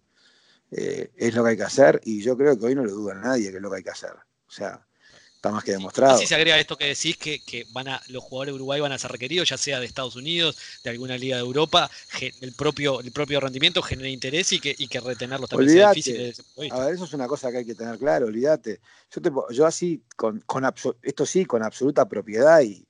Eh, 0.70 1.10
es 1.16 1.34
lo 1.34 1.42
que 1.42 1.50
hay 1.50 1.56
que 1.56 1.62
hacer 1.62 2.00
y 2.04 2.22
yo 2.22 2.36
creo 2.36 2.58
que 2.58 2.66
hoy 2.66 2.74
no 2.74 2.84
lo 2.84 2.92
duda 2.92 3.14
nadie 3.14 3.50
que 3.50 3.56
es 3.56 3.62
lo 3.62 3.70
que 3.70 3.78
hay 3.78 3.82
que 3.82 3.90
hacer. 3.90 4.12
O 4.12 4.50
sea, 4.50 4.86
está 5.38 5.52
más 5.52 5.62
que 5.62 5.70
demostrado. 5.70 6.18
Si 6.18 6.26
se 6.26 6.34
agrega 6.34 6.58
esto 6.58 6.76
que 6.76 6.86
decís, 6.86 7.16
que, 7.16 7.64
van 7.70 7.86
a, 7.86 8.02
los 8.08 8.24
jugadores 8.24 8.52
de 8.52 8.56
Uruguay 8.56 8.80
van 8.80 8.90
a 8.90 8.98
ser 8.98 9.12
requeridos, 9.12 9.48
ya 9.48 9.56
sea 9.56 9.78
de 9.78 9.86
Estados 9.86 10.16
Unidos, 10.16 10.58
de 10.82 10.90
alguna 10.90 11.16
liga 11.16 11.36
de 11.36 11.42
Europa, 11.42 11.88
el 12.40 12.52
propio, 12.54 13.00
el 13.00 13.12
propio 13.12 13.38
rendimiento 13.38 13.80
genera 13.80 14.08
interés 14.08 14.52
y 14.52 14.58
que, 14.58 14.74
y 14.76 14.88
que 14.88 14.98
retenerlos 14.98 15.48
también 15.48 15.70
sea 15.70 15.92
difícil. 15.92 16.34
a 16.72 16.80
ver, 16.80 16.94
eso 16.94 17.04
es 17.04 17.12
una 17.12 17.28
cosa 17.28 17.52
que 17.52 17.58
hay 17.58 17.64
que 17.64 17.76
tener 17.76 17.96
claro, 17.98 18.26
olvídate. 18.26 18.80
Yo, 19.12 19.48
yo 19.52 19.64
así, 19.64 20.02
con, 20.16 20.40
con 20.40 20.64
esto 21.02 21.24
sí, 21.24 21.44
con 21.44 21.62
absoluta 21.62 22.08
propiedad 22.08 22.60
y, 22.62 22.84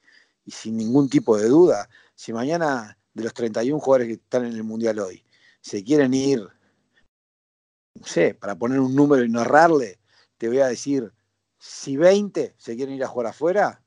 y 0.46 0.50
sin 0.50 0.78
ningún 0.78 1.10
tipo 1.10 1.36
de 1.36 1.48
duda, 1.48 1.90
si 2.14 2.32
mañana 2.32 2.96
de 3.12 3.24
los 3.24 3.34
31 3.34 3.78
jugadores 3.78 4.08
que 4.08 4.14
están 4.14 4.46
en 4.46 4.54
el 4.54 4.64
Mundial 4.64 4.98
hoy 5.00 5.22
se 5.60 5.84
quieren 5.84 6.14
ir, 6.14 6.40
no 7.94 8.06
sé, 8.06 8.32
para 8.32 8.54
poner 8.54 8.80
un 8.80 8.94
número 8.94 9.22
y 9.22 9.28
no 9.28 9.42
errarle, 9.42 9.98
te 10.38 10.48
voy 10.48 10.60
a 10.60 10.68
decir 10.68 11.12
si 11.58 11.96
20 11.96 12.54
se 12.56 12.76
quieren 12.76 12.94
ir 12.94 13.04
a 13.04 13.08
jugar 13.08 13.28
afuera, 13.28 13.82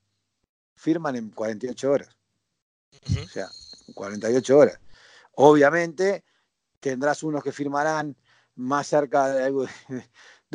firman 0.76 1.16
en 1.16 1.30
48 1.30 1.92
horas. 1.92 2.18
O 3.24 3.28
sea, 3.28 3.48
48 3.94 4.58
horas. 4.58 4.80
Obviamente 5.36 6.24
tendrás 6.80 7.24
unos 7.24 7.44
que 7.44 7.52
firmarán 7.52 8.16
más 8.56 8.88
cerca 8.88 9.30
de, 9.30 9.52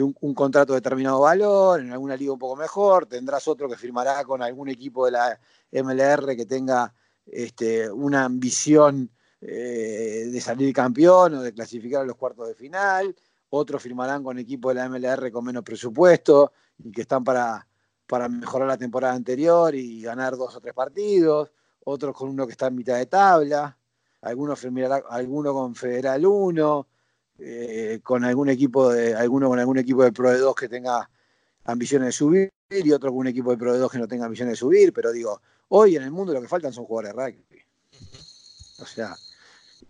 un, 0.03 0.35
contrato 0.35 0.75
de 0.75 0.81
determinado 0.81 1.21
valor, 1.21 1.81
en 1.81 1.93
alguna 1.93 2.17
liga 2.17 2.33
un 2.33 2.39
poco 2.39 2.57
mejor, 2.57 3.07
tendrás 3.07 3.49
otro 3.49 3.69
que 3.69 3.77
firmará 3.77 4.23
con 4.25 4.43
algún 4.43 4.69
equipo 4.69 5.07
de 5.07 5.13
la 5.13 5.41
MLR 5.73 6.37
que 6.37 6.45
tenga 6.45 6.93
este, 7.25 7.91
una 7.91 8.25
ambición 8.25 9.11
eh, 9.41 10.29
de 10.31 10.41
salir 10.41 10.75
campeón 10.75 11.35
o 11.35 11.43
de 11.43 11.53
clasificar 11.53 12.03
a 12.03 12.05
los 12.05 12.17
cuartos 12.17 12.49
de 12.49 12.55
final, 12.55 13.15
otros 13.57 13.83
firmarán 13.83 14.23
con 14.23 14.39
equipos 14.39 14.75
de 14.75 14.81
la 14.81 14.89
MLR 14.89 15.31
con 15.33 15.45
menos 15.45 15.63
presupuesto, 15.63 16.53
y 16.79 16.93
que 16.93 17.03
están 17.03 17.25
para, 17.25 17.67
para 18.07 18.29
mejorar 18.29 18.69
la 18.69 18.77
temporada 18.77 19.15
anterior 19.15 19.75
y 19.75 20.03
ganar 20.03 20.37
dos 20.37 20.55
o 20.57 20.61
tres 20.61 20.75
partidos, 20.75 21.51
otros 21.85 22.15
con 22.15 22.29
uno 22.29 22.47
que 22.47 22.53
está 22.53 22.67
en 22.67 22.77
mitad 22.77 22.97
de 22.97 23.07
tabla, 23.07 23.77
algunos 24.23 24.65
alguno 25.11 25.53
con 25.53 25.75
Federal 25.75 26.27
1, 26.27 26.87
eh, 27.39 28.01
con 28.03 28.25
algún 28.25 28.49
equipo 28.49 28.91
de, 28.91 29.15
alguno 29.15 29.49
con 29.49 29.59
algún 29.59 29.79
equipo 29.79 30.03
de 30.03 30.13
Pro 30.13 30.31
de 30.31 30.39
2 30.39 30.55
que 30.55 30.69
tenga 30.69 31.09
ambiciones 31.65 32.09
de 32.09 32.13
subir 32.13 32.53
y 32.71 32.91
otro 32.93 33.11
con 33.11 33.19
un 33.21 33.27
equipo 33.29 33.51
de 33.51 33.59
Pro 33.59 33.73
de 33.73 33.79
2 33.79 33.93
que 33.93 33.99
no 33.99 34.09
tenga 34.09 34.25
ambiciones 34.25 34.53
de 34.53 34.57
subir, 34.57 34.93
pero 34.93 35.13
digo, 35.13 35.41
hoy 35.69 35.97
en 35.97 36.03
el 36.03 36.11
mundo 36.11 36.33
lo 36.33 36.41
que 36.41 36.49
faltan 36.49 36.73
son 36.73 36.87
jugadores 36.87 37.15
de 37.15 37.23
rugby. 37.23 37.63
O 38.81 38.87
sea, 38.87 39.15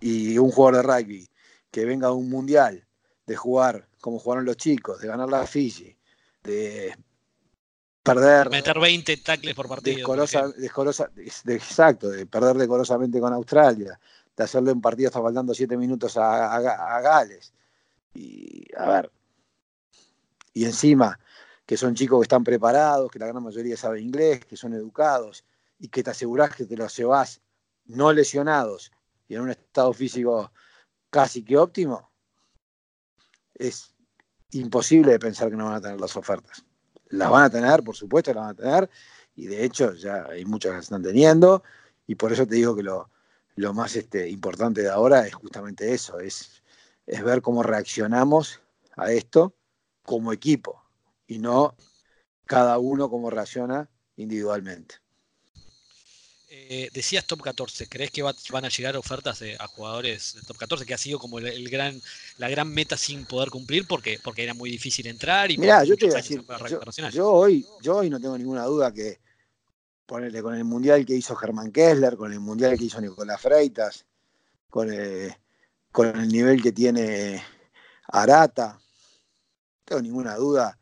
y 0.01 0.39
un 0.39 0.51
jugador 0.51 0.77
de 0.77 0.83
rugby 0.83 1.31
que 1.71 1.85
venga 1.85 2.09
a 2.09 2.13
un 2.13 2.29
mundial 2.29 2.86
de 3.27 3.37
jugar 3.37 3.89
como 4.01 4.19
jugaron 4.19 4.45
los 4.45 4.57
chicos, 4.57 5.01
de 5.01 5.09
ganar 5.09 5.29
la 5.29 5.47
Fiji, 5.47 5.97
de 6.43 6.97
perder. 8.03 8.49
Meter 8.51 8.79
20 8.79 9.17
tackles 9.19 9.55
por 9.55 9.69
partido. 9.69 10.15
exacto, 11.47 12.09
de 12.09 12.27
perder 12.27 12.57
decorosamente 12.57 13.21
con 13.21 13.33
Australia, 13.33 13.99
de 14.37 14.45
hacerle 14.45 14.73
un 14.73 14.81
partido 14.81 15.09
hasta 15.09 15.21
faltando 15.21 15.55
7 15.55 15.77
minutos 15.77 16.17
a, 16.17 17.01
Gales. 17.01 17.53
Y 18.15 18.65
a 18.77 18.87
ver. 18.87 19.11
Y 20.55 20.65
encima, 20.65 21.19
que 21.67 21.77
son 21.77 21.95
chicos 21.95 22.21
que 22.21 22.25
están 22.25 22.45
preparados, 22.45 23.11
que 23.11 23.19
la 23.19 23.27
gran 23.27 23.43
mayoría 23.43 23.77
sabe 23.77 24.01
inglés, 24.01 24.45
que 24.47 24.57
son 24.57 24.73
educados 24.73 25.45
y 25.79 25.89
que 25.89 26.03
te 26.03 26.11
aseguras 26.11 26.55
que 26.55 26.65
te 26.65 26.77
los 26.77 26.97
llevas 26.97 27.43
no 27.85 28.13
lesionados 28.13 28.91
y 29.29 29.35
en 29.35 29.43
un 29.43 29.51
estado 29.51 29.93
físico 29.93 30.51
casi 31.11 31.45
que 31.45 31.59
óptimo, 31.59 32.11
es 33.59 33.95
imposible 34.53 35.13
de 35.13 35.19
pensar 35.19 35.51
que 35.51 35.57
no 35.57 35.67
van 35.67 35.75
a 35.75 35.81
tener 35.81 36.01
las 36.01 36.17
ofertas. 36.17 36.65
Las 37.09 37.31
van 37.31 37.45
a 37.45 37.51
tener, 37.51 37.83
por 37.83 37.97
supuesto, 37.97 38.33
las 38.33 38.43
van 38.43 38.51
a 38.51 38.55
tener, 38.55 38.91
y 39.35 39.47
de 39.47 39.65
hecho 39.65 39.95
ya 39.95 40.27
hay 40.29 40.45
muchas 40.45 40.73
que 40.73 40.79
están 40.81 41.03
teniendo, 41.03 41.63
y 42.07 42.15
por 42.15 42.33
eso 42.33 42.47
te 42.47 42.57
digo 42.57 42.75
que 42.75 42.83
lo, 42.83 43.11
más 43.75 43.97
este, 43.97 44.29
importante 44.29 44.83
de 44.83 44.91
ahora 44.91 45.27
es 45.27 45.35
justamente 45.35 45.93
eso, 45.93 46.21
es, 46.21 46.63
es 47.07 47.23
ver 47.23 47.43
cómo 47.43 47.63
reaccionamos 47.63 48.61
a 48.97 49.13
esto 49.13 49.55
como 50.03 50.33
equipo, 50.33 50.83
y 51.27 51.39
no 51.39 51.77
cada 52.45 52.79
uno 52.79 53.11
cómo 53.11 53.31
reacciona 53.31 53.91
individualmente. 54.17 54.97
Eh, 56.69 56.91
decías 56.93 57.25
top 57.25 57.43
14, 57.43 57.87
¿crees 57.89 58.11
que 58.11 58.23
van 58.23 58.65
a 58.65 58.69
llegar 58.69 58.97
ofertas 58.97 59.41
a 59.57 59.67
jugadores 59.69 60.35
del 60.35 60.45
top 60.45 60.57
14, 60.57 60.85
que 60.85 60.95
ha 60.95 60.99
sido 60.99 61.21
como 61.21 61.39
el, 61.39 61.69
gran, 61.71 62.01
la 62.39 62.49
gran 62.49 62.69
meta 62.69 62.97
sin 62.97 63.25
poder 63.25 63.51
cumplir 63.51 63.87
porque, 63.87 64.19
porque 64.25 64.43
era 64.43 64.53
muy 64.53 64.69
difícil 64.69 65.07
entrar? 65.07 65.49
Y 65.49 65.59
Mira, 65.59 65.85
yo 65.85 65.97
te 65.97 66.07
voy 66.07 66.15
a 66.15 66.17
decir, 66.17 66.45
yo, 67.13 67.31
hoy, 67.31 67.65
yo 67.83 67.99
hoy 67.99 68.11
no 68.11 68.19
tengo 68.19 68.37
ninguna 68.37 68.65
duda 68.65 68.93
que 68.93 69.21
ponerle 70.07 70.43
con 70.43 70.57
el 70.57 70.65
mundial 70.65 71.07
que 71.07 71.15
hizo 71.15 71.37
Germán 71.37 71.71
Kessler, 71.71 72.17
con 72.17 72.33
el 72.33 72.41
mundial 72.41 72.77
que 72.77 72.85
hizo 72.85 73.01
Nicolás 73.01 73.41
Freitas, 73.41 74.05
con 74.69 74.93
el, 74.93 75.33
con 75.93 76.19
el 76.19 76.29
nivel 76.29 76.61
que 76.61 76.73
tiene 76.73 77.41
Arata, 78.09 78.73
no 78.73 78.81
tengo 79.85 80.03
ninguna 80.03 80.35
duda 80.35 80.77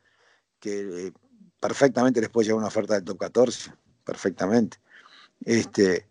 que 0.58 1.08
eh, 1.08 1.12
perfectamente 1.60 2.22
les 2.22 2.30
puede 2.30 2.46
llegar 2.46 2.58
una 2.58 2.68
oferta 2.68 2.94
del 2.94 3.04
top 3.04 3.18
14, 3.18 3.70
perfectamente. 4.02 4.78
Este, 5.44 6.06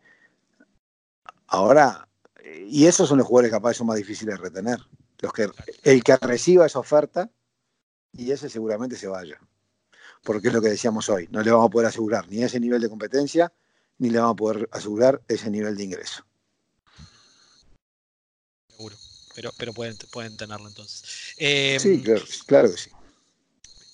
ahora, 1.48 2.08
y 2.68 2.86
esos 2.86 3.10
son 3.10 3.18
los 3.18 3.28
jugadores 3.28 3.52
capaz 3.52 3.74
son 3.74 3.88
más 3.88 3.98
difíciles 3.98 4.36
de 4.36 4.44
retener. 4.44 4.80
Los 5.20 5.32
que, 5.34 5.50
el 5.84 6.04
que 6.04 6.18
reciba 6.18 6.66
esa 6.66 6.80
oferta 6.80 7.32
y 8.12 8.32
ese 8.32 8.50
seguramente 8.50 8.96
se 8.96 9.08
vaya. 9.08 9.40
Porque 10.24 10.50
es 10.50 10.54
lo 10.54 10.62
que 10.62 10.70
decíamos 10.70 11.10
hoy, 11.10 11.28
no 11.32 11.42
le 11.42 11.52
vamos 11.52 11.68
a 11.68 11.72
poder 11.72 11.88
asegurar 11.88 12.28
ni 12.30 12.44
ese 12.44 12.60
nivel 12.60 12.82
de 12.82 12.90
competencia, 12.90 13.52
ni 13.98 14.10
le 14.10 14.20
vamos 14.20 14.34
a 14.34 14.38
poder 14.38 14.70
asegurar 14.72 15.22
ese 15.28 15.50
nivel 15.50 15.76
de 15.76 15.84
ingreso. 15.84 16.26
Seguro, 18.70 18.96
pero, 19.36 19.52
pero 19.58 19.74
pueden, 19.74 19.98
pueden 20.12 20.38
tenerlo 20.38 20.68
entonces. 20.68 21.34
Eh, 21.38 21.78
sí, 21.80 22.02
claro, 22.02 22.24
claro 22.46 22.72
que 22.72 22.78
sí. 22.78 22.90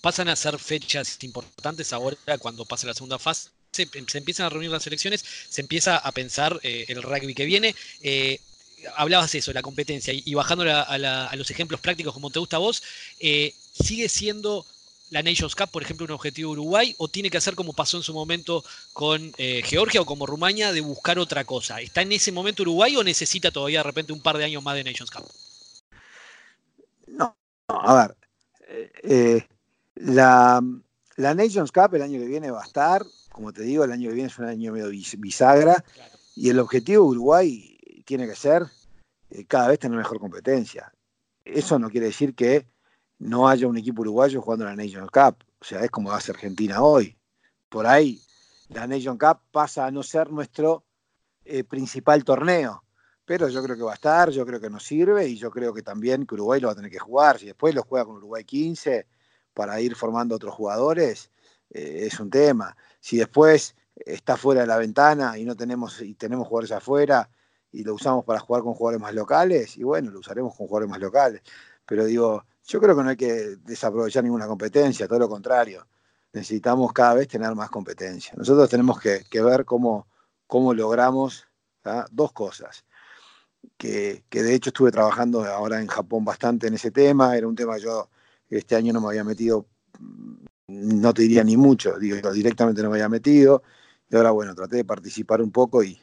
pasan 0.01 0.29
a 0.29 0.35
ser 0.35 0.57
fechas 0.59 1.17
importantes 1.23 1.93
ahora 1.93 2.17
cuando 2.39 2.65
pasa 2.65 2.87
la 2.87 2.93
segunda 2.93 3.19
fase. 3.19 3.49
Se, 3.71 3.87
empiezan 4.17 4.47
a 4.47 4.49
reunir 4.49 4.71
las 4.71 4.87
elecciones, 4.87 5.23
se 5.49 5.61
empieza 5.61 5.97
a 5.97 6.11
pensar 6.11 6.59
eh, 6.63 6.85
el 6.87 7.03
rugby 7.03 7.33
que 7.33 7.45
viene. 7.45 7.75
Eh, 8.01 8.39
hablabas 8.95 9.35
eso, 9.35 9.53
la 9.53 9.61
competencia, 9.61 10.13
y, 10.13 10.33
bajando 10.33 10.63
a, 10.67 11.35
los 11.35 11.51
ejemplos 11.51 11.79
prácticos 11.81 12.13
como 12.13 12.29
te 12.29 12.39
gusta 12.39 12.55
a 12.55 12.59
vos, 12.59 12.81
eh, 13.19 13.53
¿sigue 13.73 14.09
siendo 14.09 14.65
la 15.11 15.21
Nations 15.21 15.55
Cup, 15.55 15.69
por 15.69 15.83
ejemplo, 15.83 16.05
un 16.05 16.11
objetivo 16.11 16.51
Uruguay, 16.51 16.95
o 16.97 17.07
tiene 17.07 17.29
que 17.29 17.37
hacer 17.37 17.55
como 17.55 17.73
pasó 17.73 17.97
en 17.97 18.03
su 18.03 18.13
momento 18.13 18.63
con 18.93 19.33
Georgia 19.63 20.01
o 20.01 20.05
como 20.05 20.25
Rumania, 20.25 20.71
de 20.71 20.81
buscar 20.81 21.17
otra 21.19 21.45
cosa? 21.45 21.81
¿Está 21.81 22.03
en 22.03 22.11
ese 22.11 22.31
momento 22.31 22.61
Uruguay 22.63 22.95
o 22.95 23.03
necesita 23.03 23.51
todavía 23.51 23.79
de 23.79 23.83
repente 23.83 24.13
un 24.13 24.21
par 24.21 24.37
de 24.37 24.45
años 24.45 24.63
más 24.63 24.75
de 24.75 24.83
Nations 24.83 25.11
Cup? 25.11 25.25
No, 27.07 27.35
a 27.67 28.13
ver, 29.03 29.47
la, 29.95 30.61
la, 31.19 31.33
Nations 31.33 31.71
Cup 31.71 31.95
el 31.95 32.01
año 32.01 32.19
que 32.19 32.27
viene 32.27 32.51
va 32.51 32.61
a 32.61 32.65
estar, 32.65 33.05
como 33.31 33.53
te 33.53 33.63
digo, 33.63 33.83
el 33.83 33.91
año 33.91 34.09
que 34.09 34.15
viene 34.15 34.29
es 34.29 34.39
un 34.39 34.45
año 34.45 34.71
medio 34.71 34.89
bisagra 34.89 35.83
y 36.35 36.49
el 36.49 36.59
objetivo 36.59 37.03
de 37.03 37.09
Uruguay 37.11 37.77
tiene 38.05 38.27
que 38.27 38.35
ser 38.35 38.65
eh, 39.29 39.45
cada 39.45 39.67
vez 39.67 39.79
tener 39.79 39.97
mejor 39.97 40.19
competencia. 40.19 40.91
Eso 41.43 41.79
no 41.79 41.89
quiere 41.89 42.07
decir 42.07 42.35
que 42.35 42.67
no 43.19 43.47
haya 43.47 43.67
un 43.67 43.77
equipo 43.77 44.01
uruguayo 44.01 44.41
jugando 44.41 44.65
la 44.65 44.75
Nations 44.75 45.11
Cup, 45.11 45.43
o 45.59 45.65
sea, 45.65 45.83
es 45.83 45.91
como 45.91 46.11
hace 46.11 46.31
Argentina 46.31 46.81
hoy. 46.81 47.17
Por 47.67 47.85
ahí 47.85 48.21
la 48.69 48.87
Nations 48.87 49.19
Cup 49.19 49.41
pasa 49.51 49.85
a 49.85 49.91
no 49.91 50.03
ser 50.03 50.31
nuestro 50.31 50.85
eh, 51.43 51.63
principal 51.63 52.23
torneo, 52.23 52.83
pero 53.25 53.49
yo 53.49 53.61
creo 53.63 53.75
que 53.75 53.83
va 53.83 53.91
a 53.91 53.95
estar, 53.95 54.29
yo 54.29 54.45
creo 54.45 54.61
que 54.61 54.69
nos 54.69 54.83
sirve 54.83 55.27
y 55.27 55.35
yo 55.35 55.51
creo 55.51 55.73
que 55.73 55.81
también 55.81 56.25
que 56.25 56.35
Uruguay 56.35 56.61
lo 56.61 56.67
va 56.67 56.73
a 56.73 56.75
tener 56.75 56.91
que 56.91 56.99
jugar. 56.99 57.39
Si 57.39 57.45
después 57.45 57.75
lo 57.75 57.83
juega 57.83 58.05
con 58.05 58.15
Uruguay 58.15 58.43
15, 58.43 59.05
para 59.53 59.79
ir 59.81 59.95
formando 59.95 60.35
otros 60.35 60.53
jugadores, 60.53 61.31
eh, 61.69 62.07
es 62.07 62.19
un 62.19 62.29
tema. 62.29 62.75
Si 62.99 63.17
después 63.17 63.75
está 63.95 64.37
fuera 64.37 64.61
de 64.61 64.67
la 64.67 64.77
ventana 64.77 65.37
y 65.37 65.45
no 65.45 65.55
tenemos, 65.55 66.01
y 66.01 66.13
tenemos 66.15 66.47
jugadores 66.47 66.71
afuera 66.71 67.29
y 67.71 67.83
lo 67.83 67.93
usamos 67.93 68.25
para 68.25 68.39
jugar 68.39 68.63
con 68.63 68.73
jugadores 68.73 69.01
más 69.01 69.13
locales, 69.13 69.77
y 69.77 69.83
bueno, 69.83 70.09
lo 70.11 70.19
usaremos 70.19 70.55
con 70.55 70.67
jugadores 70.67 70.89
más 70.89 70.99
locales. 70.99 71.41
Pero 71.85 72.05
digo, 72.05 72.45
yo 72.65 72.79
creo 72.79 72.95
que 72.95 73.03
no 73.03 73.09
hay 73.09 73.17
que 73.17 73.57
desaprovechar 73.63 74.23
ninguna 74.23 74.47
competencia, 74.47 75.07
todo 75.07 75.19
lo 75.19 75.29
contrario. 75.29 75.87
Necesitamos 76.33 76.93
cada 76.93 77.15
vez 77.15 77.27
tener 77.27 77.53
más 77.55 77.69
competencia. 77.69 78.33
Nosotros 78.37 78.69
tenemos 78.69 78.99
que, 78.99 79.23
ver 79.41 79.65
cómo, 79.65 80.07
cómo 80.47 80.73
logramos 80.73 81.47
dos 82.11 82.31
cosas. 82.31 82.85
Que, 83.77 84.23
de 84.29 84.53
hecho 84.53 84.69
estuve 84.69 84.91
trabajando 84.91 85.43
ahora 85.45 85.81
en 85.81 85.87
Japón 85.87 86.23
bastante 86.23 86.67
en 86.67 86.75
ese 86.75 86.91
tema, 86.91 87.35
era 87.35 87.47
un 87.47 87.55
tema 87.55 87.77
yo 87.77 88.09
este 88.49 88.75
año 88.75 88.93
no 88.93 89.01
me 89.01 89.07
había 89.07 89.23
metido, 89.23 89.67
no 90.67 91.13
te 91.13 91.23
diría 91.23 91.43
ni 91.43 91.57
mucho, 91.57 91.97
digo, 91.99 92.31
directamente 92.31 92.81
no 92.81 92.89
me 92.89 92.95
había 92.95 93.09
metido. 93.09 93.63
Y 94.09 94.15
ahora, 94.15 94.31
bueno, 94.31 94.55
traté 94.55 94.77
de 94.77 94.85
participar 94.85 95.41
un 95.41 95.51
poco 95.51 95.83
y, 95.83 95.99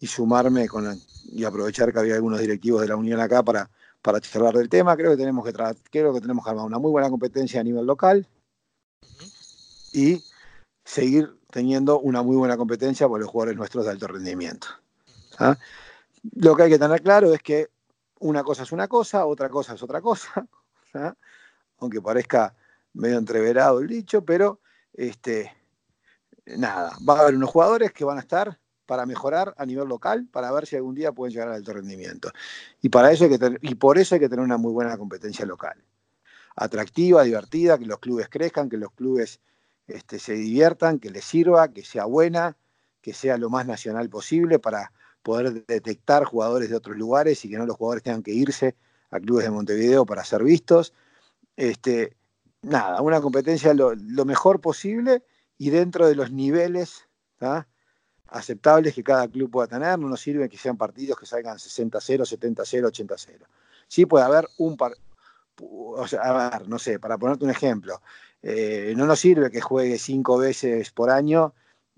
sumarme 0.00 0.68
con 0.68 0.96
y 1.24 1.44
aprovechar 1.44 1.92
que 1.92 1.98
había 1.98 2.14
algunos 2.14 2.40
directivos 2.40 2.80
de 2.80 2.88
la 2.88 2.96
Unión 2.96 3.20
acá 3.20 3.42
para, 3.42 3.68
para 4.00 4.20
charlar 4.20 4.54
del 4.54 4.68
tema. 4.68 4.96
Creo 4.96 5.10
que 5.10 5.16
tenemos 5.16 5.44
que 5.44 5.52
creo 5.90 6.14
que 6.14 6.20
tenemos 6.20 6.44
que 6.44 6.50
armar 6.50 6.66
una 6.66 6.78
muy 6.78 6.90
buena 6.90 7.10
competencia 7.10 7.60
a 7.60 7.64
nivel 7.64 7.84
local 7.84 8.26
y 9.92 10.22
seguir 10.84 11.36
teniendo 11.50 11.98
una 12.00 12.22
muy 12.22 12.36
buena 12.36 12.56
competencia 12.56 13.08
por 13.08 13.20
los 13.20 13.28
jugadores 13.28 13.56
nuestros 13.56 13.84
de 13.84 13.90
alto 13.90 14.06
rendimiento. 14.06 14.68
¿ah? 15.38 15.56
Lo 16.34 16.54
que 16.54 16.64
hay 16.64 16.70
que 16.70 16.78
tener 16.78 17.02
claro 17.02 17.32
es 17.32 17.42
que 17.42 17.68
una 18.20 18.42
cosa 18.42 18.62
es 18.62 18.72
una 18.72 18.88
cosa, 18.88 19.26
otra 19.26 19.48
cosa 19.48 19.74
es 19.74 19.82
otra 19.82 20.00
cosa. 20.00 20.46
¿ah? 20.94 21.14
Aunque 21.78 22.00
parezca 22.00 22.54
medio 22.94 23.18
entreverado 23.18 23.80
el 23.80 23.86
dicho, 23.86 24.24
pero 24.24 24.60
este, 24.92 25.52
nada, 26.46 26.96
va 27.08 27.18
a 27.18 27.22
haber 27.22 27.36
unos 27.36 27.50
jugadores 27.50 27.92
que 27.92 28.04
van 28.04 28.18
a 28.18 28.20
estar 28.20 28.58
para 28.86 29.04
mejorar 29.04 29.54
a 29.58 29.66
nivel 29.66 29.86
local, 29.86 30.26
para 30.32 30.50
ver 30.50 30.66
si 30.66 30.76
algún 30.76 30.94
día 30.94 31.12
pueden 31.12 31.32
llegar 31.32 31.48
al 31.48 31.56
alto 31.56 31.74
rendimiento. 31.74 32.30
Y, 32.80 32.88
para 32.88 33.12
eso 33.12 33.24
hay 33.24 33.38
que 33.38 33.58
y 33.60 33.74
por 33.74 33.98
eso 33.98 34.14
hay 34.14 34.20
que 34.20 34.28
tener 34.28 34.44
una 34.44 34.56
muy 34.56 34.72
buena 34.72 34.96
competencia 34.96 35.44
local. 35.44 35.84
Atractiva, 36.56 37.22
divertida, 37.22 37.78
que 37.78 37.84
los 37.84 37.98
clubes 37.98 38.28
crezcan, 38.28 38.68
que 38.68 38.78
los 38.78 38.90
clubes 38.92 39.40
este, 39.86 40.18
se 40.18 40.32
diviertan, 40.32 40.98
que 40.98 41.10
les 41.10 41.24
sirva, 41.24 41.68
que 41.68 41.84
sea 41.84 42.06
buena, 42.06 42.56
que 43.02 43.12
sea 43.12 43.36
lo 43.36 43.50
más 43.50 43.66
nacional 43.66 44.08
posible 44.08 44.58
para 44.58 44.92
poder 45.22 45.66
detectar 45.66 46.24
jugadores 46.24 46.70
de 46.70 46.76
otros 46.76 46.96
lugares 46.96 47.44
y 47.44 47.50
que 47.50 47.58
no 47.58 47.66
los 47.66 47.76
jugadores 47.76 48.02
tengan 48.02 48.22
que 48.22 48.32
irse 48.32 48.74
a 49.10 49.20
clubes 49.20 49.44
de 49.44 49.50
Montevideo 49.50 50.06
para 50.06 50.24
ser 50.24 50.42
vistos 50.42 50.94
este, 51.58 52.16
nada, 52.62 53.02
una 53.02 53.20
competencia 53.20 53.74
lo, 53.74 53.96
mejor 54.24 54.60
posible 54.60 55.24
y 55.58 55.70
dentro 55.70 56.06
de 56.06 56.14
los 56.14 56.30
niveles 56.30 57.08
aceptables 58.28 58.94
que 58.94 59.02
cada 59.02 59.26
club 59.26 59.50
pueda 59.50 59.66
tener. 59.66 59.98
No 59.98 60.08
nos 60.08 60.20
sirve 60.20 60.48
que 60.48 60.56
sean 60.56 60.76
partidos 60.76 61.18
que 61.18 61.26
salgan 61.26 61.56
60-0, 61.56 61.90
70-0, 61.98 63.06
80-0. 63.06 63.46
Sí 63.88 64.06
puede 64.06 64.24
haber 64.24 64.46
un 64.58 64.76
par, 64.76 64.92
a 66.22 66.50
ver, 66.50 66.68
no 66.68 66.78
sé, 66.78 67.00
para 67.00 67.18
ponerte 67.18 67.44
un 67.44 67.50
ejemplo, 67.50 68.00
eh, 68.40 68.94
no 68.96 69.06
nos 69.06 69.18
sirve 69.18 69.50
que 69.50 69.60
juegue 69.60 69.98
cinco 69.98 70.38
veces 70.38 70.92
por 70.92 71.10
año, 71.10 71.54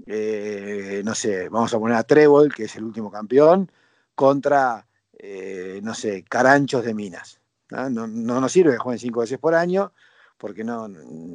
eh, 0.06 1.02
no 1.04 1.14
sé, 1.14 1.50
vamos 1.50 1.74
a 1.74 1.78
poner 1.78 1.98
a 1.98 2.04
Trébol, 2.04 2.54
que 2.54 2.64
es 2.64 2.76
el 2.76 2.84
último 2.84 3.10
campeón, 3.10 3.70
contra, 4.14 4.86
eh, 5.18 5.80
no 5.82 5.92
sé, 5.94 6.24
Caranchos 6.26 6.84
de 6.84 6.94
Minas. 6.94 7.39
No, 7.70 8.06
no 8.06 8.40
nos 8.40 8.52
sirve 8.52 8.72
que 8.72 8.78
jueguen 8.78 8.98
cinco 8.98 9.20
veces 9.20 9.38
por 9.38 9.54
año, 9.54 9.92
porque 10.36 10.64
no, 10.64 10.88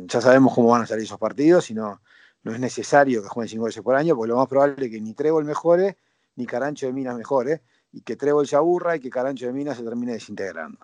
ya 0.05 0.21
sabemos 0.21 0.53
cómo 0.53 0.69
van 0.69 0.81
a 0.81 0.87
salir 0.87 1.05
esos 1.05 1.19
partidos, 1.19 1.69
y 1.71 1.73
no, 1.73 2.01
es 2.43 2.59
necesario 2.59 3.21
que 3.21 3.29
jueguen 3.29 3.49
cinco 3.49 3.65
veces 3.65 3.81
por 3.81 3.95
año, 3.95 4.15
porque 4.15 4.29
lo 4.29 4.37
más 4.37 4.47
probable 4.47 4.85
es 4.85 4.91
que 4.91 5.01
ni 5.01 5.13
Trébol 5.13 5.45
mejore, 5.45 5.97
ni 6.35 6.45
Carancho 6.45 6.85
de 6.87 6.93
Minas 6.93 7.15
mejore, 7.15 7.61
y 7.91 8.01
que 8.01 8.15
Trébol 8.15 8.47
se 8.47 8.55
aburra 8.55 8.95
y 8.95 8.99
que 8.99 9.09
Carancho 9.09 9.45
de 9.45 9.53
Minas 9.53 9.77
se 9.77 9.83
termine 9.83 10.13
desintegrando. 10.13 10.79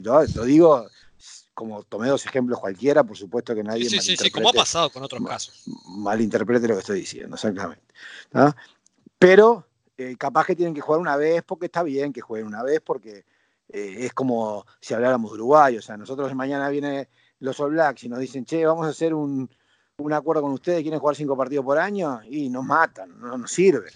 Yo 0.00 0.22
lo 0.34 0.44
digo 0.44 0.86
como 1.54 1.84
tomé 1.84 2.08
dos 2.08 2.26
ejemplos 2.26 2.58
cualquiera, 2.58 3.04
por 3.04 3.16
supuesto 3.16 3.54
que 3.54 3.62
nadie. 3.62 3.88
Sí, 3.88 4.00
sí, 4.00 4.16
sí, 4.16 4.30
como 4.30 4.50
ha 4.50 4.52
pasado 4.52 4.90
con 4.90 5.02
otros 5.02 5.24
casos. 5.26 5.62
Malinterprete 5.86 6.68
lo 6.68 6.74
que 6.74 6.80
estoy 6.80 7.00
diciendo, 7.00 7.36
exactamente. 7.36 7.84
Pero 9.18 9.66
eh, 9.96 10.16
capaz 10.18 10.46
que 10.46 10.56
tienen 10.56 10.74
que 10.74 10.80
jugar 10.80 11.00
una 11.00 11.16
vez 11.16 11.42
porque 11.44 11.66
está 11.66 11.82
bien 11.82 12.12
que 12.12 12.20
jueguen 12.20 12.48
una 12.48 12.62
vez 12.62 12.80
porque 12.84 13.24
eh, 13.68 13.96
es 14.00 14.12
como 14.12 14.66
si 14.80 14.94
habláramos 14.94 15.30
de 15.30 15.36
Uruguay, 15.36 15.76
o 15.76 15.82
sea, 15.82 15.96
nosotros 15.96 16.34
mañana 16.34 16.68
vienen 16.68 17.08
los 17.40 17.58
All 17.60 17.70
Blacks 17.70 18.04
y 18.04 18.08
nos 18.08 18.18
dicen, 18.18 18.44
che, 18.44 18.64
vamos 18.64 18.86
a 18.86 18.90
hacer 18.90 19.14
un, 19.14 19.48
acuerdo 20.12 20.42
con 20.42 20.52
ustedes, 20.52 20.82
quieren 20.82 21.00
jugar 21.00 21.16
cinco 21.16 21.36
partidos 21.36 21.64
por 21.64 21.78
año, 21.78 22.20
y 22.28 22.48
nos 22.48 22.64
matan, 22.64 23.18
no 23.18 23.38
nos 23.38 23.50
sirve. 23.50 23.90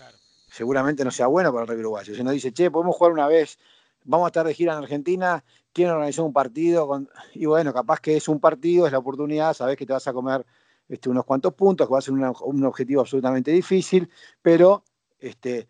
Seguramente 0.50 1.04
no 1.04 1.10
sea 1.10 1.26
bueno 1.26 1.52
para 1.52 1.62
el 1.64 1.68
rugby 1.68 1.80
uruguayo. 1.80 2.14
Si 2.14 2.22
nos 2.22 2.32
dice, 2.32 2.52
che, 2.52 2.70
podemos 2.70 2.96
jugar 2.96 3.12
una 3.12 3.28
vez, 3.28 3.58
vamos 4.04 4.26
a 4.26 4.28
estar 4.28 4.46
de 4.46 4.54
gira 4.54 4.72
en 4.72 4.78
Argentina, 4.78 5.44
quieren 5.72 5.94
organizar 5.94 6.24
un 6.24 6.32
partido, 6.32 6.86
con... 6.86 7.08
y 7.34 7.46
bueno, 7.46 7.72
capaz 7.72 8.00
que 8.00 8.16
es 8.16 8.28
un 8.28 8.40
partido, 8.40 8.86
es 8.86 8.92
la 8.92 8.98
oportunidad, 8.98 9.54
sabes 9.54 9.76
que 9.76 9.86
te 9.86 9.92
vas 9.92 10.06
a 10.08 10.12
comer 10.12 10.44
este, 10.88 11.10
unos 11.10 11.24
cuantos 11.24 11.52
puntos, 11.54 11.86
que 11.86 11.92
va 11.92 11.98
a 11.98 12.02
ser 12.02 12.14
un 12.14 12.64
objetivo 12.64 13.02
absolutamente 13.02 13.50
difícil, 13.50 14.08
pero 14.40 14.82
este, 15.18 15.68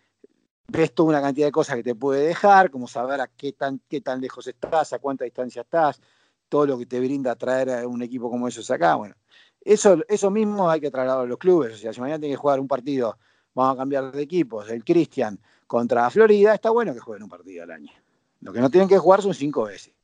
ves 0.69 0.95
toda 0.95 1.09
una 1.09 1.23
cantidad 1.23 1.47
de 1.47 1.53
cosas 1.53 1.77
que 1.77 1.83
te 1.83 1.95
puede 1.95 2.27
dejar, 2.27 2.71
como 2.71 2.87
saber 2.87 3.21
a 3.21 3.27
qué 3.27 3.53
tan, 3.53 3.81
qué 3.89 4.01
tan 4.01 4.21
lejos 4.21 4.47
estás, 4.47 4.93
a 4.93 4.99
cuánta 4.99 5.25
distancia 5.25 5.63
estás, 5.63 6.01
todo 6.49 6.67
lo 6.67 6.79
que 6.79 6.87
te 6.87 7.01
brinda 7.01 7.35
traer 7.37 7.71
a 7.71 7.89
un 7.89 8.03
equipo 8.03 8.31
como 8.31 8.47
esos 8.47 8.71
acá. 8.71 8.95
Bueno, 8.95 9.15
eso, 9.61 9.99
eso 10.09 10.31
mismo 10.31 10.71
hay 10.71 10.81
que 10.81 10.91
trasladarlo 10.91 11.25
a 11.25 11.29
los 11.29 11.39
clubes. 11.39 11.75
O 11.75 11.77
sea, 11.77 11.93
si 11.93 12.01
mañana 12.01 12.21
tiene 12.21 12.35
que 12.35 12.39
jugar 12.39 12.61
un 12.61 12.69
partido, 12.69 13.19
vamos 13.55 13.75
a 13.75 13.79
cambiar 13.79 14.13
de 14.13 14.23
equipos, 14.23 14.69
el 14.71 14.85
Cristian 14.85 15.39
contra 15.67 16.09
Florida, 16.11 16.55
está 16.55 16.71
bueno 16.71 16.95
que 16.95 17.01
jueguen 17.01 17.25
un 17.25 17.31
partido 17.31 17.65
al 17.65 17.71
año. 17.71 17.93
Lo 18.41 18.53
que 18.53 18.61
no 18.61 18.71
tienen 18.71 18.89
que 18.89 18.99
jugar 18.99 19.23
son 19.23 19.35
cinco 19.35 19.65
veces. 19.65 19.95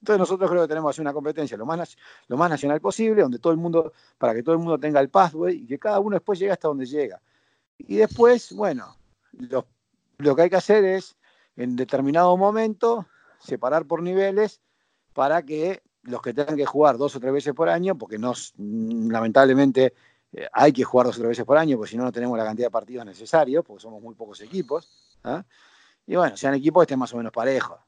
Entonces 0.00 0.18
nosotros 0.18 0.50
creo 0.50 0.62
que 0.62 0.68
tenemos 0.68 0.90
que 0.90 0.94
hacer 0.94 1.02
una 1.02 1.12
competencia 1.12 1.56
lo 1.56 1.64
más, 1.64 1.96
lo 2.28 2.36
más 2.36 2.50
nacional 2.50 2.80
posible, 2.80 3.22
donde 3.22 3.38
todo 3.38 3.52
el 3.52 3.58
mundo, 3.58 3.92
para 4.18 4.34
que 4.34 4.42
todo 4.42 4.54
el 4.54 4.58
mundo 4.58 4.78
tenga 4.78 5.00
el 5.00 5.08
pathway 5.08 5.56
y 5.56 5.66
que 5.66 5.78
cada 5.78 5.98
uno 6.00 6.14
después 6.14 6.38
llegue 6.38 6.52
hasta 6.52 6.68
donde 6.68 6.86
llega. 6.86 7.20
Y 7.78 7.96
después, 7.96 8.52
bueno, 8.52 8.96
los 9.32 9.64
lo 10.18 10.36
que 10.36 10.42
hay 10.42 10.50
que 10.50 10.56
hacer 10.56 10.84
es, 10.84 11.16
en 11.56 11.76
determinado 11.76 12.36
momento, 12.36 13.06
separar 13.38 13.86
por 13.86 14.02
niveles 14.02 14.60
para 15.12 15.42
que 15.42 15.82
los 16.02 16.22
que 16.22 16.32
tengan 16.32 16.56
que 16.56 16.66
jugar 16.66 16.98
dos 16.98 17.16
o 17.16 17.20
tres 17.20 17.32
veces 17.32 17.54
por 17.54 17.68
año, 17.68 17.96
porque 17.96 18.18
no, 18.18 18.32
lamentablemente 18.56 19.94
eh, 20.32 20.48
hay 20.52 20.72
que 20.72 20.84
jugar 20.84 21.06
dos 21.06 21.16
o 21.16 21.20
tres 21.20 21.30
veces 21.30 21.44
por 21.44 21.58
año, 21.58 21.76
porque 21.76 21.90
si 21.90 21.96
no, 21.96 22.04
no 22.04 22.12
tenemos 22.12 22.38
la 22.38 22.44
cantidad 22.44 22.66
de 22.66 22.70
partidos 22.70 23.04
necesarios, 23.04 23.64
porque 23.64 23.82
somos 23.82 24.00
muy 24.02 24.14
pocos 24.14 24.40
equipos. 24.40 24.90
¿ah? 25.24 25.44
Y 26.06 26.16
bueno, 26.16 26.36
sean 26.36 26.54
equipos 26.54 26.82
que 26.82 26.84
estén 26.84 26.98
más 26.98 27.12
o 27.12 27.16
menos 27.16 27.32
parejos. 27.32 27.78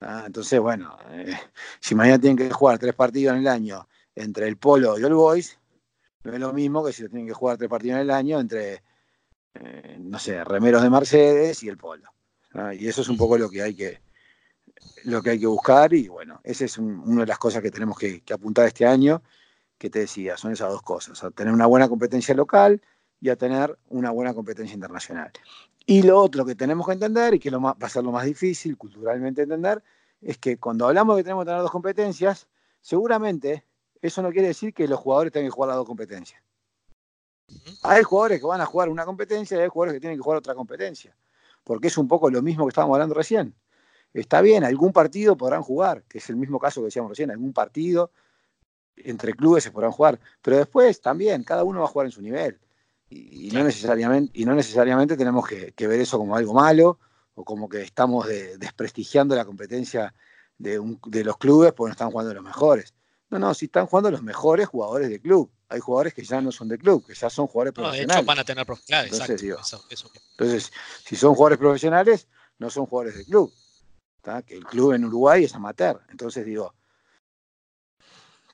¿ah? 0.00 0.24
Entonces, 0.26 0.60
bueno, 0.60 0.96
eh, 1.10 1.32
si 1.80 1.94
mañana 1.94 2.18
tienen 2.18 2.36
que 2.36 2.50
jugar 2.50 2.78
tres 2.78 2.94
partidos 2.94 3.34
en 3.34 3.40
el 3.40 3.48
año 3.48 3.88
entre 4.14 4.46
el 4.48 4.56
Polo 4.56 4.98
y 4.98 5.04
el 5.04 5.14
Boys, 5.14 5.58
no 6.24 6.32
es 6.34 6.40
lo 6.40 6.52
mismo 6.52 6.84
que 6.84 6.92
si 6.92 7.08
tienen 7.08 7.26
que 7.26 7.32
jugar 7.32 7.56
tres 7.56 7.70
partidos 7.70 7.96
en 7.96 8.02
el 8.02 8.10
año 8.10 8.40
entre 8.40 8.82
eh, 9.54 9.96
no 10.00 10.18
sé, 10.18 10.42
remeros 10.44 10.82
de 10.82 10.90
Mercedes 10.90 11.62
y 11.62 11.68
el 11.68 11.76
polo. 11.76 12.10
Y 12.72 12.88
eso 12.88 13.02
es 13.02 13.08
un 13.08 13.16
poco 13.16 13.38
lo 13.38 13.48
que 13.48 13.62
hay 13.62 13.74
que, 13.74 14.00
lo 15.04 15.22
que 15.22 15.30
hay 15.30 15.40
que 15.40 15.46
buscar 15.46 15.92
y 15.92 16.08
bueno, 16.08 16.40
esa 16.44 16.64
es 16.64 16.78
una 16.78 17.20
de 17.20 17.26
las 17.26 17.38
cosas 17.38 17.62
que 17.62 17.70
tenemos 17.70 17.98
que, 17.98 18.22
apuntar 18.32 18.66
este 18.66 18.86
año, 18.86 19.22
que 19.76 19.90
te 19.90 20.00
decía, 20.00 20.36
son 20.36 20.52
esas 20.52 20.70
dos 20.70 20.82
cosas, 20.82 21.22
a 21.22 21.30
tener 21.30 21.52
una 21.52 21.66
buena 21.66 21.88
competencia 21.88 22.34
local 22.34 22.80
y 23.20 23.28
a 23.28 23.36
tener 23.36 23.78
una 23.88 24.10
buena 24.10 24.34
competencia 24.34 24.74
internacional. 24.74 25.30
Y 25.86 26.02
lo 26.02 26.20
otro 26.20 26.44
que 26.44 26.54
tenemos 26.54 26.86
que 26.86 26.92
entender, 26.94 27.34
y 27.34 27.38
que 27.38 27.50
lo 27.50 27.60
va 27.60 27.76
a 27.80 27.88
ser 27.88 28.04
lo 28.04 28.12
más 28.12 28.24
difícil 28.24 28.76
culturalmente 28.76 29.42
entender, 29.42 29.82
es 30.20 30.38
que 30.38 30.58
cuando 30.58 30.86
hablamos 30.86 31.16
de 31.16 31.20
que 31.20 31.24
tenemos 31.24 31.44
que 31.44 31.50
tener 31.50 31.62
dos 31.62 31.70
competencias, 31.70 32.48
seguramente 32.80 33.64
eso 34.02 34.20
no 34.22 34.30
quiere 34.30 34.48
decir 34.48 34.74
que 34.74 34.88
los 34.88 34.98
jugadores 34.98 35.32
tengan 35.32 35.48
que 35.48 35.54
jugar 35.54 35.68
las 35.68 35.76
dos 35.76 35.86
competencias. 35.86 36.42
Hay 37.82 38.02
jugadores 38.02 38.40
que 38.40 38.46
van 38.46 38.60
a 38.60 38.66
jugar 38.66 38.88
una 38.88 39.04
competencia 39.04 39.56
y 39.56 39.60
hay 39.60 39.68
jugadores 39.68 39.94
que 39.94 40.00
tienen 40.00 40.18
que 40.18 40.22
jugar 40.22 40.38
otra 40.38 40.54
competencia, 40.54 41.16
porque 41.64 41.88
es 41.88 41.98
un 41.98 42.08
poco 42.08 42.30
lo 42.30 42.42
mismo 42.42 42.64
que 42.66 42.70
estábamos 42.70 42.94
hablando 42.96 43.14
recién. 43.14 43.54
Está 44.12 44.40
bien, 44.40 44.64
algún 44.64 44.92
partido 44.92 45.36
podrán 45.36 45.62
jugar, 45.62 46.02
que 46.08 46.18
es 46.18 46.28
el 46.30 46.36
mismo 46.36 46.58
caso 46.58 46.80
que 46.80 46.86
decíamos 46.86 47.10
recién, 47.10 47.30
algún 47.30 47.52
partido 47.52 48.10
entre 48.96 49.34
clubes 49.34 49.64
se 49.64 49.70
podrán 49.70 49.92
jugar, 49.92 50.18
pero 50.42 50.56
después 50.56 51.00
también 51.00 51.44
cada 51.44 51.62
uno 51.64 51.80
va 51.80 51.86
a 51.86 51.88
jugar 51.88 52.06
en 52.06 52.12
su 52.12 52.20
nivel 52.20 52.58
y, 53.10 53.50
no, 53.52 53.64
necesariamente, 53.64 54.30
y 54.34 54.44
no 54.44 54.54
necesariamente 54.54 55.16
tenemos 55.16 55.46
que, 55.46 55.86
ver 55.86 56.00
eso 56.00 56.18
como 56.18 56.36
algo 56.36 56.52
malo 56.52 56.98
o 57.34 57.44
como 57.44 57.68
que 57.68 57.82
estamos 57.82 58.26
desprestigiando 58.58 59.36
la 59.36 59.44
competencia 59.44 60.14
de, 60.58 60.80
de 61.06 61.24
los 61.24 61.38
clubes 61.38 61.72
porque 61.72 61.90
no 61.90 61.92
están 61.92 62.10
jugando 62.10 62.34
los 62.34 62.42
mejores. 62.42 62.92
No, 63.30 63.38
no, 63.38 63.52
si 63.54 63.66
están 63.66 63.86
jugando 63.86 64.10
los 64.10 64.22
mejores 64.22 64.66
jugadores 64.68 65.08
del 65.08 65.20
club. 65.20 65.50
Hay 65.68 65.80
jugadores 65.80 66.14
que 66.14 66.24
ya 66.24 66.40
no 66.40 66.50
son 66.50 66.68
de 66.68 66.78
club, 66.78 67.04
que 67.06 67.14
ya 67.14 67.28
son 67.28 67.46
jugadores 67.46 67.74
profesionales. 67.74 68.08
De 68.08 68.20
hecho, 68.20 68.26
van 68.26 68.38
a 68.38 68.44
tener 68.44 68.66
entonces, 69.04 69.42
entonces, 70.30 70.72
si 71.04 71.14
son 71.14 71.34
jugadores 71.34 71.58
profesionales, 71.58 72.26
no 72.58 72.70
son 72.70 72.86
jugadores 72.86 73.16
del 73.16 73.26
club 73.26 73.52
que 74.44 74.56
el 74.56 74.64
club 74.64 74.92
en 74.92 75.04
Uruguay 75.04 75.44
es 75.44 75.54
amateur. 75.54 76.00
Entonces 76.10 76.44
digo, 76.44 76.74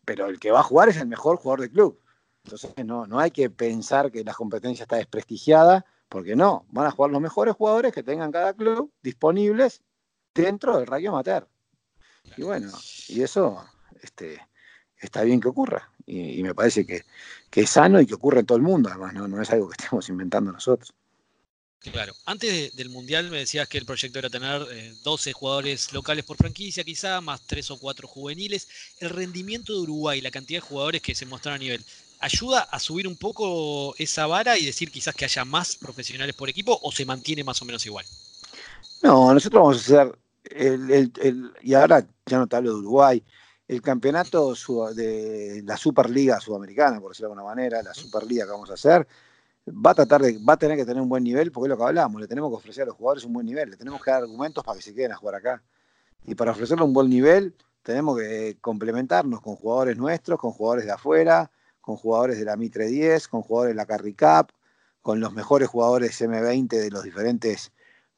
pero 0.05 0.27
el 0.27 0.39
que 0.39 0.51
va 0.51 0.61
a 0.61 0.65
jugar 0.65 0.89
es 0.89 0.97
el 0.97 1.07
mejor 1.07 1.37
jugador 1.37 1.61
del 1.63 1.71
club. 1.71 2.01
Entonces 2.45 2.73
no, 2.85 3.07
no 3.07 3.19
hay 3.19 3.31
que 3.31 3.51
pensar 3.51 4.13
que 4.13 4.23
la 4.23 4.35
competencia 4.35 4.85
está 4.85 4.97
desprestigiada, 4.97 5.85
porque 6.09 6.37
no, 6.37 6.67
van 6.69 6.87
a 6.87 6.91
jugar 6.91 7.11
los 7.11 7.21
mejores 7.21 7.55
jugadores 7.55 7.93
que 7.93 8.03
tengan 8.03 8.31
cada 8.31 8.53
club 8.53 8.93
disponibles 9.03 9.83
dentro 10.35 10.79
del 10.79 10.87
radio 10.87 11.11
amateur. 11.11 11.49
Y 12.37 12.43
bueno, 12.43 12.71
y 13.09 13.23
eso 13.23 13.65
este, 14.03 14.47
está 15.05 15.23
bien 15.23 15.41
que 15.41 15.49
ocurra. 15.49 15.91
Y, 16.07 16.43
me 16.43 16.55
parece 16.55 16.85
que, 16.85 17.03
que, 17.51 17.63
es 17.63 17.71
sano 17.71 18.01
y 18.01 18.07
que 18.07 18.15
ocurre 18.15 18.41
en 18.41 18.47
todo 18.47 18.57
el 18.57 18.63
mundo, 18.63 18.91
además, 18.91 19.15
no, 19.15 19.27
no 19.27 19.41
es 19.41 19.51
algo 19.51 19.69
que 19.69 19.77
estemos 19.83 20.09
inventando 20.09 20.53
nosotros. 20.53 20.93
Claro, 21.93 22.15
antes 22.25 22.75
del 22.77 22.89
Mundial 22.89 23.31
me 23.31 23.39
decías 23.39 23.69
que 23.69 23.77
el 23.77 23.85
proyecto 23.85 24.19
era 24.19 24.31
tener 24.31 24.67
12 25.03 25.31
eh, 25.31 25.33
jugadores 25.35 25.93
locales 25.93 26.25
por 26.25 26.39
franquicia, 26.39 26.83
quizá, 26.83 27.21
más 27.21 27.43
3 27.47 27.73
o 27.73 27.79
4 27.79 28.09
juveniles. 28.09 28.69
El 29.01 29.11
rendimiento 29.11 29.75
de 29.75 29.81
Uruguay, 29.81 30.21
la 30.23 30.31
cantidad 30.31 30.63
de 30.63 30.67
jugadores 30.67 31.03
que 31.03 31.15
se 31.15 31.27
mostraron 31.27 31.57
a 31.57 31.65
nivel, 31.65 31.85
¿ayuda 32.21 32.61
a 32.61 32.81
subir 32.81 33.07
un 33.07 33.17
poco 33.17 33.95
esa 33.99 34.27
vara 34.27 34.59
y 34.59 34.65
decir 34.65 34.91
quizás 34.91 35.15
que 35.15 35.27
haya 35.27 35.45
más 35.45 35.77
profesionales 35.77 36.35
por 36.35 36.49
equipo 36.49 36.79
o 36.83 36.91
se 36.91 37.05
mantiene 37.05 37.45
más 37.45 37.61
o 37.61 37.67
menos 37.67 37.85
igual? 37.85 38.07
No, 39.03 39.35
nosotros 39.35 39.63
vamos 39.63 39.77
a 39.77 39.81
hacer, 39.81 40.19
el, 40.45 41.53
y 41.63 41.75
ahora 41.75 42.07
ya 42.25 42.39
no 42.39 42.47
te 42.47 42.57
hablo 42.57 42.71
de 42.71 42.79
Uruguay, 42.79 43.23
el 43.67 43.81
campeonato 43.81 44.55
de 44.95 45.63
la 45.65 45.77
Superliga 45.77 46.41
Sudamericana, 46.41 47.01
por 47.01 47.11
decirlo 47.11 47.29
de 47.29 47.33
alguna 47.35 47.55
manera, 47.55 47.83
la 47.83 47.95
Superliga 47.95 48.45
que 48.45 48.51
vamos 48.51 48.71
a 48.71 48.75
hacer, 48.75 49.07
va 49.69 49.93
a 49.93 49.95
tratar 49.95 50.23
de, 50.23 50.39
va 50.39 50.55
a 50.55 50.57
tener 50.59 50.77
que 50.77 50.85
tener 50.85 51.03
un 51.03 51.09
buen 51.09 51.25
nivel, 51.25 51.51
porque 51.51 51.69
es 51.69 51.71
lo 51.71 51.79
que 51.79 51.85
hablamos, 51.85 52.21
le 52.21 52.29
tenemos 52.29 52.51
que 52.51 52.57
ofrecer 52.57 52.83
a 52.83 52.87
los 52.87 52.97
jugadores 52.97 53.25
un 53.25 53.33
buen 53.33 53.47
nivel, 53.47 53.71
le 53.71 53.77
tenemos 53.77 54.03
que 54.03 54.11
dar 54.11 54.23
argumentos 54.23 54.63
para 54.63 54.77
que 54.77 54.83
se 54.83 54.95
queden 54.95 55.13
a 55.13 55.17
jugar 55.17 55.37
acá. 55.37 55.63
Y 56.27 56.35
para 56.35 56.53
ofrecerle 56.53 56.85
un 56.85 56.93
buen 56.93 57.09
nivel, 57.09 57.55
tenemos 57.83 58.19
que 58.19 58.57
complementarnos 58.61 59.41
con 59.41 59.57
jugadores 59.57 59.97
nuestros, 59.97 60.39
con 60.39 60.53
jugadores 60.53 60.87
de 60.87 60.93
afuera, 60.93 61.51
con 61.81 61.97
jugadores 61.97 62.39
de 62.39 62.45
la 62.45 62.57
Mitre 62.57 62.87
10, 62.87 63.29
con 63.29 63.43
jugadores 63.43 63.75
de 63.75 63.77
la 63.77 63.87
Carry 63.87 64.15
Cup, 64.15 64.53
con 65.03 65.21
los 65.21 65.33
mejores 65.35 65.69
jugadores 65.69 66.21
M20 66.21 66.69
de 66.69 66.91
los 66.91 67.03
diferentes 67.03 67.73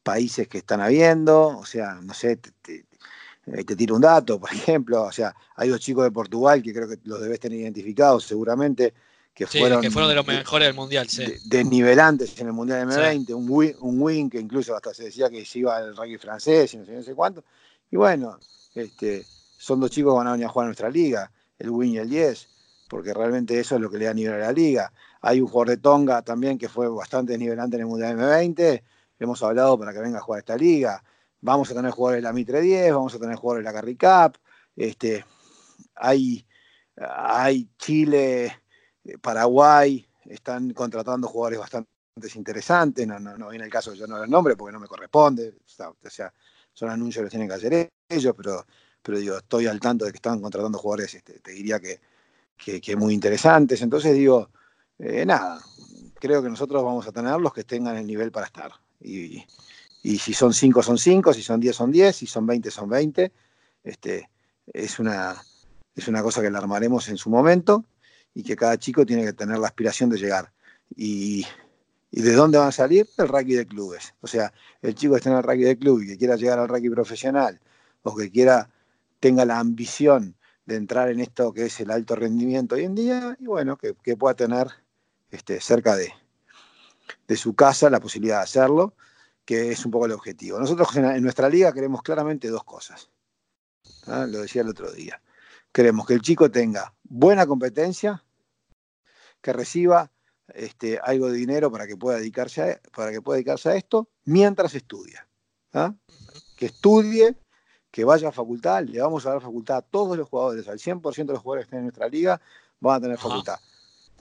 países 0.05 0.47
que 0.47 0.59
están 0.59 0.81
habiendo. 0.81 1.49
O 1.59 1.65
sea, 1.65 1.95
no 2.01 2.15
sé, 2.15 2.37
te, 2.37 2.53
te, 2.63 2.87
eh, 3.47 3.65
te 3.65 3.77
tiro 3.77 3.95
un 3.95 4.03
dato, 4.03 4.39
por 4.41 4.51
ejemplo. 4.53 5.03
O 5.05 5.13
sea, 5.13 5.35
hay 5.55 5.69
dos 5.69 5.81
chicos 5.81 6.05
de 6.05 6.11
Portugal 6.11 6.63
que 6.63 6.73
creo 6.73 6.89
que 6.89 6.99
los 7.05 7.21
debes 7.21 7.41
tener 7.41 7.61
identificados 7.61 8.25
seguramente 8.25 8.93
que, 9.33 9.47
fueron, 9.47 9.83
que 9.83 9.91
fueron 9.91 10.09
de 10.09 10.15
los 10.15 10.27
mejores 10.27 10.69
del 10.69 10.75
Mundial, 10.75 11.09
sí. 11.11 11.25
desnivelantes 11.45 12.41
en 12.41 12.47
el 12.47 12.55
Mundial 12.55 12.89
M20, 12.89 13.35
un, 13.35 13.47
win, 13.47 13.75
un 13.81 14.01
win 14.01 14.31
que 14.31 14.41
incluso 14.41 14.75
hasta 14.75 14.95
se 14.95 15.05
decía 15.05 15.29
que 15.29 15.45
se 15.45 15.59
iba 15.59 15.77
al 15.77 15.95
rugby 15.95 16.17
francés 16.17 16.73
y 16.73 16.79
no 16.79 16.87
sé, 16.87 16.93
no 16.93 17.03
sé 17.03 17.15
cuánto. 17.15 17.45
Y 17.91 17.97
bueno, 17.97 18.39
este, 18.75 19.27
son 19.59 19.79
dos 19.79 19.91
chicos 19.91 20.15
que 20.15 20.17
van 20.17 20.29
a 20.29 20.33
venir 20.33 20.47
a 20.47 20.49
jugar 20.49 20.65
a 20.65 20.69
nuestra 20.69 20.89
liga, 20.89 21.31
el 21.59 21.69
win 21.69 21.93
y 21.93 21.99
el 21.99 22.09
10, 22.09 22.49
porque 22.89 23.13
realmente 23.13 23.61
eso 23.61 23.75
es 23.75 23.81
lo 23.83 23.91
que 23.91 23.99
le 23.99 24.07
da 24.07 24.15
nivel 24.15 24.35
a 24.35 24.39
la 24.39 24.53
liga. 24.53 24.91
Hay 25.21 25.43
un 25.43 25.49
jugador 25.49 25.69
de 25.69 25.77
Tonga 25.77 26.23
también 26.23 26.57
que 26.57 26.71
fue 26.71 26.89
bastante 26.89 27.33
desnivelante 27.33 27.77
en 27.77 27.83
el 27.83 27.89
Mundial 27.89 28.17
M20, 28.17 28.83
hemos 29.19 29.43
hablado 29.43 29.79
para 29.79 29.93
que 29.93 29.99
venga 29.99 30.17
a 30.17 30.23
jugar 30.23 30.39
a 30.39 30.41
esta 30.41 30.57
liga. 30.57 31.03
Vamos 31.41 31.71
a 31.71 31.75
tener 31.75 31.91
jugadores 31.91 32.23
de 32.23 32.29
la 32.29 32.33
Mitre 32.33 32.61
10, 32.61 32.93
vamos 32.93 33.15
a 33.15 33.19
tener 33.19 33.37
jugadores 33.37 33.65
de 33.65 33.73
la 33.73 33.79
Carry 33.79 33.97
Cup. 33.97 34.39
Este, 34.75 35.25
hay, 35.95 36.47
hay 36.97 37.69
Chile 37.79 38.61
eh, 39.05 39.19
Paraguay 39.19 40.05
están 40.25 40.73
contratando 40.73 41.29
jugadores 41.29 41.59
bastante 41.59 41.89
interesantes, 42.35 43.07
no, 43.07 43.19
no, 43.19 43.49
viene 43.51 43.67
el 43.67 43.71
caso 43.71 43.95
yo 43.95 44.07
no 44.07 44.23
el 44.23 44.31
nombre 44.31 44.57
porque 44.57 44.73
no 44.73 44.81
me 44.81 44.89
corresponde, 44.89 45.55
o 45.65 46.11
sea, 46.11 46.33
son 46.73 46.91
anuncios 46.91 47.21
que 47.21 47.25
los 47.25 47.31
tienen 47.31 47.49
que 47.49 47.55
hacer 47.55 47.91
ellos, 48.09 48.35
pero, 48.37 48.67
pero 49.03 49.19
digo, 49.19 49.37
estoy 49.37 49.67
al 49.67 49.79
tanto 49.79 50.05
de 50.05 50.13
que 50.13 50.17
están 50.17 50.41
contratando 50.41 50.79
jugadores, 50.79 51.15
este, 51.15 51.39
te 51.41 51.53
diría 51.53 51.79
que, 51.79 52.01
que, 52.81 52.97
muy 52.97 53.15
interesantes, 53.15 53.83
entonces 53.83 54.15
digo, 54.15 54.51
eh, 54.99 55.25
nada, 55.27 55.61
creo 56.15 56.43
que 56.43 56.49
nosotros 56.49 56.83
vamos 56.83 57.07
a 57.07 57.13
tener 57.13 57.39
los 57.39 57.53
que 57.53 57.65
tengan 57.65 57.97
el 57.97 58.07
nivel 58.07 58.33
para 58.33 58.47
estar, 58.47 58.73
y, 59.01 59.45
y 60.07 60.19
si 60.19 60.35
son 60.35 60.55
5 60.55 60.85
son 60.85 60.99
5, 60.99 61.33
si 61.33 61.43
son 61.43 61.59
10 61.59 61.75
son 61.75 61.91
10, 61.91 62.15
si 62.15 62.27
son 62.29 62.47
20 62.47 62.71
son 62.71 62.89
20, 62.89 63.33
este, 63.83 64.31
es, 64.73 65.01
una, 65.01 65.35
es 65.97 66.07
una 66.07 66.23
cosa 66.23 66.41
que 66.41 66.49
la 66.49 66.59
armaremos 66.59 67.09
en 67.09 67.17
su 67.17 67.29
momento, 67.29 67.85
y 68.33 68.45
que 68.45 68.55
cada 68.55 68.79
chico 68.79 69.05
tiene 69.05 69.25
que 69.25 69.33
tener 69.33 69.59
la 69.59 69.67
aspiración 69.67 70.09
de 70.09 70.19
llegar. 70.19 70.53
Y, 70.95 71.45
de 72.13 72.33
dónde 72.35 72.57
van 72.57 72.69
a 72.69 72.73
salir? 72.73 73.09
Del 73.19 73.27
rugby 73.27 73.55
de 73.55 73.67
clubes. 73.67 74.15
O 74.21 74.29
sea, 74.29 74.53
el 74.81 74.95
chico 74.95 75.15
que 75.15 75.19
esté 75.19 75.31
en 75.31 75.39
el 75.39 75.43
rugby 75.43 75.65
de 75.65 75.77
club 75.77 76.01
y 76.01 76.07
que 76.07 76.17
quiera 76.17 76.37
llegar 76.37 76.61
al 76.61 76.69
rugby 76.69 76.89
profesional 76.89 77.61
o 78.05 78.15
que 78.15 78.31
quiera, 78.31 78.71
tenga 79.19 79.45
la 79.45 79.59
ambición 79.59 80.37
de 80.67 80.77
entrar 80.77 81.11
en 81.11 81.19
esto 81.19 81.53
que 81.53 81.65
es 81.65 81.81
el 81.81 81.91
alto 81.91 82.15
rendimiento 82.15 82.77
hoy 82.77 82.85
en 82.85 82.95
día, 82.95 83.37
y 83.41 83.47
bueno, 83.47 83.77
que, 83.77 84.17
pueda 84.17 84.37
tener 84.37 84.69
este, 85.33 85.61
cerca 85.61 85.97
de, 85.97 86.13
de 87.27 87.37
su 87.37 87.57
casa 87.57 87.91
la 87.91 87.99
posibilidad 87.99 88.37
de 88.37 88.45
hacerlo, 88.45 88.95
que 89.47 89.71
es 89.71 89.85
un 89.87 89.93
poco 89.93 90.07
el 90.07 90.13
objetivo. 90.13 90.59
Nosotros 90.59 90.95
en, 90.97 91.23
nuestra 91.23 91.49
liga 91.49 91.73
queremos 91.73 92.03
claramente 92.03 92.49
dos 92.49 92.65
cosas. 92.65 93.09
¿ah? 94.09 94.27
Lo 94.29 94.41
decía 94.41 94.63
el 94.63 94.69
otro 94.69 94.91
día. 94.91 95.23
Queremos 95.73 96.07
que 96.07 96.15
el 96.15 96.21
chico 96.21 96.51
tenga 96.51 96.93
buena 97.05 97.47
competencia, 97.47 98.25
que 99.41 99.53
reciba 99.53 100.11
este, 100.49 100.99
algo 100.99 101.29
de 101.29 101.39
dinero 101.39 101.71
para 101.71 101.87
que 101.87 101.97
pueda 101.97 102.19
dedicarse 102.19 102.63
a, 102.63 102.81
para 102.95 103.13
que 103.13 103.23
pueda 103.23 103.37
dedicarse 103.37 103.69
a 103.71 103.77
esto 103.77 104.09
mientras 104.25 104.75
estudia. 104.75 105.29
¿ah? 105.73 105.95
Que 106.57 106.67
estudie, 106.67 107.37
que 107.93 108.05
vaya 108.05 108.31
a 108.31 108.33
facultad, 108.33 108.83
le 108.85 109.01
vamos 109.01 109.27
a 109.27 109.31
dar 109.31 109.41
facultad 109.41 109.77
a 109.77 109.83
todos 109.83 110.19
los 110.19 110.29
jugadores, 110.29 110.67
al 110.67 110.79
100% 110.79 111.15
de 111.25 111.33
los 111.35 111.43
jugadores 111.43 111.67
que 111.67 111.69
estén 111.69 111.79
en 111.79 111.85
nuestra 111.85 112.09
liga 112.09 112.41
van 112.81 112.97
a 112.97 113.01
tener 113.01 113.19
facultad. 113.19 113.61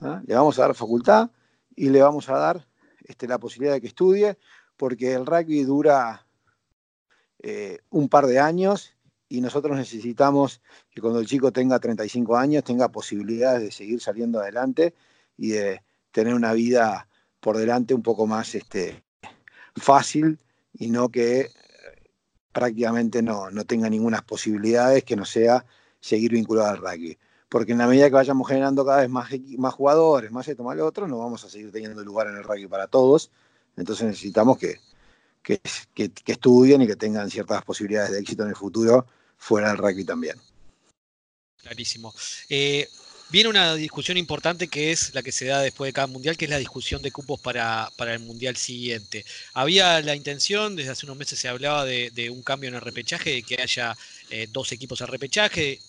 ¿ah? 0.01 0.21
Le 0.23 0.35
vamos 0.35 0.59
a 0.59 0.63
dar 0.63 0.75
facultad 0.75 1.31
y 1.75 1.89
le 1.89 2.03
vamos 2.03 2.29
a 2.29 2.37
dar 2.37 2.67
este, 3.05 3.27
la 3.27 3.39
posibilidad 3.39 3.73
de 3.73 3.81
que 3.81 3.87
estudie, 3.87 4.37
porque 4.77 5.13
el 5.13 5.25
rugby 5.25 5.63
dura 5.63 6.25
eh, 7.39 7.79
un 7.89 8.09
par 8.09 8.27
de 8.27 8.39
años 8.39 8.93
y 9.27 9.41
nosotros 9.41 9.77
necesitamos 9.77 10.61
que 10.89 11.01
cuando 11.01 11.19
el 11.19 11.25
chico 11.25 11.51
tenga 11.51 11.79
35 11.79 12.37
años 12.37 12.63
tenga 12.63 12.89
posibilidades 12.89 13.61
de 13.61 13.71
seguir 13.71 14.01
saliendo 14.01 14.39
adelante 14.39 14.93
y 15.37 15.49
de 15.49 15.83
tener 16.11 16.33
una 16.33 16.53
vida 16.53 17.07
por 17.39 17.57
delante 17.57 17.93
un 17.93 18.03
poco 18.03 18.27
más 18.27 18.55
este, 18.55 19.03
fácil 19.75 20.39
y 20.73 20.89
no 20.89 21.09
que 21.09 21.41
eh, 21.41 21.49
prácticamente 22.51 23.21
no, 23.21 23.51
no 23.51 23.65
tenga 23.65 23.89
ninguna 23.89 24.21
posibilidades 24.21 25.03
que 25.03 25.15
no 25.15 25.25
sea 25.25 25.65
seguir 25.99 26.31
vinculado 26.31 26.69
al 26.69 26.77
rugby. 26.77 27.17
Porque 27.49 27.71
en 27.71 27.77
la 27.79 27.87
medida 27.87 28.07
que 28.07 28.15
vayamos 28.15 28.47
generando 28.47 28.85
cada 28.85 29.01
vez 29.01 29.09
más, 29.09 29.29
jugadores, 29.73 30.31
más 30.31 30.47
esto, 30.47 30.63
más 30.63 30.75
lo 30.75 30.85
otro, 30.85 31.07
no 31.07 31.19
vamos 31.19 31.43
a 31.43 31.49
seguir 31.49 31.71
teniendo 31.71 32.03
lugar 32.03 32.27
en 32.27 32.37
el 32.37 32.43
rugby 32.43 32.67
para 32.67 32.87
todos. 32.87 33.31
Entonces 33.77 34.07
necesitamos 34.07 34.57
que, 34.57 34.79
que, 35.43 35.61
estudien 36.25 36.81
y 36.81 36.87
que 36.87 36.95
tengan 36.95 37.29
ciertas 37.29 37.63
posibilidades 37.63 38.11
de 38.11 38.19
éxito 38.19 38.43
en 38.43 38.49
el 38.49 38.55
futuro 38.55 39.05
fuera 39.37 39.69
del 39.69 39.77
rugby 39.77 40.03
también. 40.03 40.35
Clarísimo. 41.57 42.13
Eh, 42.49 42.87
viene 43.29 43.49
una 43.49 43.75
discusión 43.75 44.17
importante 44.17 44.67
que 44.67 44.91
es 44.91 45.13
la 45.13 45.23
que 45.23 45.31
se 45.31 45.45
da 45.45 45.61
después 45.61 45.89
de 45.89 45.93
cada 45.93 46.07
mundial, 46.07 46.37
que 46.37 46.45
es 46.45 46.51
la 46.51 46.57
discusión 46.57 47.01
de 47.01 47.11
cupos 47.11 47.39
para, 47.39 47.91
el 47.99 48.19
mundial 48.19 48.55
siguiente. 48.55 49.25
Había 49.53 50.01
la 50.01 50.15
intención, 50.15 50.75
desde 50.75 50.91
hace 50.91 51.05
unos 51.05 51.17
meses 51.17 51.39
se 51.39 51.47
hablaba 51.47 51.85
de, 51.85 52.29
un 52.29 52.43
cambio 52.43 52.69
en 52.69 52.75
el 52.75 52.81
repechaje, 52.81 53.31
de 53.31 53.43
que 53.43 53.61
haya 53.61 53.95
eh, 54.29 54.47
dos 54.51 54.71
equipos 54.71 55.01
al 55.01 55.07
repechaje, 55.09 55.79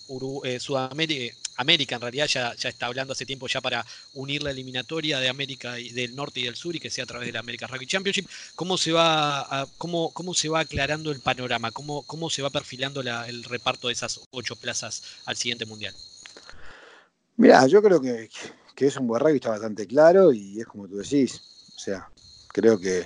eh, 0.45 0.61
Sudamérica, 0.61 1.35
América 1.57 1.97
en 1.97 2.01
realidad 2.01 2.27
ya, 2.27 2.55
ya, 2.55 2.69
está 2.69 2.87
hablando 2.87 3.13
hace 3.13 3.27
tiempo 3.27 3.47
ya 3.47 3.61
para 3.61 3.85
unir 4.15 4.43
la 4.43 4.51
eliminatoria 4.51 5.19
de 5.19 5.29
América 5.29 5.79
y 5.79 5.91
del 5.91 6.15
norte 6.15 6.41
y 6.41 6.45
del 6.45 6.57
sur 6.57 6.75
y 6.77 6.81
que 6.81 6.91
sea 6.91 7.05
a 7.05 7.07
través 7.07 7.27
de 7.27 7.33
la 7.33 7.41
América 7.41 7.67
Rugby 7.67 7.87
Championship. 7.87 8.27
¿Cómo 8.55 8.77
se 8.77 8.93
va, 8.93 9.67
cómo, 9.79 10.11
cómo 10.13 10.35
se 10.35 10.49
va 10.49 10.61
aclarando 10.61 11.11
el 11.11 11.21
panorama? 11.21 11.71
¿Cómo, 11.71 12.03
cómo 12.03 12.31
se 12.31 12.43
va 12.43 12.51
perfilando 12.51 13.01
el 13.01 13.45
reparto 13.45 13.89
de 13.89 13.95
esas 13.95 14.21
ocho 14.31 14.57
plazas 14.57 15.03
al 15.25 15.37
siguiente 15.37 15.67
mundial? 15.67 15.95
Mira, 17.37 17.67
yo 17.67 17.83
creo 17.83 18.01
que, 18.01 18.31
que 18.75 18.87
es 18.87 18.97
un 18.97 19.07
buen 19.07 19.21
rugby, 19.21 19.37
está 19.37 19.51
bastante 19.51 19.87
claro 19.87 20.33
y 20.33 20.61
es 20.61 20.67
como 20.67 20.89
tú 20.89 20.97
decís. 20.97 21.41
O 21.77 21.79
sea, 21.79 22.09
creo 22.49 22.79
que, 22.79 23.05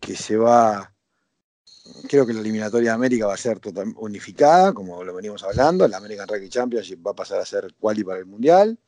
que 0.00 0.16
se 0.16 0.36
va. 0.36 0.92
Creo 2.08 2.26
que 2.26 2.32
la 2.32 2.40
eliminatoria 2.40 2.90
de 2.90 2.94
América 2.94 3.26
va 3.26 3.34
a 3.34 3.38
ser 3.38 3.60
total, 3.60 3.94
unificada, 3.96 4.72
como 4.72 5.02
lo 5.04 5.14
venimos 5.14 5.42
hablando. 5.42 5.86
La 5.86 5.98
American 5.98 6.28
Rugby 6.28 6.48
Championship 6.48 7.06
va 7.06 7.12
a 7.12 7.14
pasar 7.14 7.40
a 7.40 7.46
ser 7.46 7.74
quali 7.78 8.04
para 8.04 8.18
el 8.18 8.26
Mundial. 8.26 8.78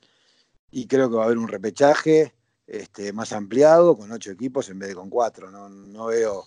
Y 0.70 0.86
creo 0.86 1.10
que 1.10 1.16
va 1.16 1.22
a 1.22 1.26
haber 1.26 1.38
un 1.38 1.48
repechaje 1.48 2.34
este, 2.66 3.12
más 3.12 3.32
ampliado, 3.32 3.96
con 3.96 4.10
ocho 4.10 4.30
equipos 4.30 4.68
en 4.70 4.78
vez 4.78 4.88
de 4.88 4.94
con 4.94 5.10
cuatro. 5.10 5.50
No, 5.50 5.68
no 5.68 6.06
veo. 6.06 6.46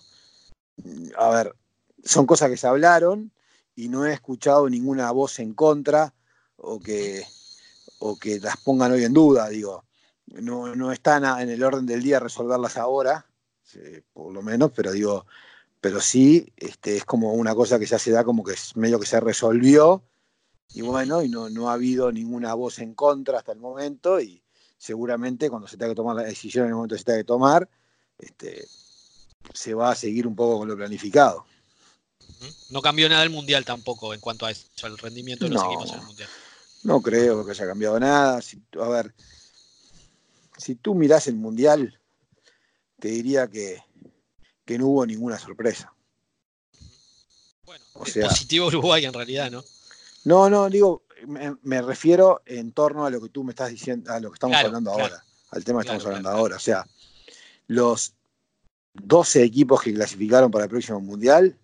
A 1.16 1.30
ver, 1.30 1.54
son 2.04 2.26
cosas 2.26 2.50
que 2.50 2.56
se 2.56 2.66
hablaron 2.66 3.32
y 3.74 3.88
no 3.88 4.06
he 4.06 4.12
escuchado 4.12 4.68
ninguna 4.68 5.10
voz 5.12 5.38
en 5.38 5.54
contra 5.54 6.14
o 6.56 6.80
que, 6.80 7.24
o 8.00 8.18
que 8.18 8.40
las 8.40 8.56
pongan 8.58 8.92
hoy 8.92 9.04
en 9.04 9.12
duda, 9.12 9.48
digo. 9.48 9.84
No, 10.26 10.74
no 10.74 10.90
está 10.90 11.40
en 11.40 11.50
el 11.50 11.62
orden 11.62 11.86
del 11.86 12.02
día 12.02 12.18
resolverlas 12.18 12.76
ahora, 12.76 13.26
por 14.12 14.32
lo 14.32 14.42
menos, 14.42 14.72
pero 14.74 14.90
digo, 14.90 15.26
pero 15.86 16.00
sí 16.00 16.52
este, 16.56 16.96
es 16.96 17.04
como 17.04 17.34
una 17.34 17.54
cosa 17.54 17.78
que 17.78 17.86
ya 17.86 17.96
se 17.96 18.10
da 18.10 18.24
como 18.24 18.42
que 18.42 18.54
es 18.54 18.76
medio 18.76 18.98
que 18.98 19.06
se 19.06 19.20
resolvió 19.20 20.02
y 20.74 20.80
bueno, 20.80 21.22
y 21.22 21.28
no, 21.28 21.48
no 21.48 21.70
ha 21.70 21.74
habido 21.74 22.10
ninguna 22.10 22.54
voz 22.54 22.80
en 22.80 22.92
contra 22.92 23.38
hasta 23.38 23.52
el 23.52 23.60
momento 23.60 24.20
y 24.20 24.42
seguramente 24.76 25.48
cuando 25.48 25.68
se 25.68 25.76
tenga 25.76 25.92
que 25.92 25.94
tomar 25.94 26.16
la 26.16 26.24
decisión 26.24 26.64
en 26.64 26.70
el 26.70 26.74
momento 26.74 26.96
que 26.96 26.98
se 26.98 27.04
tenga 27.04 27.18
que 27.18 27.24
tomar, 27.24 27.68
este, 28.18 28.66
se 29.54 29.74
va 29.74 29.92
a 29.92 29.94
seguir 29.94 30.26
un 30.26 30.34
poco 30.34 30.58
con 30.58 30.66
lo 30.66 30.76
planificado. 30.76 31.46
No 32.70 32.82
cambió 32.82 33.08
nada 33.08 33.22
el 33.22 33.30
Mundial 33.30 33.64
tampoco 33.64 34.12
en 34.12 34.18
cuanto 34.18 34.44
a 34.44 34.50
eso, 34.50 34.66
al 34.82 34.98
rendimiento 34.98 35.44
de 35.44 35.52
los 35.52 35.62
equipos 35.62 35.92
en 35.92 36.00
el 36.00 36.04
Mundial. 36.04 36.28
No 36.82 37.00
creo 37.00 37.46
que 37.46 37.52
haya 37.52 37.64
cambiado 37.64 38.00
nada. 38.00 38.40
a 38.80 38.88
ver, 38.88 39.14
si 40.56 40.74
tú 40.74 40.96
mirás 40.96 41.28
el 41.28 41.36
Mundial, 41.36 42.00
te 42.98 43.06
diría 43.06 43.46
que, 43.46 43.84
no 44.78 44.86
hubo 44.86 45.06
ninguna 45.06 45.38
sorpresa. 45.38 45.92
Bueno, 47.64 47.84
es 48.04 48.14
positivo 48.14 48.66
Uruguay 48.66 49.04
en 49.04 49.12
realidad, 49.12 49.50
¿no? 49.50 49.64
No, 50.24 50.50
no, 50.50 50.68
digo, 50.68 51.04
me, 51.62 51.82
refiero 51.82 52.42
en 52.46 52.72
torno 52.72 53.06
a 53.06 53.10
lo 53.10 53.20
que 53.20 53.28
tú 53.28 53.44
me 53.44 53.52
estás 53.52 53.70
diciendo, 53.70 54.12
a 54.12 54.20
lo 54.20 54.30
que 54.30 54.34
estamos 54.34 54.56
hablando 54.56 54.90
ahora, 54.90 55.24
al 55.50 55.64
tema 55.64 55.80
que 55.80 55.86
estamos 55.86 56.06
hablando 56.06 56.28
ahora. 56.28 56.56
O 56.56 56.60
sea, 56.60 56.86
los 57.68 58.14
12 58.94 59.42
equipos 59.42 59.82
que 59.82 59.94
clasificaron 59.94 60.50
para 60.50 60.64
el 60.64 60.70
próximo 60.70 61.00
Mundial, 61.00 61.56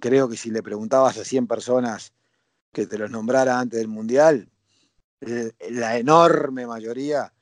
creo 0.00 0.28
que 0.28 0.36
si 0.36 0.50
le 0.50 0.62
preguntabas 0.62 1.16
a 1.18 1.24
100 1.24 1.46
personas 1.46 2.12
que 2.72 2.86
te 2.86 2.98
los 2.98 3.10
nombrara 3.10 3.58
antes 3.58 3.78
del 3.78 3.88
Mundial, 3.88 4.48
eh, 5.20 5.52
la 5.70 5.96
enorme 5.96 6.66
mayoría 6.66 7.32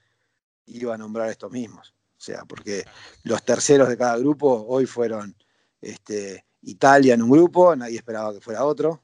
iba 0.66 0.94
a 0.94 0.98
nombrar 0.98 1.30
estos 1.30 1.50
mismos. 1.50 1.94
O 2.22 2.24
sea, 2.24 2.44
porque 2.44 2.84
los 3.24 3.42
terceros 3.44 3.88
de 3.88 3.98
cada 3.98 4.16
grupo 4.16 4.64
hoy 4.68 4.86
fueron 4.86 5.36
este, 5.80 6.46
Italia 6.60 7.14
en 7.14 7.22
un 7.22 7.30
grupo, 7.30 7.74
nadie 7.74 7.96
esperaba 7.96 8.32
que 8.32 8.40
fuera 8.40 8.64
otro. 8.64 9.02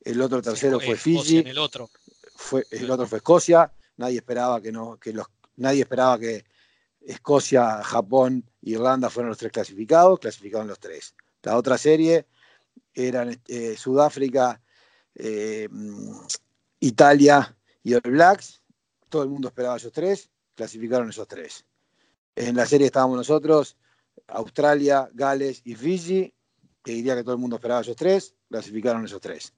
El 0.00 0.20
otro 0.20 0.42
tercero 0.42 0.80
fue 0.80 0.96
Fiji. 0.96 1.38
el 1.38 1.58
otro. 1.58 1.88
Fue, 2.34 2.66
el 2.72 2.90
otro 2.90 3.06
fue 3.06 3.18
Escocia. 3.18 3.72
Nadie 3.98 4.16
esperaba 4.16 4.60
que 4.60 4.72
no, 4.72 4.98
que 4.98 5.12
los, 5.12 5.28
nadie 5.54 5.82
esperaba 5.82 6.18
que 6.18 6.44
Escocia, 7.00 7.80
Japón 7.84 8.44
Irlanda 8.62 9.10
fueron 9.10 9.28
los 9.28 9.38
tres 9.38 9.52
clasificados, 9.52 10.18
clasificaron 10.18 10.66
los 10.66 10.80
tres. 10.80 11.14
La 11.44 11.56
otra 11.56 11.78
serie 11.78 12.26
eran 12.92 13.40
eh, 13.46 13.76
Sudáfrica, 13.76 14.60
eh, 15.14 15.68
Italia 16.80 17.56
y 17.84 17.94
All 17.94 18.00
Blacks. 18.02 18.60
Todo 19.08 19.22
el 19.22 19.28
mundo 19.28 19.48
esperaba 19.48 19.76
esos 19.76 19.92
tres, 19.92 20.31
clasificaron 20.54 21.10
esos 21.10 21.28
tres. 21.28 21.64
En 22.34 22.56
la 22.56 22.66
serie 22.66 22.86
estábamos 22.86 23.16
nosotros, 23.16 23.76
Australia, 24.28 25.10
Gales 25.12 25.62
y 25.64 25.74
Fiji. 25.74 26.34
Te 26.82 26.92
diría 26.92 27.14
que 27.14 27.22
todo 27.22 27.34
el 27.34 27.40
mundo 27.40 27.56
esperaba 27.56 27.80
esos 27.80 27.96
tres, 27.96 28.34
clasificaron 28.48 29.04
esos 29.04 29.20
tres. 29.20 29.52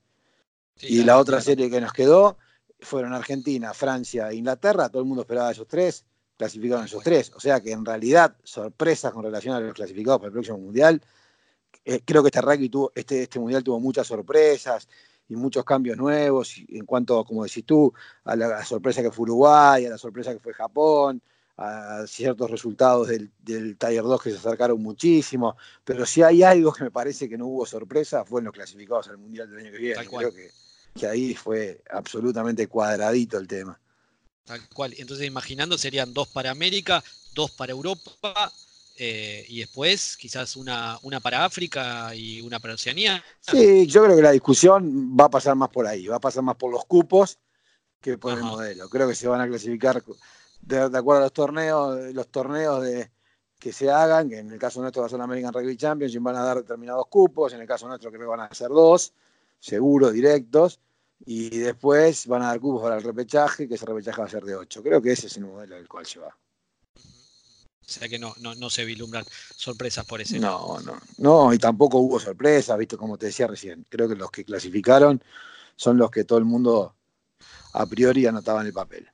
y 0.80 1.04
la 1.04 1.18
otra 1.18 1.40
serie 1.40 1.70
que 1.70 1.80
nos 1.80 1.92
quedó 1.92 2.36
fueron 2.80 3.14
Argentina, 3.14 3.72
Francia 3.72 4.30
e 4.30 4.36
Inglaterra. 4.36 4.88
Todo 4.88 5.02
el 5.02 5.08
mundo 5.08 5.22
esperaba 5.22 5.50
esos 5.50 5.68
tres, 5.68 6.04
clasificaron 6.36 6.84
esos 6.84 7.02
tres. 7.02 7.32
O 7.34 7.40
sea 7.40 7.60
que 7.60 7.72
en 7.72 7.84
realidad, 7.84 8.36
sorpresas 8.42 9.12
con 9.12 9.24
relación 9.24 9.54
a 9.54 9.60
los 9.60 9.74
clasificados 9.74 10.18
para 10.18 10.28
el 10.28 10.32
próximo 10.32 10.58
mundial, 10.58 11.00
eh, 11.84 12.00
creo 12.04 12.22
que 12.22 12.28
este 12.28 12.40
rugby 12.40 12.68
tuvo, 12.68 12.92
este, 12.94 13.22
este 13.22 13.38
mundial 13.38 13.62
tuvo 13.62 13.80
muchas 13.80 14.06
sorpresas 14.06 14.88
y 15.28 15.36
muchos 15.36 15.64
cambios 15.64 15.96
nuevos 15.96 16.54
en 16.68 16.84
cuanto, 16.84 17.24
como 17.24 17.44
decís 17.44 17.64
tú, 17.64 17.92
a 18.24 18.36
la, 18.36 18.64
sorpresa 18.64 19.02
que 19.02 19.10
fue 19.10 19.24
Uruguay, 19.24 19.86
a 19.86 19.90
la 19.90 19.98
sorpresa 19.98 20.32
que 20.32 20.40
fue 20.40 20.52
Japón, 20.52 21.22
a 21.56 22.04
ciertos 22.06 22.50
resultados 22.50 23.08
del, 23.08 23.30
del 23.42 23.76
Tiger 23.76 24.02
2 24.02 24.22
que 24.22 24.30
se 24.30 24.36
acercaron 24.36 24.82
muchísimo, 24.82 25.56
pero 25.84 26.04
si 26.04 26.22
hay 26.22 26.42
algo 26.42 26.72
que 26.72 26.84
me 26.84 26.90
parece 26.90 27.28
que 27.28 27.38
no 27.38 27.46
hubo 27.46 27.64
sorpresa 27.64 28.24
fue 28.24 28.40
en 28.40 28.46
los 28.46 28.54
clasificados 28.54 29.08
al 29.08 29.18
Mundial 29.18 29.48
del 29.50 29.60
año 29.60 29.72
que 29.72 29.78
viene. 29.78 30.06
Creo 30.06 30.32
que, 30.32 30.50
que 30.98 31.06
ahí 31.06 31.34
fue 31.34 31.82
absolutamente 31.90 32.66
cuadradito 32.66 33.38
el 33.38 33.46
tema. 33.46 33.80
Tal 34.44 34.68
cual. 34.68 34.94
Entonces, 34.98 35.26
imaginando, 35.26 35.78
serían 35.78 36.12
dos 36.12 36.28
para 36.28 36.50
América, 36.50 37.02
dos 37.34 37.50
para 37.52 37.72
Europa, 37.72 38.52
eh, 38.96 39.44
y 39.48 39.60
después 39.60 40.16
quizás 40.16 40.56
una, 40.56 40.98
una 41.02 41.20
para 41.20 41.44
África 41.44 42.14
y 42.14 42.40
una 42.42 42.60
para 42.60 42.74
Oceanía. 42.74 43.24
Sí, 43.40 43.86
yo 43.86 44.04
creo 44.04 44.16
que 44.16 44.22
la 44.22 44.30
discusión 44.30 45.16
va 45.18 45.24
a 45.24 45.30
pasar 45.30 45.56
más 45.56 45.68
por 45.70 45.86
ahí, 45.86 46.06
va 46.06 46.16
a 46.16 46.20
pasar 46.20 46.42
más 46.44 46.56
por 46.56 46.70
los 46.70 46.84
cupos 46.84 47.38
que 48.00 48.18
por 48.18 48.34
el 48.34 48.44
modelo. 48.44 48.88
Creo 48.88 49.08
que 49.08 49.14
se 49.14 49.26
van 49.26 49.40
a 49.40 49.48
clasificar 49.48 50.02
de, 50.60 50.78
acuerdo 50.78 51.22
a 51.22 51.24
los 51.24 51.32
torneos, 51.32 52.14
los 52.14 52.28
torneos 52.28 52.82
de, 52.82 53.10
que 53.58 53.72
se 53.72 53.90
hagan, 53.90 54.28
que 54.28 54.38
en 54.38 54.52
el 54.52 54.58
caso 54.58 54.80
nuestro 54.80 55.02
va 55.02 55.06
a 55.06 55.08
ser 55.10 55.18
la 55.18 55.24
American 55.24 55.52
Rugby 55.52 55.76
Championship, 55.76 56.22
van 56.22 56.36
a 56.36 56.44
dar 56.44 56.58
determinados 56.58 57.06
cupos, 57.08 57.52
en 57.52 57.60
el 57.62 57.66
caso 57.66 57.88
nuestro 57.88 58.10
creo 58.10 58.22
que 58.22 58.28
van 58.28 58.40
a 58.40 58.54
ser 58.54 58.68
dos, 58.68 59.12
seguros, 59.58 60.12
directos, 60.12 60.80
y 61.26 61.48
después 61.58 62.26
van 62.26 62.42
a 62.42 62.48
dar 62.48 62.60
cupos 62.60 62.82
para 62.82 62.96
el 62.96 63.02
repechaje, 63.02 63.66
que 63.66 63.74
ese 63.74 63.86
repechaje 63.86 64.20
va 64.20 64.26
a 64.26 64.30
ser 64.30 64.44
de 64.44 64.54
ocho. 64.54 64.82
Creo 64.82 65.00
que 65.00 65.12
ese 65.12 65.26
es 65.26 65.36
el 65.38 65.46
modelo 65.46 65.76
del 65.76 65.88
cual 65.88 66.06
se 66.06 66.20
va. 66.20 66.36
O 67.86 67.90
sea 67.90 68.08
que 68.08 68.18
no, 68.18 68.34
no, 68.40 68.54
no 68.54 68.70
se 68.70 68.84
vislumbran 68.84 69.24
sorpresas 69.56 70.04
por 70.06 70.20
ese 70.20 70.38
No, 70.38 70.80
no, 70.80 70.98
no, 71.18 71.52
y 71.52 71.58
tampoco 71.58 71.98
hubo 71.98 72.18
sorpresas, 72.18 72.78
visto 72.78 72.96
como 72.96 73.18
te 73.18 73.26
decía 73.26 73.46
recién. 73.46 73.84
Creo 73.88 74.08
que 74.08 74.16
los 74.16 74.30
que 74.30 74.44
clasificaron 74.44 75.22
son 75.76 75.98
los 75.98 76.10
que 76.10 76.24
todo 76.24 76.38
el 76.38 76.44
mundo 76.44 76.94
a 77.72 77.86
priori 77.86 78.26
anotaba 78.26 78.60
en 78.62 78.68
el 78.68 78.72
papel. 78.72 79.08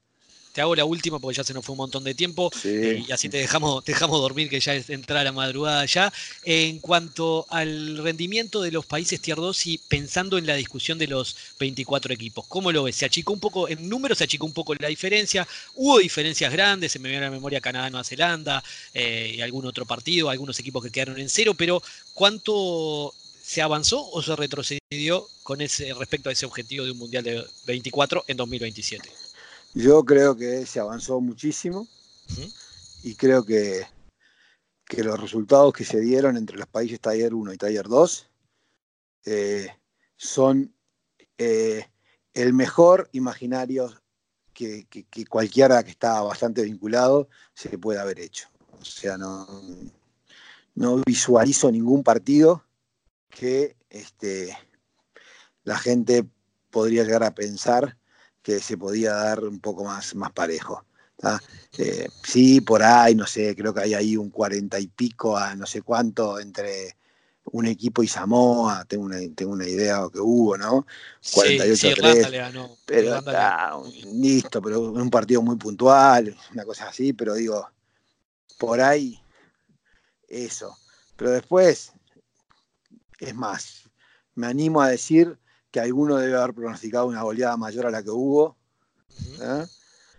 Te 0.53 0.61
hago 0.61 0.75
la 0.75 0.85
última 0.85 1.19
porque 1.19 1.37
ya 1.37 1.45
se 1.45 1.55
nos 1.55 1.65
fue 1.65 1.75
un 1.75 1.79
montón 1.79 2.03
de 2.03 2.15
tiempo 2.15 2.51
eh, 2.65 3.05
y 3.07 3.13
así 3.13 3.29
te 3.29 3.39
dejamos, 3.39 3.85
dejamos 3.85 4.21
dormir, 4.21 4.49
que 4.49 4.59
ya 4.59 4.75
es 4.75 4.91
entrar 4.91 5.19
a 5.19 5.25
la 5.25 5.33
madrugada 5.33 5.85
ya. 5.85 6.13
En 6.45 6.81
cuanto 6.81 7.47
al 7.51 7.99
rendimiento 7.99 8.61
de 8.61 8.73
los 8.73 8.85
países 8.85 9.21
Tier 9.21 9.37
2 9.37 9.67
y 9.67 9.79
pensando 9.79 10.39
en 10.39 10.47
la 10.47 10.55
discusión 10.55 10.99
de 10.99 11.07
los 11.07 11.37
24 11.61 12.13
equipos, 12.13 12.47
¿cómo 12.49 12.73
lo 12.73 12.83
ves? 12.83 12.97
Se 12.97 13.05
achicó 13.05 13.33
un 13.33 13.41
poco, 13.41 13.69
en 13.69 13.89
números 13.89 14.19
se 14.19 14.25
achicó 14.25 14.45
un 14.45 14.53
poco 14.53 14.75
la 14.75 14.89
diferencia, 14.89 15.47
hubo 15.75 15.99
diferencias 15.99 16.53
grandes, 16.53 16.93
se 16.93 16.99
me 16.99 17.09
viene 17.09 17.27
a 17.27 17.29
la 17.29 17.35
memoria 17.35 17.61
Canadá-Nueva 17.61 18.05
Zelanda 18.05 18.63
eh, 18.93 19.35
y 19.37 19.41
algún 19.41 19.67
otro 19.67 19.87
partido, 19.87 20.31
algunos 20.31 20.59
equipos 20.59 20.83
que 20.83 20.91
quedaron 20.91 21.19
en 21.21 21.29
cero, 21.29 21.55
pero 21.55 21.83
¿cuánto 22.13 23.15
se 23.43 23.63
avanzó 23.63 24.09
o 24.11 24.23
se 24.23 24.35
retrocedió 24.37 25.29
con 25.43 25.61
ese 25.61 25.95
respecto 25.95 26.29
a 26.29 26.33
ese 26.33 26.47
objetivo 26.47 26.85
de 26.85 26.91
un 26.91 26.99
Mundial 26.99 27.25
de 27.25 27.45
24 27.67 28.25
en 28.29 28.37
2027? 28.37 29.11
Yo 29.75 30.05
creo 30.05 30.37
que 30.37 30.67
se 30.67 30.81
avanzó 30.81 31.21
muchísimo 31.21 31.87
y 33.03 33.15
creo 33.15 33.45
que, 33.45 33.87
que, 34.85 35.05
los 35.05 35.21
resultados 35.21 35.73
que 35.73 35.85
se 35.85 36.01
dieron 36.01 36.37
entre 36.37 36.57
los 36.57 36.67
países 36.67 37.01
Taller 37.01 37.35
1 37.35 37.53
y 37.53 37.57
Taller 37.57 37.87
2 37.87 38.31
eh, 39.27 39.69
son 40.17 40.75
eh, 41.39 41.87
el 42.35 42.53
mejor 42.53 43.09
imaginario 43.13 43.91
que, 44.53 44.87
cualquiera 45.29 45.83
que 45.83 45.91
está 45.91 46.21
bastante 46.21 46.63
vinculado 46.63 47.29
se 47.55 47.79
puede 47.79 48.01
haber 48.01 48.21
hecho. 48.21 48.49
O 48.81 48.85
sea, 48.85 49.17
no, 49.17 49.47
no 50.75 51.03
visualizo 51.07 51.71
ningún 51.71 52.03
partido 52.03 52.65
que 53.29 53.77
este, 53.89 54.57
la 55.65 55.79
gente 55.79 56.27
podría 56.71 57.05
llegar 57.05 57.23
a 57.23 57.35
pensar 57.35 57.97
que 58.43 58.61
se 58.61 58.77
podía 58.77 59.13
dar 59.13 59.45
un 59.45 59.61
poco 59.61 59.85
más, 59.85 60.15
más 60.15 60.33
parejo. 60.33 60.85
Eh, 61.77 62.09
sí, 62.23 62.61
por 62.63 62.83
ahí, 62.83 63.15
no 63.15 63.27
sé, 63.27 63.55
creo 63.55 63.75
que 63.75 63.83
hay 63.83 63.95
ahí 63.95 64.17
un 64.17 64.31
cuarenta 64.31 64.81
y 64.81 64.87
pico 64.87 65.37
a 65.37 65.55
no 65.55 65.67
sé 65.67 65.83
cuánto 65.83 66.41
entre 66.41 66.97
un 67.53 67.67
equipo 67.67 68.03
y 68.03 68.09
Samoa, 68.09 68.85
tengo 68.87 69.05
una, 69.05 69.19
tengo 69.35 69.53
una 69.53 69.67
idea 69.67 70.01
que 70.13 70.21
hubo, 70.21 70.57
¿no? 70.57 70.87
48 71.35 71.77
sí, 71.77 72.01
3, 72.01 72.29
pero 72.87 73.21
listo, 74.13 74.63
pero 74.63 74.81
un 74.81 75.11
partido 75.11 75.43
muy 75.43 75.57
puntual, 75.57 76.35
una 76.53 76.65
cosa 76.65 76.89
así, 76.89 77.13
pero 77.13 77.35
digo, 77.35 77.69
por 78.59 78.81
ahí, 78.81 79.21
eso. 80.29 80.77
Pero 81.17 81.33
después, 81.33 81.93
es 83.19 83.35
más, 83.35 83.91
me 84.35 84.47
animo 84.47 84.81
a 84.81 84.89
decir 84.89 85.39
que 85.71 85.81
alguno 85.81 86.17
debe 86.17 86.37
haber 86.37 86.55
pronosticado 86.55 87.07
una 87.07 87.23
goleada 87.23 87.57
mayor 87.57 87.87
a 87.87 87.91
la 87.91 88.03
que 88.03 88.11
hubo, 88.11 88.57
¿eh? 89.41 89.67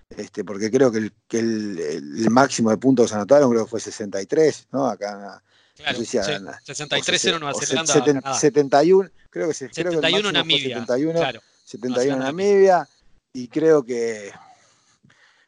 este, 0.10 0.44
porque 0.44 0.70
creo 0.72 0.92
que, 0.92 0.98
el, 1.00 1.14
que 1.28 1.40
el, 1.40 2.30
máximo 2.30 2.70
de 2.70 2.78
puntos 2.78 3.10
se 3.10 3.16
anotaron 3.16 3.50
creo 3.50 3.66
que 3.66 3.70
fue 3.70 3.80
63, 3.80 4.68
¿no? 4.72 4.88
Acá 4.88 5.42
Claro, 5.76 6.00
no 6.00 6.06
sé 6.06 6.12
si 6.12 6.18
63-0 6.18 7.40
Nueva 7.40 7.60
Zelanda. 7.60 8.34
71, 8.34 9.10
creo 9.30 9.48
que, 9.48 9.54
71 9.54 10.02
creo 10.02 10.22
que 10.22 10.34
Namibia. 10.34 10.80
71, 10.80 11.20
claro, 11.20 11.42
71 11.66 12.18
Namibia. 12.18 12.88
Y 13.34 13.48
creo 13.48 13.84
que 13.84 14.32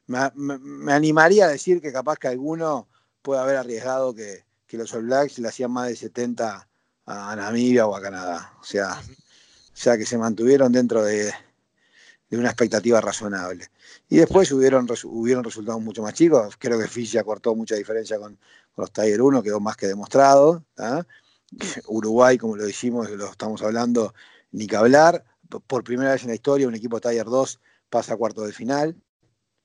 me, 0.07 0.31
me, 0.35 0.93
animaría 0.93 1.45
a 1.45 1.49
decir 1.49 1.81
que 1.81 1.91
capaz 1.91 2.17
que 2.17 2.29
alguno 2.29 2.87
puede 3.21 3.41
haber 3.41 3.57
arriesgado 3.57 4.15
que, 4.15 4.45
que 4.65 4.77
los 4.77 4.93
All 4.93 5.03
Blacks 5.03 5.37
le 5.39 5.49
hacían 5.49 5.71
más 5.71 5.89
de 5.89 5.95
70 5.97 6.67
a 7.05 7.35
Namibia 7.35 7.85
o 7.85 7.95
a 7.95 8.01
Canadá. 8.01 8.53
O 8.61 8.63
sea, 8.63 8.99
o 9.73 9.75
sea 9.75 9.97
que 9.97 10.05
se 10.05 10.17
mantuvieron 10.17 10.71
dentro 10.71 11.03
de, 11.03 11.33
de 12.29 12.37
una 12.37 12.49
expectativa 12.49 13.01
razonable. 13.01 13.69
Y 14.09 14.17
después 14.17 14.51
hubieron, 14.51 14.87
hubieron 15.05 15.43
resultados 15.43 15.81
mucho 15.81 16.01
más 16.01 16.13
chicos. 16.13 16.55
Creo 16.57 16.79
que 16.79 16.87
Fiji 16.87 17.17
acortó 17.17 17.55
mucha 17.55 17.75
diferencia 17.75 18.19
con, 18.19 18.37
los 18.75 18.91
Tiger 18.91 19.21
1, 19.21 19.43
quedó 19.43 19.59
más 19.59 19.77
que 19.77 19.87
demostrado. 19.87 20.65
Uruguay, 21.87 22.37
como 22.37 22.55
lo 22.55 22.65
dijimos, 22.65 23.09
lo 23.09 23.29
estamos 23.29 23.61
hablando, 23.61 24.13
ni 24.51 24.67
que 24.67 24.75
hablar. 24.75 25.23
Por 25.67 25.83
primera 25.83 26.11
vez 26.11 26.23
en 26.23 26.29
la 26.29 26.35
historia, 26.35 26.67
un 26.67 26.75
equipo 26.75 26.99
Tiger 26.99 27.25
2 27.25 27.59
pasa 27.89 28.13
a 28.13 28.17
cuarto 28.17 28.41
de 28.41 28.53
final. 28.53 28.95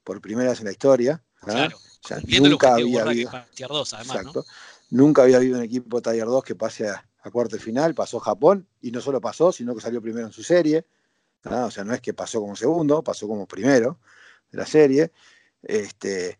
Por 0.04 0.20
primera 0.20 0.50
vez 0.50 0.58
en 0.58 0.66
la 0.66 0.72
historia. 0.72 1.22
Claro. 1.40 1.76
nunca 2.40 2.74
había 2.74 3.02
habido. 3.02 3.30
exacto, 3.56 4.44
Nunca 4.90 5.22
había 5.22 5.38
habido 5.38 5.58
un 5.58 5.64
equipo 5.64 6.02
Tiger 6.02 6.26
2 6.26 6.44
que 6.44 6.54
pase 6.54 6.88
a, 6.88 7.07
cuarto 7.30 7.56
de 7.56 7.62
final. 7.62 7.94
Pasó 7.94 8.18
Japón 8.20 8.66
y 8.80 8.90
no 8.90 9.00
solo 9.00 9.20
pasó, 9.20 9.52
sino 9.52 9.74
que 9.74 9.80
salió 9.80 10.00
primero 10.00 10.26
en 10.26 10.32
su 10.32 10.42
serie. 10.42 10.86
O 11.44 11.70
sea, 11.70 11.84
no 11.84 11.94
es 11.94 12.00
que 12.00 12.14
pasó 12.14 12.40
como 12.40 12.56
segundo, 12.56 13.02
pasó 13.02 13.28
como 13.28 13.46
primero 13.46 13.98
de 14.50 14.58
la 14.58 14.66
serie. 14.66 15.12
Este, 15.62 16.38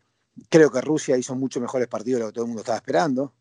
creo 0.49 0.71
que 0.71 0.81
Rusia 0.81 1.17
hizo 1.17 1.35
mucho 1.35 1.61
mejores 1.61 1.89
partidos 1.89 2.21
de 2.21 2.25
lo 2.25 2.31
que 2.31 2.35
todo 2.35 2.45
el 2.45 2.49
mundo 2.49 2.63
estaba 2.63 2.79
esperando. 2.79 3.33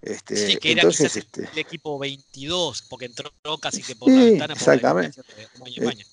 Este, 0.00 0.36
sí, 0.36 0.56
que 0.56 0.72
era 0.72 0.82
entonces, 0.82 1.16
este, 1.16 1.48
el 1.50 1.58
equipo 1.58 1.98
22, 1.98 2.82
porque 2.90 3.06
entró 3.06 3.30
casi 3.60 3.82
que 3.82 3.96
por 3.96 4.10
la 4.10 4.22
ventana. 4.22 4.54
Exactamente. 4.54 5.22
Por 5.58 5.68
la 5.68 5.92
eh, 5.92 6.04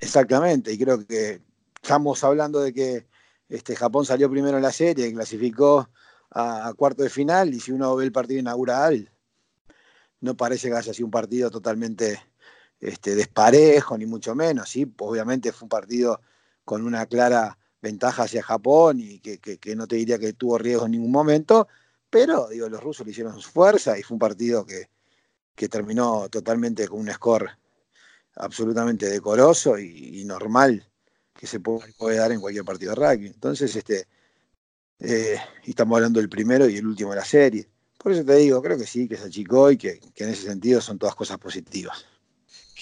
exactamente, 0.00 0.72
y 0.72 0.78
creo 0.78 1.06
que 1.06 1.40
estamos 1.80 2.22
hablando 2.24 2.60
de 2.60 2.72
que 2.72 3.06
este, 3.48 3.76
Japón 3.76 4.06
salió 4.06 4.28
primero 4.28 4.56
en 4.56 4.62
la 4.62 4.72
serie, 4.72 5.12
clasificó 5.12 5.88
a, 6.34 6.72
cuarto 6.76 7.02
de 7.02 7.10
final, 7.10 7.52
y 7.54 7.60
si 7.60 7.72
uno 7.72 7.94
ve 7.96 8.04
el 8.04 8.12
partido 8.12 8.40
inaugural, 8.40 9.10
no 10.20 10.36
parece 10.36 10.68
que 10.68 10.76
haya 10.76 10.94
sido 10.94 11.06
un 11.06 11.10
partido 11.10 11.50
totalmente 11.50 12.20
este, 12.80 13.14
desparejo, 13.14 13.98
ni 13.98 14.06
mucho 14.06 14.34
menos. 14.34 14.68
¿sí? 14.68 14.90
Obviamente 14.98 15.52
fue 15.52 15.66
un 15.66 15.70
partido 15.70 16.20
con 16.64 16.84
una 16.86 17.06
clara 17.06 17.58
ventaja 17.80 18.22
hacia 18.22 18.42
Japón 18.42 19.00
y 19.00 19.18
que, 19.18 19.76
no 19.76 19.86
te 19.86 19.96
diría 19.96 20.18
que 20.18 20.32
tuvo 20.32 20.56
riesgo 20.56 20.86
en 20.86 20.92
ningún 20.92 21.10
momento, 21.10 21.66
pero 22.08 22.48
digo, 22.48 22.68
los 22.68 22.82
rusos 22.82 23.04
le 23.04 23.10
hicieron 23.10 23.38
su 23.40 23.50
fuerza 23.50 23.98
y 23.98 24.02
fue 24.02 24.14
un 24.14 24.20
partido 24.20 24.64
que, 24.64 24.88
terminó 25.68 26.28
totalmente 26.28 26.88
con 26.88 26.98
un 26.98 27.12
score 27.12 27.48
absolutamente 28.34 29.08
decoroso 29.08 29.78
y, 29.78 30.24
normal 30.24 30.88
que 31.34 31.46
se 31.46 31.60
puede, 31.60 32.16
dar 32.16 32.32
en 32.32 32.40
cualquier 32.40 32.64
partido 32.64 32.94
de 32.94 32.96
rugby. 32.96 33.26
Entonces, 33.28 33.76
este, 33.76 34.08
eh, 35.02 35.36
estamos 35.64 35.96
hablando 35.96 36.20
del 36.20 36.28
primero 36.28 36.68
y 36.68 36.76
el 36.76 36.86
último 36.86 37.10
de 37.10 37.16
la 37.16 37.24
serie. 37.24 37.68
Por 37.98 38.12
eso 38.12 38.24
te 38.24 38.36
digo, 38.36 38.62
creo 38.62 38.78
que 38.78 38.86
sí, 38.86 39.06
que 39.06 39.16
se 39.16 39.24
achicó 39.24 39.70
y 39.70 39.76
que 39.76 40.00
en 40.16 40.28
ese 40.30 40.44
sentido 40.44 40.80
son 40.80 40.98
todas 40.98 41.14
cosas 41.14 41.38
positivas 41.38 42.04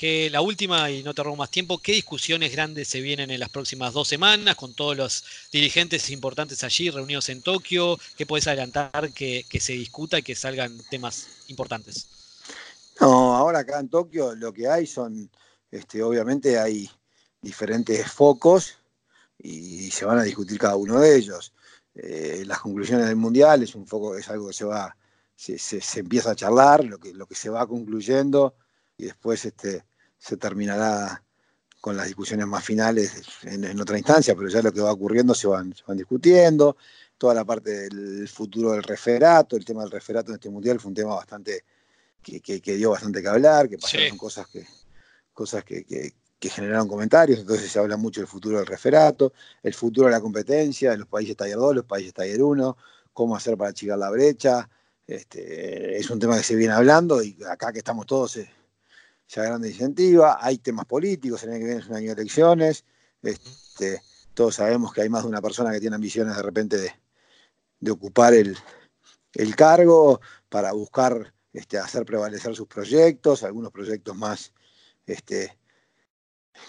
que 0.00 0.30
la 0.30 0.40
última, 0.40 0.90
y 0.90 1.02
no 1.02 1.12
te 1.12 1.22
robo 1.22 1.36
más 1.36 1.50
tiempo, 1.50 1.76
¿qué 1.76 1.92
discusiones 1.92 2.52
grandes 2.52 2.88
se 2.88 3.02
vienen 3.02 3.30
en 3.30 3.38
las 3.38 3.50
próximas 3.50 3.92
dos 3.92 4.08
semanas 4.08 4.56
con 4.56 4.72
todos 4.72 4.96
los 4.96 5.24
dirigentes 5.52 6.08
importantes 6.08 6.64
allí 6.64 6.88
reunidos 6.88 7.28
en 7.28 7.42
Tokio? 7.42 7.98
¿Qué 8.16 8.24
puedes 8.24 8.46
adelantar 8.46 9.12
que, 9.12 9.44
se 9.60 9.74
discuta 9.74 10.18
y 10.18 10.22
que 10.22 10.34
salgan 10.34 10.74
temas 10.88 11.44
importantes? 11.48 12.06
No, 12.98 13.36
ahora 13.36 13.58
acá 13.58 13.78
en 13.78 13.90
Tokio 13.90 14.34
lo 14.34 14.54
que 14.54 14.68
hay 14.68 14.86
son, 14.86 15.30
este, 15.70 16.02
obviamente 16.02 16.58
hay 16.58 16.88
diferentes 17.42 18.10
focos 18.10 18.78
y, 19.36 19.90
se 19.90 20.06
van 20.06 20.18
a 20.18 20.22
discutir 20.22 20.58
cada 20.58 20.76
uno 20.76 20.98
de 20.98 21.14
ellos. 21.14 21.52
Eh, 21.94 22.44
las 22.46 22.60
conclusiones 22.60 23.06
del 23.06 23.16
mundial 23.16 23.62
es 23.62 23.74
un 23.74 23.86
foco, 23.86 24.16
es 24.16 24.28
algo 24.28 24.48
que 24.48 24.54
se 24.54 24.64
va, 24.64 24.96
se, 25.34 25.58
se, 25.58 26.00
empieza 26.00 26.30
a 26.30 26.36
charlar, 26.36 26.84
lo 26.84 26.98
que, 26.98 27.12
lo 27.12 27.26
que 27.26 27.34
se 27.34 27.48
va 27.48 27.66
concluyendo 27.66 28.54
y 28.96 29.04
después 29.04 29.44
este, 29.44 29.84
se 30.18 30.36
terminará 30.36 31.22
con 31.80 31.96
las 31.96 32.06
discusiones 32.06 32.46
más 32.46 32.64
finales 32.64 33.22
en, 33.42 33.80
otra 33.80 33.96
instancia, 33.96 34.34
pero 34.34 34.48
ya 34.48 34.62
lo 34.62 34.72
que 34.72 34.80
va 34.80 34.92
ocurriendo 34.92 35.34
se 35.34 35.46
van, 35.46 35.74
van 35.86 35.96
discutiendo. 35.96 36.76
Toda 37.16 37.34
la 37.34 37.44
parte 37.44 37.88
del 37.88 38.28
futuro 38.28 38.72
del 38.72 38.82
referato, 38.82 39.56
el 39.56 39.64
tema 39.64 39.82
del 39.82 39.90
referato 39.90 40.30
en 40.30 40.36
este 40.36 40.50
mundial 40.50 40.78
fue 40.78 40.90
un 40.90 40.94
tema 40.94 41.14
bastante 41.14 41.64
que, 42.22 42.60
dio 42.76 42.90
bastante 42.90 43.22
que 43.22 43.28
hablar, 43.28 43.68
que 43.68 43.78
pasaron 43.78 44.16
cosas 44.16 44.46
que 44.48 44.66
cosas 45.40 45.64
que, 45.64 46.12
generaron 46.48 46.88
comentarios, 46.88 47.40
entonces 47.40 47.70
se 47.70 47.78
habla 47.78 47.96
mucho 47.96 48.20
del 48.20 48.28
futuro 48.28 48.58
del 48.58 48.66
referato, 48.66 49.32
el 49.62 49.74
futuro 49.74 50.06
de 50.06 50.12
la 50.12 50.20
competencia, 50.20 50.92
de 50.92 50.98
los 50.98 51.08
países 51.08 51.36
Taller 51.36 51.56
2, 51.56 51.74
los 51.76 51.84
países 51.84 52.14
Taller 52.14 52.42
1, 52.42 52.76
cómo 53.12 53.36
hacer 53.36 53.56
para 53.58 53.70
achicar 53.70 53.98
la 53.98 54.10
brecha. 54.10 54.68
Este, 55.06 55.98
es 55.98 56.08
un 56.08 56.18
tema 56.18 56.36
que 56.36 56.44
se 56.44 56.54
viene 56.54 56.72
hablando 56.72 57.22
y 57.22 57.36
acá 57.50 57.72
que 57.72 57.78
estamos 57.78 58.06
todos 58.06 58.36
eh, 58.36 58.50
ya 59.28 59.42
grande 59.42 59.68
incentiva, 59.68 60.38
hay 60.40 60.58
temas 60.58 60.86
políticos, 60.86 61.42
el 61.42 61.50
año 61.50 61.58
que 61.58 61.64
viene 61.66 61.80
es 61.80 61.88
un 61.88 61.96
año 61.96 62.14
de 62.14 62.22
elecciones, 62.22 62.84
este, 63.22 64.02
todos 64.34 64.56
sabemos 64.56 64.92
que 64.92 65.02
hay 65.02 65.08
más 65.08 65.22
de 65.22 65.28
una 65.28 65.42
persona 65.42 65.72
que 65.72 65.80
tiene 65.80 65.96
ambiciones 65.96 66.36
de 66.36 66.42
repente 66.42 66.76
de, 66.78 67.90
ocupar 67.90 68.34
el, 68.34 68.56
cargo 69.56 70.20
para 70.48 70.72
buscar 70.72 71.34
este, 71.52 71.78
hacer 71.78 72.04
prevalecer 72.04 72.54
sus 72.54 72.66
proyectos, 72.66 73.42
algunos 73.42 73.72
proyectos 73.72 74.16
más 74.16 74.52
este, 75.06 75.58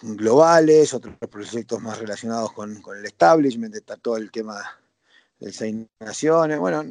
globales, 0.01 0.93
otros 0.93 1.15
proyectos 1.29 1.81
más 1.81 1.97
relacionados 1.97 2.51
con, 2.53 2.81
el 2.97 3.05
establishment, 3.05 3.75
está 3.75 3.97
todo 3.97 4.17
el 4.17 4.31
tema 4.31 4.61
de 5.39 5.51
seis 5.51 5.75
naciones, 5.99 6.59
bueno, 6.59 6.83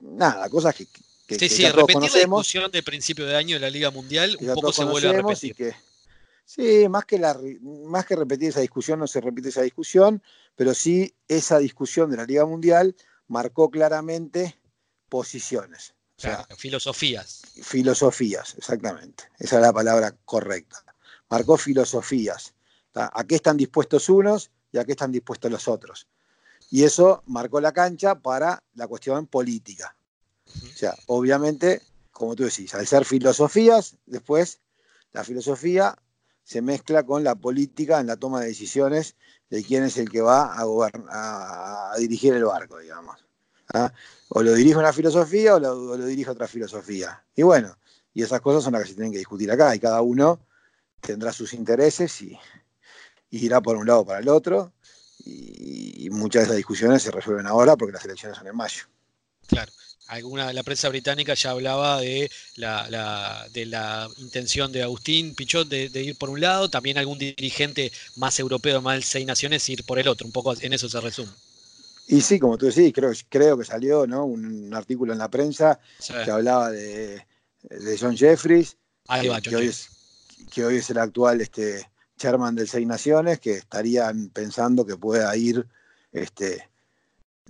nada, 0.00 0.48
cosas 0.48 0.74
que, 0.74 0.86
sí, 1.38 1.48
sí, 1.48 1.68
repetir 1.68 2.10
la 2.12 2.20
discusión 2.20 2.70
del 2.70 2.84
principio 2.84 3.26
de 3.26 3.36
año 3.36 3.56
de 3.56 3.60
la 3.60 3.70
Liga 3.70 3.90
Mundial, 3.90 4.36
un 4.40 4.54
poco 4.54 4.72
se 4.72 4.84
vuelve 4.84 5.08
a 5.08 5.12
repetir. 5.12 5.74
sí, 6.44 6.88
más 6.88 7.04
que, 7.04 7.18
la, 7.18 7.38
más 7.62 8.06
que 8.06 8.16
repetir 8.16 8.50
esa 8.50 8.60
discusión, 8.60 8.98
no 8.98 9.06
se 9.06 9.20
repite 9.20 9.48
esa 9.48 9.62
discusión, 9.62 10.22
pero 10.54 10.74
sí 10.74 11.14
esa 11.28 11.58
discusión 11.58 12.10
de 12.10 12.16
la 12.16 12.24
Liga 12.24 12.46
Mundial 12.46 12.94
marcó 13.28 13.70
claramente 13.70 14.58
posiciones. 15.08 15.94
filosofías. 16.56 17.42
Filosofías, 17.62 18.54
exactamente. 18.56 19.24
Esa 19.38 19.56
es 19.56 19.62
la 19.62 19.72
palabra 19.72 20.14
correcta. 20.24 20.85
Marcó 21.28 21.56
filosofías. 21.56 22.54
¿A 22.94 23.24
qué 23.24 23.34
están 23.34 23.56
dispuestos 23.56 24.08
unos 24.08 24.50
y 24.72 24.78
a 24.78 24.84
qué 24.84 24.92
están 24.92 25.12
dispuestos 25.12 25.50
los 25.50 25.68
otros? 25.68 26.08
Y 26.70 26.84
eso 26.84 27.22
marcó 27.26 27.60
la 27.60 27.72
cancha 27.72 28.14
para 28.16 28.62
la 28.74 28.86
cuestión 28.86 29.26
política. 29.26 29.96
O 30.46 30.76
sea, 30.76 30.94
obviamente, 31.06 31.82
como 32.10 32.34
tú 32.34 32.44
decís, 32.44 32.74
al 32.74 32.86
ser 32.86 33.04
filosofías, 33.04 33.96
después 34.06 34.60
la 35.12 35.24
filosofía 35.24 35.96
se 36.44 36.62
mezcla 36.62 37.02
con 37.02 37.24
la 37.24 37.34
política 37.34 38.00
en 38.00 38.06
la 38.06 38.16
toma 38.16 38.40
de 38.40 38.46
decisiones 38.46 39.16
de 39.50 39.64
quién 39.64 39.84
es 39.84 39.98
el 39.98 40.10
que 40.10 40.20
va 40.20 40.54
a, 40.54 41.92
a, 41.92 41.98
dirigir 41.98 42.34
el 42.34 42.44
barco, 42.44 42.78
digamos. 42.78 43.24
¿ah? 43.74 43.92
O 44.28 44.42
lo 44.42 44.54
dirige 44.54 44.76
una 44.76 44.92
filosofía 44.92 45.56
o 45.56 45.60
lo, 45.60 45.96
dirige 46.06 46.30
otra 46.30 46.46
filosofía. 46.46 47.24
Y 47.34 47.42
bueno, 47.42 47.76
y 48.14 48.22
esas 48.22 48.40
cosas 48.40 48.64
son 48.64 48.74
las 48.74 48.82
que 48.82 48.88
se 48.88 48.94
tienen 48.94 49.12
que 49.12 49.18
discutir 49.18 49.50
acá, 49.50 49.74
y 49.74 49.80
cada 49.80 50.00
uno 50.02 50.40
tendrá 51.06 51.32
sus 51.32 51.54
intereses 51.54 52.20
y, 52.20 52.38
irá 53.30 53.60
por 53.60 53.76
un 53.76 53.86
lado 53.86 54.00
o 54.00 54.06
para 54.06 54.20
el 54.20 54.28
otro, 54.28 54.72
y, 55.24 56.06
y 56.06 56.10
muchas 56.10 56.42
de 56.42 56.44
esas 56.44 56.56
discusiones 56.56 57.02
se 57.02 57.10
resuelven 57.10 57.46
ahora 57.46 57.76
porque 57.76 57.92
las 57.92 58.04
elecciones 58.04 58.38
son 58.38 58.46
en 58.46 58.56
mayo. 58.56 58.84
Claro. 59.46 59.72
alguna 60.08 60.48
de 60.48 60.54
la 60.54 60.62
prensa 60.62 60.88
británica 60.88 61.34
ya 61.34 61.50
hablaba 61.50 62.00
de 62.00 62.30
la, 62.56 63.46
de 63.52 63.66
la 63.66 64.08
intención 64.18 64.70
de 64.70 64.82
Agustín 64.82 65.34
Pichot 65.34 65.68
de, 65.68 66.02
ir 66.02 66.16
por 66.16 66.30
un 66.30 66.40
lado, 66.40 66.68
también 66.68 66.98
algún 66.98 67.18
dirigente 67.18 67.90
más 68.16 68.38
europeo, 68.38 68.80
más 68.80 68.96
de 68.96 69.02
seis 69.02 69.26
naciones, 69.26 69.68
ir 69.68 69.84
por 69.84 69.98
el 69.98 70.08
otro, 70.08 70.26
un 70.26 70.32
poco 70.32 70.54
en 70.60 70.72
eso 70.72 70.88
se 70.88 71.00
resume. 71.00 71.32
Y 72.08 72.20
sí, 72.20 72.38
como 72.38 72.56
tú 72.56 72.66
decís, 72.66 72.92
creo, 72.94 73.10
creo 73.28 73.58
que 73.58 73.64
salió 73.64 74.06
¿no? 74.06 74.24
un, 74.24 74.72
artículo 74.72 75.12
en 75.12 75.18
la 75.18 75.28
prensa 75.28 75.80
que 76.24 76.30
hablaba 76.30 76.70
de, 76.70 77.24
John 78.00 78.16
Jeffries, 78.16 78.76
que, 79.42 79.56
hoy 79.56 79.66
es, 79.66 79.88
que, 80.52 80.64
hoy 80.64 80.76
es, 80.76 80.90
el 80.90 80.98
actual 80.98 81.40
este, 81.40 81.90
chairman 82.16 82.54
del 82.54 82.68
Seis 82.68 82.86
Naciones, 82.86 83.40
que 83.40 83.54
estarían 83.54 84.30
pensando 84.30 84.84
que 84.84 84.96
pueda 84.96 85.36
ir 85.36 85.66
este, 86.12 86.68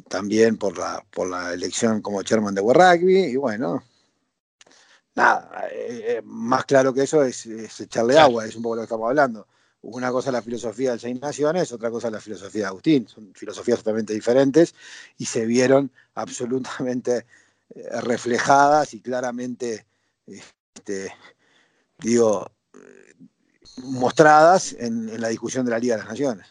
también 0.08 0.56
por 0.56 0.78
la, 0.78 1.04
por 1.10 1.28
la 1.28 1.52
elección 1.52 2.02
como 2.02 2.22
chairman 2.22 2.54
de 2.54 2.60
World 2.60 3.00
Rugby, 3.00 3.24
y 3.24 3.36
bueno, 3.36 3.82
nada, 5.14 5.68
eh, 5.72 6.18
eh, 6.18 6.22
más 6.24 6.64
claro 6.64 6.92
que 6.94 7.02
eso 7.02 7.22
es, 7.24 7.46
echarle 7.80 8.18
agua, 8.18 8.46
es 8.46 8.54
un 8.54 8.62
poco 8.62 8.76
lo 8.76 8.82
que 8.82 8.86
estamos 8.86 9.08
hablando. 9.08 9.48
Una 9.82 10.10
cosa 10.10 10.30
es 10.30 10.32
la 10.32 10.42
filosofía 10.42 10.90
del 10.90 11.00
Seis 11.00 11.20
Naciones, 11.20 11.72
otra 11.72 11.90
cosa 11.90 12.08
es 12.08 12.12
la 12.12 12.20
filosofía 12.20 12.62
de 12.62 12.66
Agustín, 12.68 13.08
son 13.08 13.32
filosofías 13.34 13.78
totalmente 13.78 14.12
diferentes 14.12 14.74
y 15.16 15.26
se 15.26 15.46
vieron 15.46 15.90
absolutamente 16.14 17.26
eh, 17.74 18.00
reflejadas 18.00 18.94
y 18.94 19.00
claramente, 19.00 19.86
este, 20.26 21.12
digo, 21.98 22.50
mostradas 23.78 24.74
en 24.78 25.20
la 25.20 25.28
discusión 25.28 25.64
de 25.64 25.70
la 25.70 25.78
Liga 25.78 25.96
de 25.96 26.02
las 26.02 26.10
Naciones. 26.10 26.46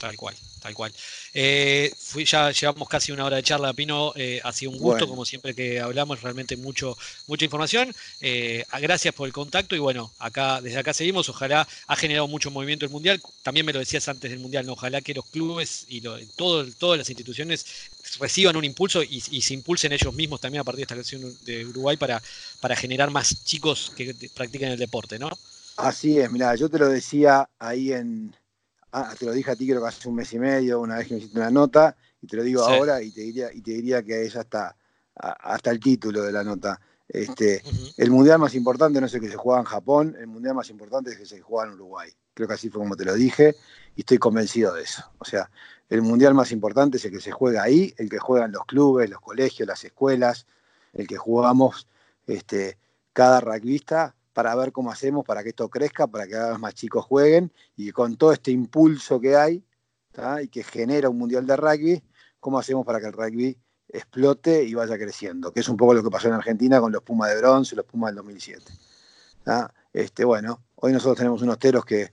Tal 0.00 0.16
cual, 0.16 0.34
tal 0.62 0.72
cual. 0.72 0.94
Eh, 1.34 1.92
fui, 1.94 2.24
ya 2.24 2.50
llevamos 2.52 2.88
casi 2.88 3.12
una 3.12 3.26
hora 3.26 3.36
de 3.36 3.42
charla, 3.42 3.74
Pino. 3.74 4.14
Eh, 4.16 4.40
ha 4.42 4.50
sido 4.50 4.70
un 4.70 4.78
gusto, 4.78 5.06
como 5.06 5.26
siempre 5.26 5.54
que 5.54 5.78
hablamos, 5.78 6.22
realmente 6.22 6.56
mucho, 6.56 6.96
mucha 7.26 7.44
información. 7.44 7.94
Eh, 8.22 8.64
gracias 8.80 9.14
por 9.14 9.26
el 9.26 9.34
contacto 9.34 9.76
y 9.76 9.78
bueno, 9.78 10.10
acá, 10.18 10.62
desde 10.62 10.78
acá 10.78 10.94
seguimos. 10.94 11.28
Ojalá 11.28 11.68
ha 11.86 11.96
generado 11.96 12.26
mucho 12.28 12.50
movimiento 12.50 12.86
el 12.86 12.90
Mundial. 12.90 13.20
También 13.42 13.66
me 13.66 13.74
lo 13.74 13.78
decías 13.78 14.08
antes 14.08 14.30
del 14.30 14.40
Mundial, 14.40 14.64
¿no? 14.64 14.72
ojalá 14.72 15.02
que 15.02 15.12
los 15.12 15.26
clubes 15.26 15.84
y 15.86 16.00
todo, 16.34 16.66
todas 16.78 16.98
las 16.98 17.10
instituciones 17.10 17.66
reciban 18.18 18.56
un 18.56 18.64
impulso 18.64 19.02
y, 19.02 19.20
se 19.20 19.52
impulsen 19.52 19.92
ellos 19.92 20.14
mismos 20.14 20.40
también 20.40 20.62
a 20.62 20.64
partir 20.64 20.78
de 20.78 20.82
esta 20.84 20.94
canción 20.94 21.36
de 21.44 21.66
Uruguay 21.66 21.98
para, 21.98 22.22
para 22.60 22.74
generar 22.74 23.10
más 23.10 23.44
chicos 23.44 23.92
que 23.94 24.14
practiquen 24.34 24.70
el 24.70 24.78
deporte, 24.78 25.18
¿no? 25.18 25.28
Así 25.82 26.18
es, 26.18 26.30
mira, 26.30 26.54
yo 26.54 26.68
te 26.68 26.78
lo 26.78 26.88
decía 26.88 27.48
ahí 27.58 27.92
en, 27.92 28.34
ah, 28.92 29.14
te 29.18 29.26
lo 29.26 29.32
dije 29.32 29.50
a 29.50 29.56
ti 29.56 29.66
creo 29.66 29.80
que 29.80 29.88
hace 29.88 30.08
un 30.08 30.16
mes 30.16 30.32
y 30.32 30.38
medio, 30.38 30.80
una 30.80 30.96
vez 30.96 31.08
que 31.08 31.14
me 31.14 31.20
hiciste 31.20 31.38
una 31.38 31.50
nota, 31.50 31.96
y 32.22 32.26
te 32.26 32.36
lo 32.36 32.42
digo 32.42 32.62
ahora 32.62 33.02
y 33.02 33.10
te 33.10 33.22
diría, 33.22 33.52
y 33.52 33.62
te 33.62 33.72
diría 33.72 34.02
que 34.02 34.24
ella 34.24 34.42
está 34.42 34.76
hasta 35.14 35.70
el 35.70 35.80
título 35.80 36.22
de 36.22 36.32
la 36.32 36.44
nota. 36.44 36.80
Este, 37.08 37.62
El 37.96 38.10
mundial 38.10 38.38
más 38.38 38.54
importante 38.54 39.00
no 39.00 39.06
es 39.06 39.14
el 39.14 39.20
que 39.20 39.28
se 39.28 39.36
juega 39.36 39.60
en 39.60 39.66
Japón, 39.66 40.16
el 40.18 40.28
mundial 40.28 40.54
más 40.54 40.70
importante 40.70 41.10
es 41.10 41.16
el 41.16 41.22
que 41.22 41.28
se 41.28 41.40
juega 41.40 41.68
en 41.68 41.74
Uruguay. 41.74 42.10
Creo 42.34 42.46
que 42.46 42.54
así 42.54 42.70
fue 42.70 42.80
como 42.80 42.96
te 42.96 43.04
lo 43.04 43.14
dije 43.14 43.56
y 43.96 44.00
estoy 44.00 44.18
convencido 44.18 44.74
de 44.74 44.82
eso. 44.82 45.02
O 45.18 45.24
sea, 45.24 45.50
el 45.88 46.02
mundial 46.02 46.34
más 46.34 46.52
importante 46.52 46.98
es 46.98 47.04
el 47.04 47.10
que 47.10 47.20
se 47.20 47.32
juega 47.32 47.64
ahí, 47.64 47.92
el 47.98 48.08
que 48.08 48.18
juegan 48.18 48.52
los 48.52 48.64
clubes, 48.64 49.10
los 49.10 49.20
colegios, 49.20 49.66
las 49.66 49.82
escuelas, 49.84 50.46
el 50.92 51.08
que 51.08 51.16
jugamos 51.16 51.88
este, 52.26 52.78
cada 53.12 53.40
rugbyista 53.40 54.14
para 54.32 54.54
ver 54.54 54.72
cómo 54.72 54.90
hacemos 54.90 55.24
para 55.24 55.42
que 55.42 55.50
esto 55.50 55.68
crezca, 55.68 56.06
para 56.06 56.24
que 56.26 56.32
cada 56.32 56.50
vez 56.50 56.58
más 56.58 56.74
chicos 56.74 57.04
jueguen 57.04 57.52
y 57.76 57.90
con 57.90 58.16
todo 58.16 58.32
este 58.32 58.50
impulso 58.50 59.20
que 59.20 59.36
hay 59.36 59.64
y 60.42 60.48
que 60.48 60.62
genera 60.62 61.08
un 61.08 61.18
mundial 61.18 61.46
de 61.46 61.56
rugby, 61.56 62.02
cómo 62.40 62.58
hacemos 62.58 62.84
para 62.84 63.00
que 63.00 63.06
el 63.06 63.12
rugby 63.12 63.56
explote 63.88 64.64
y 64.64 64.74
vaya 64.74 64.96
creciendo, 64.96 65.52
que 65.52 65.60
es 65.60 65.68
un 65.68 65.76
poco 65.76 65.94
lo 65.94 66.02
que 66.02 66.10
pasó 66.10 66.28
en 66.28 66.34
Argentina 66.34 66.80
con 66.80 66.92
los 66.92 67.02
Pumas 67.02 67.30
de 67.30 67.38
bronce, 67.38 67.76
los 67.76 67.86
Pumas 67.86 68.10
del 68.10 68.16
2007. 68.16 68.64
Este, 69.92 70.24
bueno, 70.24 70.62
hoy 70.76 70.92
nosotros 70.92 71.18
tenemos 71.18 71.42
unos 71.42 71.58
teros 71.58 71.84
que, 71.84 72.12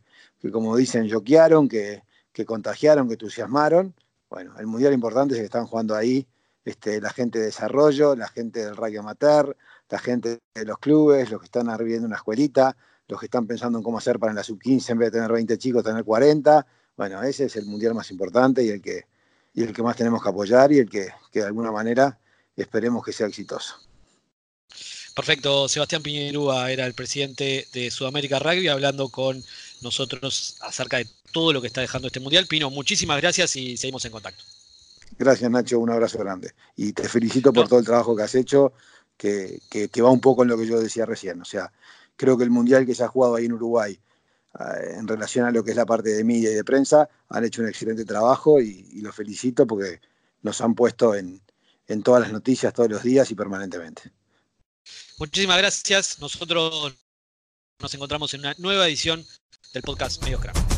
como 0.52 0.76
dicen, 0.76 1.06
yoquearon, 1.06 1.68
que, 1.68 2.04
que 2.32 2.46
contagiaron, 2.46 3.08
que 3.08 3.14
entusiasmaron. 3.14 3.94
Bueno, 4.30 4.54
el 4.58 4.66
mundial 4.66 4.94
importante 4.94 5.36
es 5.36 5.40
que 5.40 5.46
están 5.46 5.68
jugando 5.68 5.96
ahí 5.96 6.28
este, 6.66 7.00
la 7.00 7.12
gente 7.12 7.40
de 7.40 7.46
desarrollo, 7.46 8.16
la 8.16 8.28
gente 8.28 8.66
del 8.66 8.76
radio 8.76 9.02
amateur, 9.02 9.56
la 9.90 10.00
gente 10.00 10.40
de 10.54 10.66
los 10.66 10.80
clubes, 10.80 11.30
los 11.30 11.40
que 11.40 11.46
están 11.46 11.70
arribando 11.70 12.08
una 12.08 12.18
escuelita, 12.18 12.76
los 13.08 13.20
que 13.20 13.28
están 13.28 13.48
pensando 13.48 13.80
en 13.80 13.84
cómo 13.84 13.98
hacer 13.98 14.20
para 14.20 14.32
en 14.32 14.36
la 14.36 14.44
sub-15 14.44 14.90
en 14.90 14.98
vez 14.98 15.12
de 15.12 15.20
tener 15.20 15.32
20 15.32 15.58
chicos, 15.58 15.84
tener 15.84 16.04
40. 16.04 16.66
Bueno, 16.98 17.24
ese 17.24 17.46
es 17.46 17.56
el 17.56 17.66
mundial 17.66 17.94
más 17.94 18.12
importante 18.12 18.64
y 18.64 18.70
el 18.70 18.82
que, 18.82 19.06
y 19.54 19.64
el 19.64 19.74
que 19.74 19.84
más 19.84 19.96
tenemos 19.96 20.22
que 20.22 20.30
apoyar 20.30 20.72
y 20.72 20.80
el 20.80 20.90
que, 20.90 21.08
que 21.32 21.40
de 21.40 21.46
alguna 21.46 21.72
manera 21.72 22.20
esperemos 22.56 23.06
que 23.06 23.14
sea 23.14 23.28
exitoso. 23.28 23.76
Perfecto, 25.16 25.68
Sebastián 25.68 26.04
Piñerúa 26.04 26.72
era 26.72 26.86
el 26.86 26.94
presidente 26.94 27.68
de 27.74 27.90
Sudamérica 27.90 28.38
Rugby 28.38 28.68
hablando 28.68 29.10
con 29.10 29.42
nosotros 29.82 30.58
acerca 30.62 30.98
de 30.98 31.08
todo 31.32 31.54
lo 31.54 31.62
que 31.62 31.68
está 31.68 31.82
dejando 31.82 32.08
este 32.08 32.20
mundial. 32.20 32.46
Pino, 32.46 32.70
muchísimas 32.70 33.20
gracias 33.20 33.56
y 33.56 33.78
seguimos 33.78 34.06
en 34.06 34.12
contacto. 34.12 34.44
Gracias 35.18 35.50
Nacho, 35.50 35.80
un 35.80 35.90
abrazo 35.90 36.20
grande. 36.20 36.54
Y 36.76 36.94
te 36.94 37.10
felicito 37.10 37.52
por 37.52 37.68
todo 37.68 37.80
el 37.80 37.86
trabajo 37.86 38.16
que 38.16 38.24
has 38.24 38.36
hecho 38.36 38.74
que, 39.18 39.62
va 40.02 40.10
un 40.10 40.22
poco 40.22 40.44
en 40.44 40.50
lo 40.50 40.58
que 40.58 40.68
yo 40.68 40.80
decía 40.80 41.06
recién. 41.06 41.42
O 41.42 41.46
sea, 41.46 41.72
creo 42.16 42.38
que 42.38 42.44
el 42.44 42.50
mundial 42.50 42.86
que 42.86 42.96
se 42.96 43.04
ha 43.04 43.08
jugado 43.08 43.36
ahí 43.36 43.46
en 43.46 43.54
Uruguay, 43.54 44.00
eh, 44.60 44.96
en 44.98 45.08
relación 45.08 45.46
a 45.46 45.52
lo 45.52 45.64
que 45.64 45.72
es 45.72 45.78
la 45.78 45.86
parte 45.86 46.10
de 46.10 46.24
media 46.24 46.52
y 46.52 46.56
de 46.56 46.64
prensa, 46.64 47.10
han 47.30 47.44
hecho 47.44 47.62
un 47.62 47.70
excelente 47.70 48.06
trabajo 48.06 48.62
y, 48.62 48.88
y 48.94 49.02
los 49.02 49.16
felicito 49.16 49.66
porque 49.68 50.00
nos 50.42 50.62
han 50.62 50.76
puesto 50.76 51.16
en, 51.16 51.42
todas 52.04 52.22
las 52.22 52.32
noticias 52.32 52.74
todos 52.74 52.90
los 52.90 53.04
días 53.04 53.30
y 53.32 53.36
permanentemente. 53.36 54.12
Muchísimas 55.18 55.58
gracias. 55.58 56.20
Nosotros 56.20 56.94
nos 57.80 57.94
encontramos 57.94 58.34
en 58.34 58.42
una 58.42 58.56
nueva 58.58 58.88
edición 58.88 59.26
del 59.74 59.84
podcast 59.84 60.22
Medios 60.24 60.42
Craft. 60.42 60.77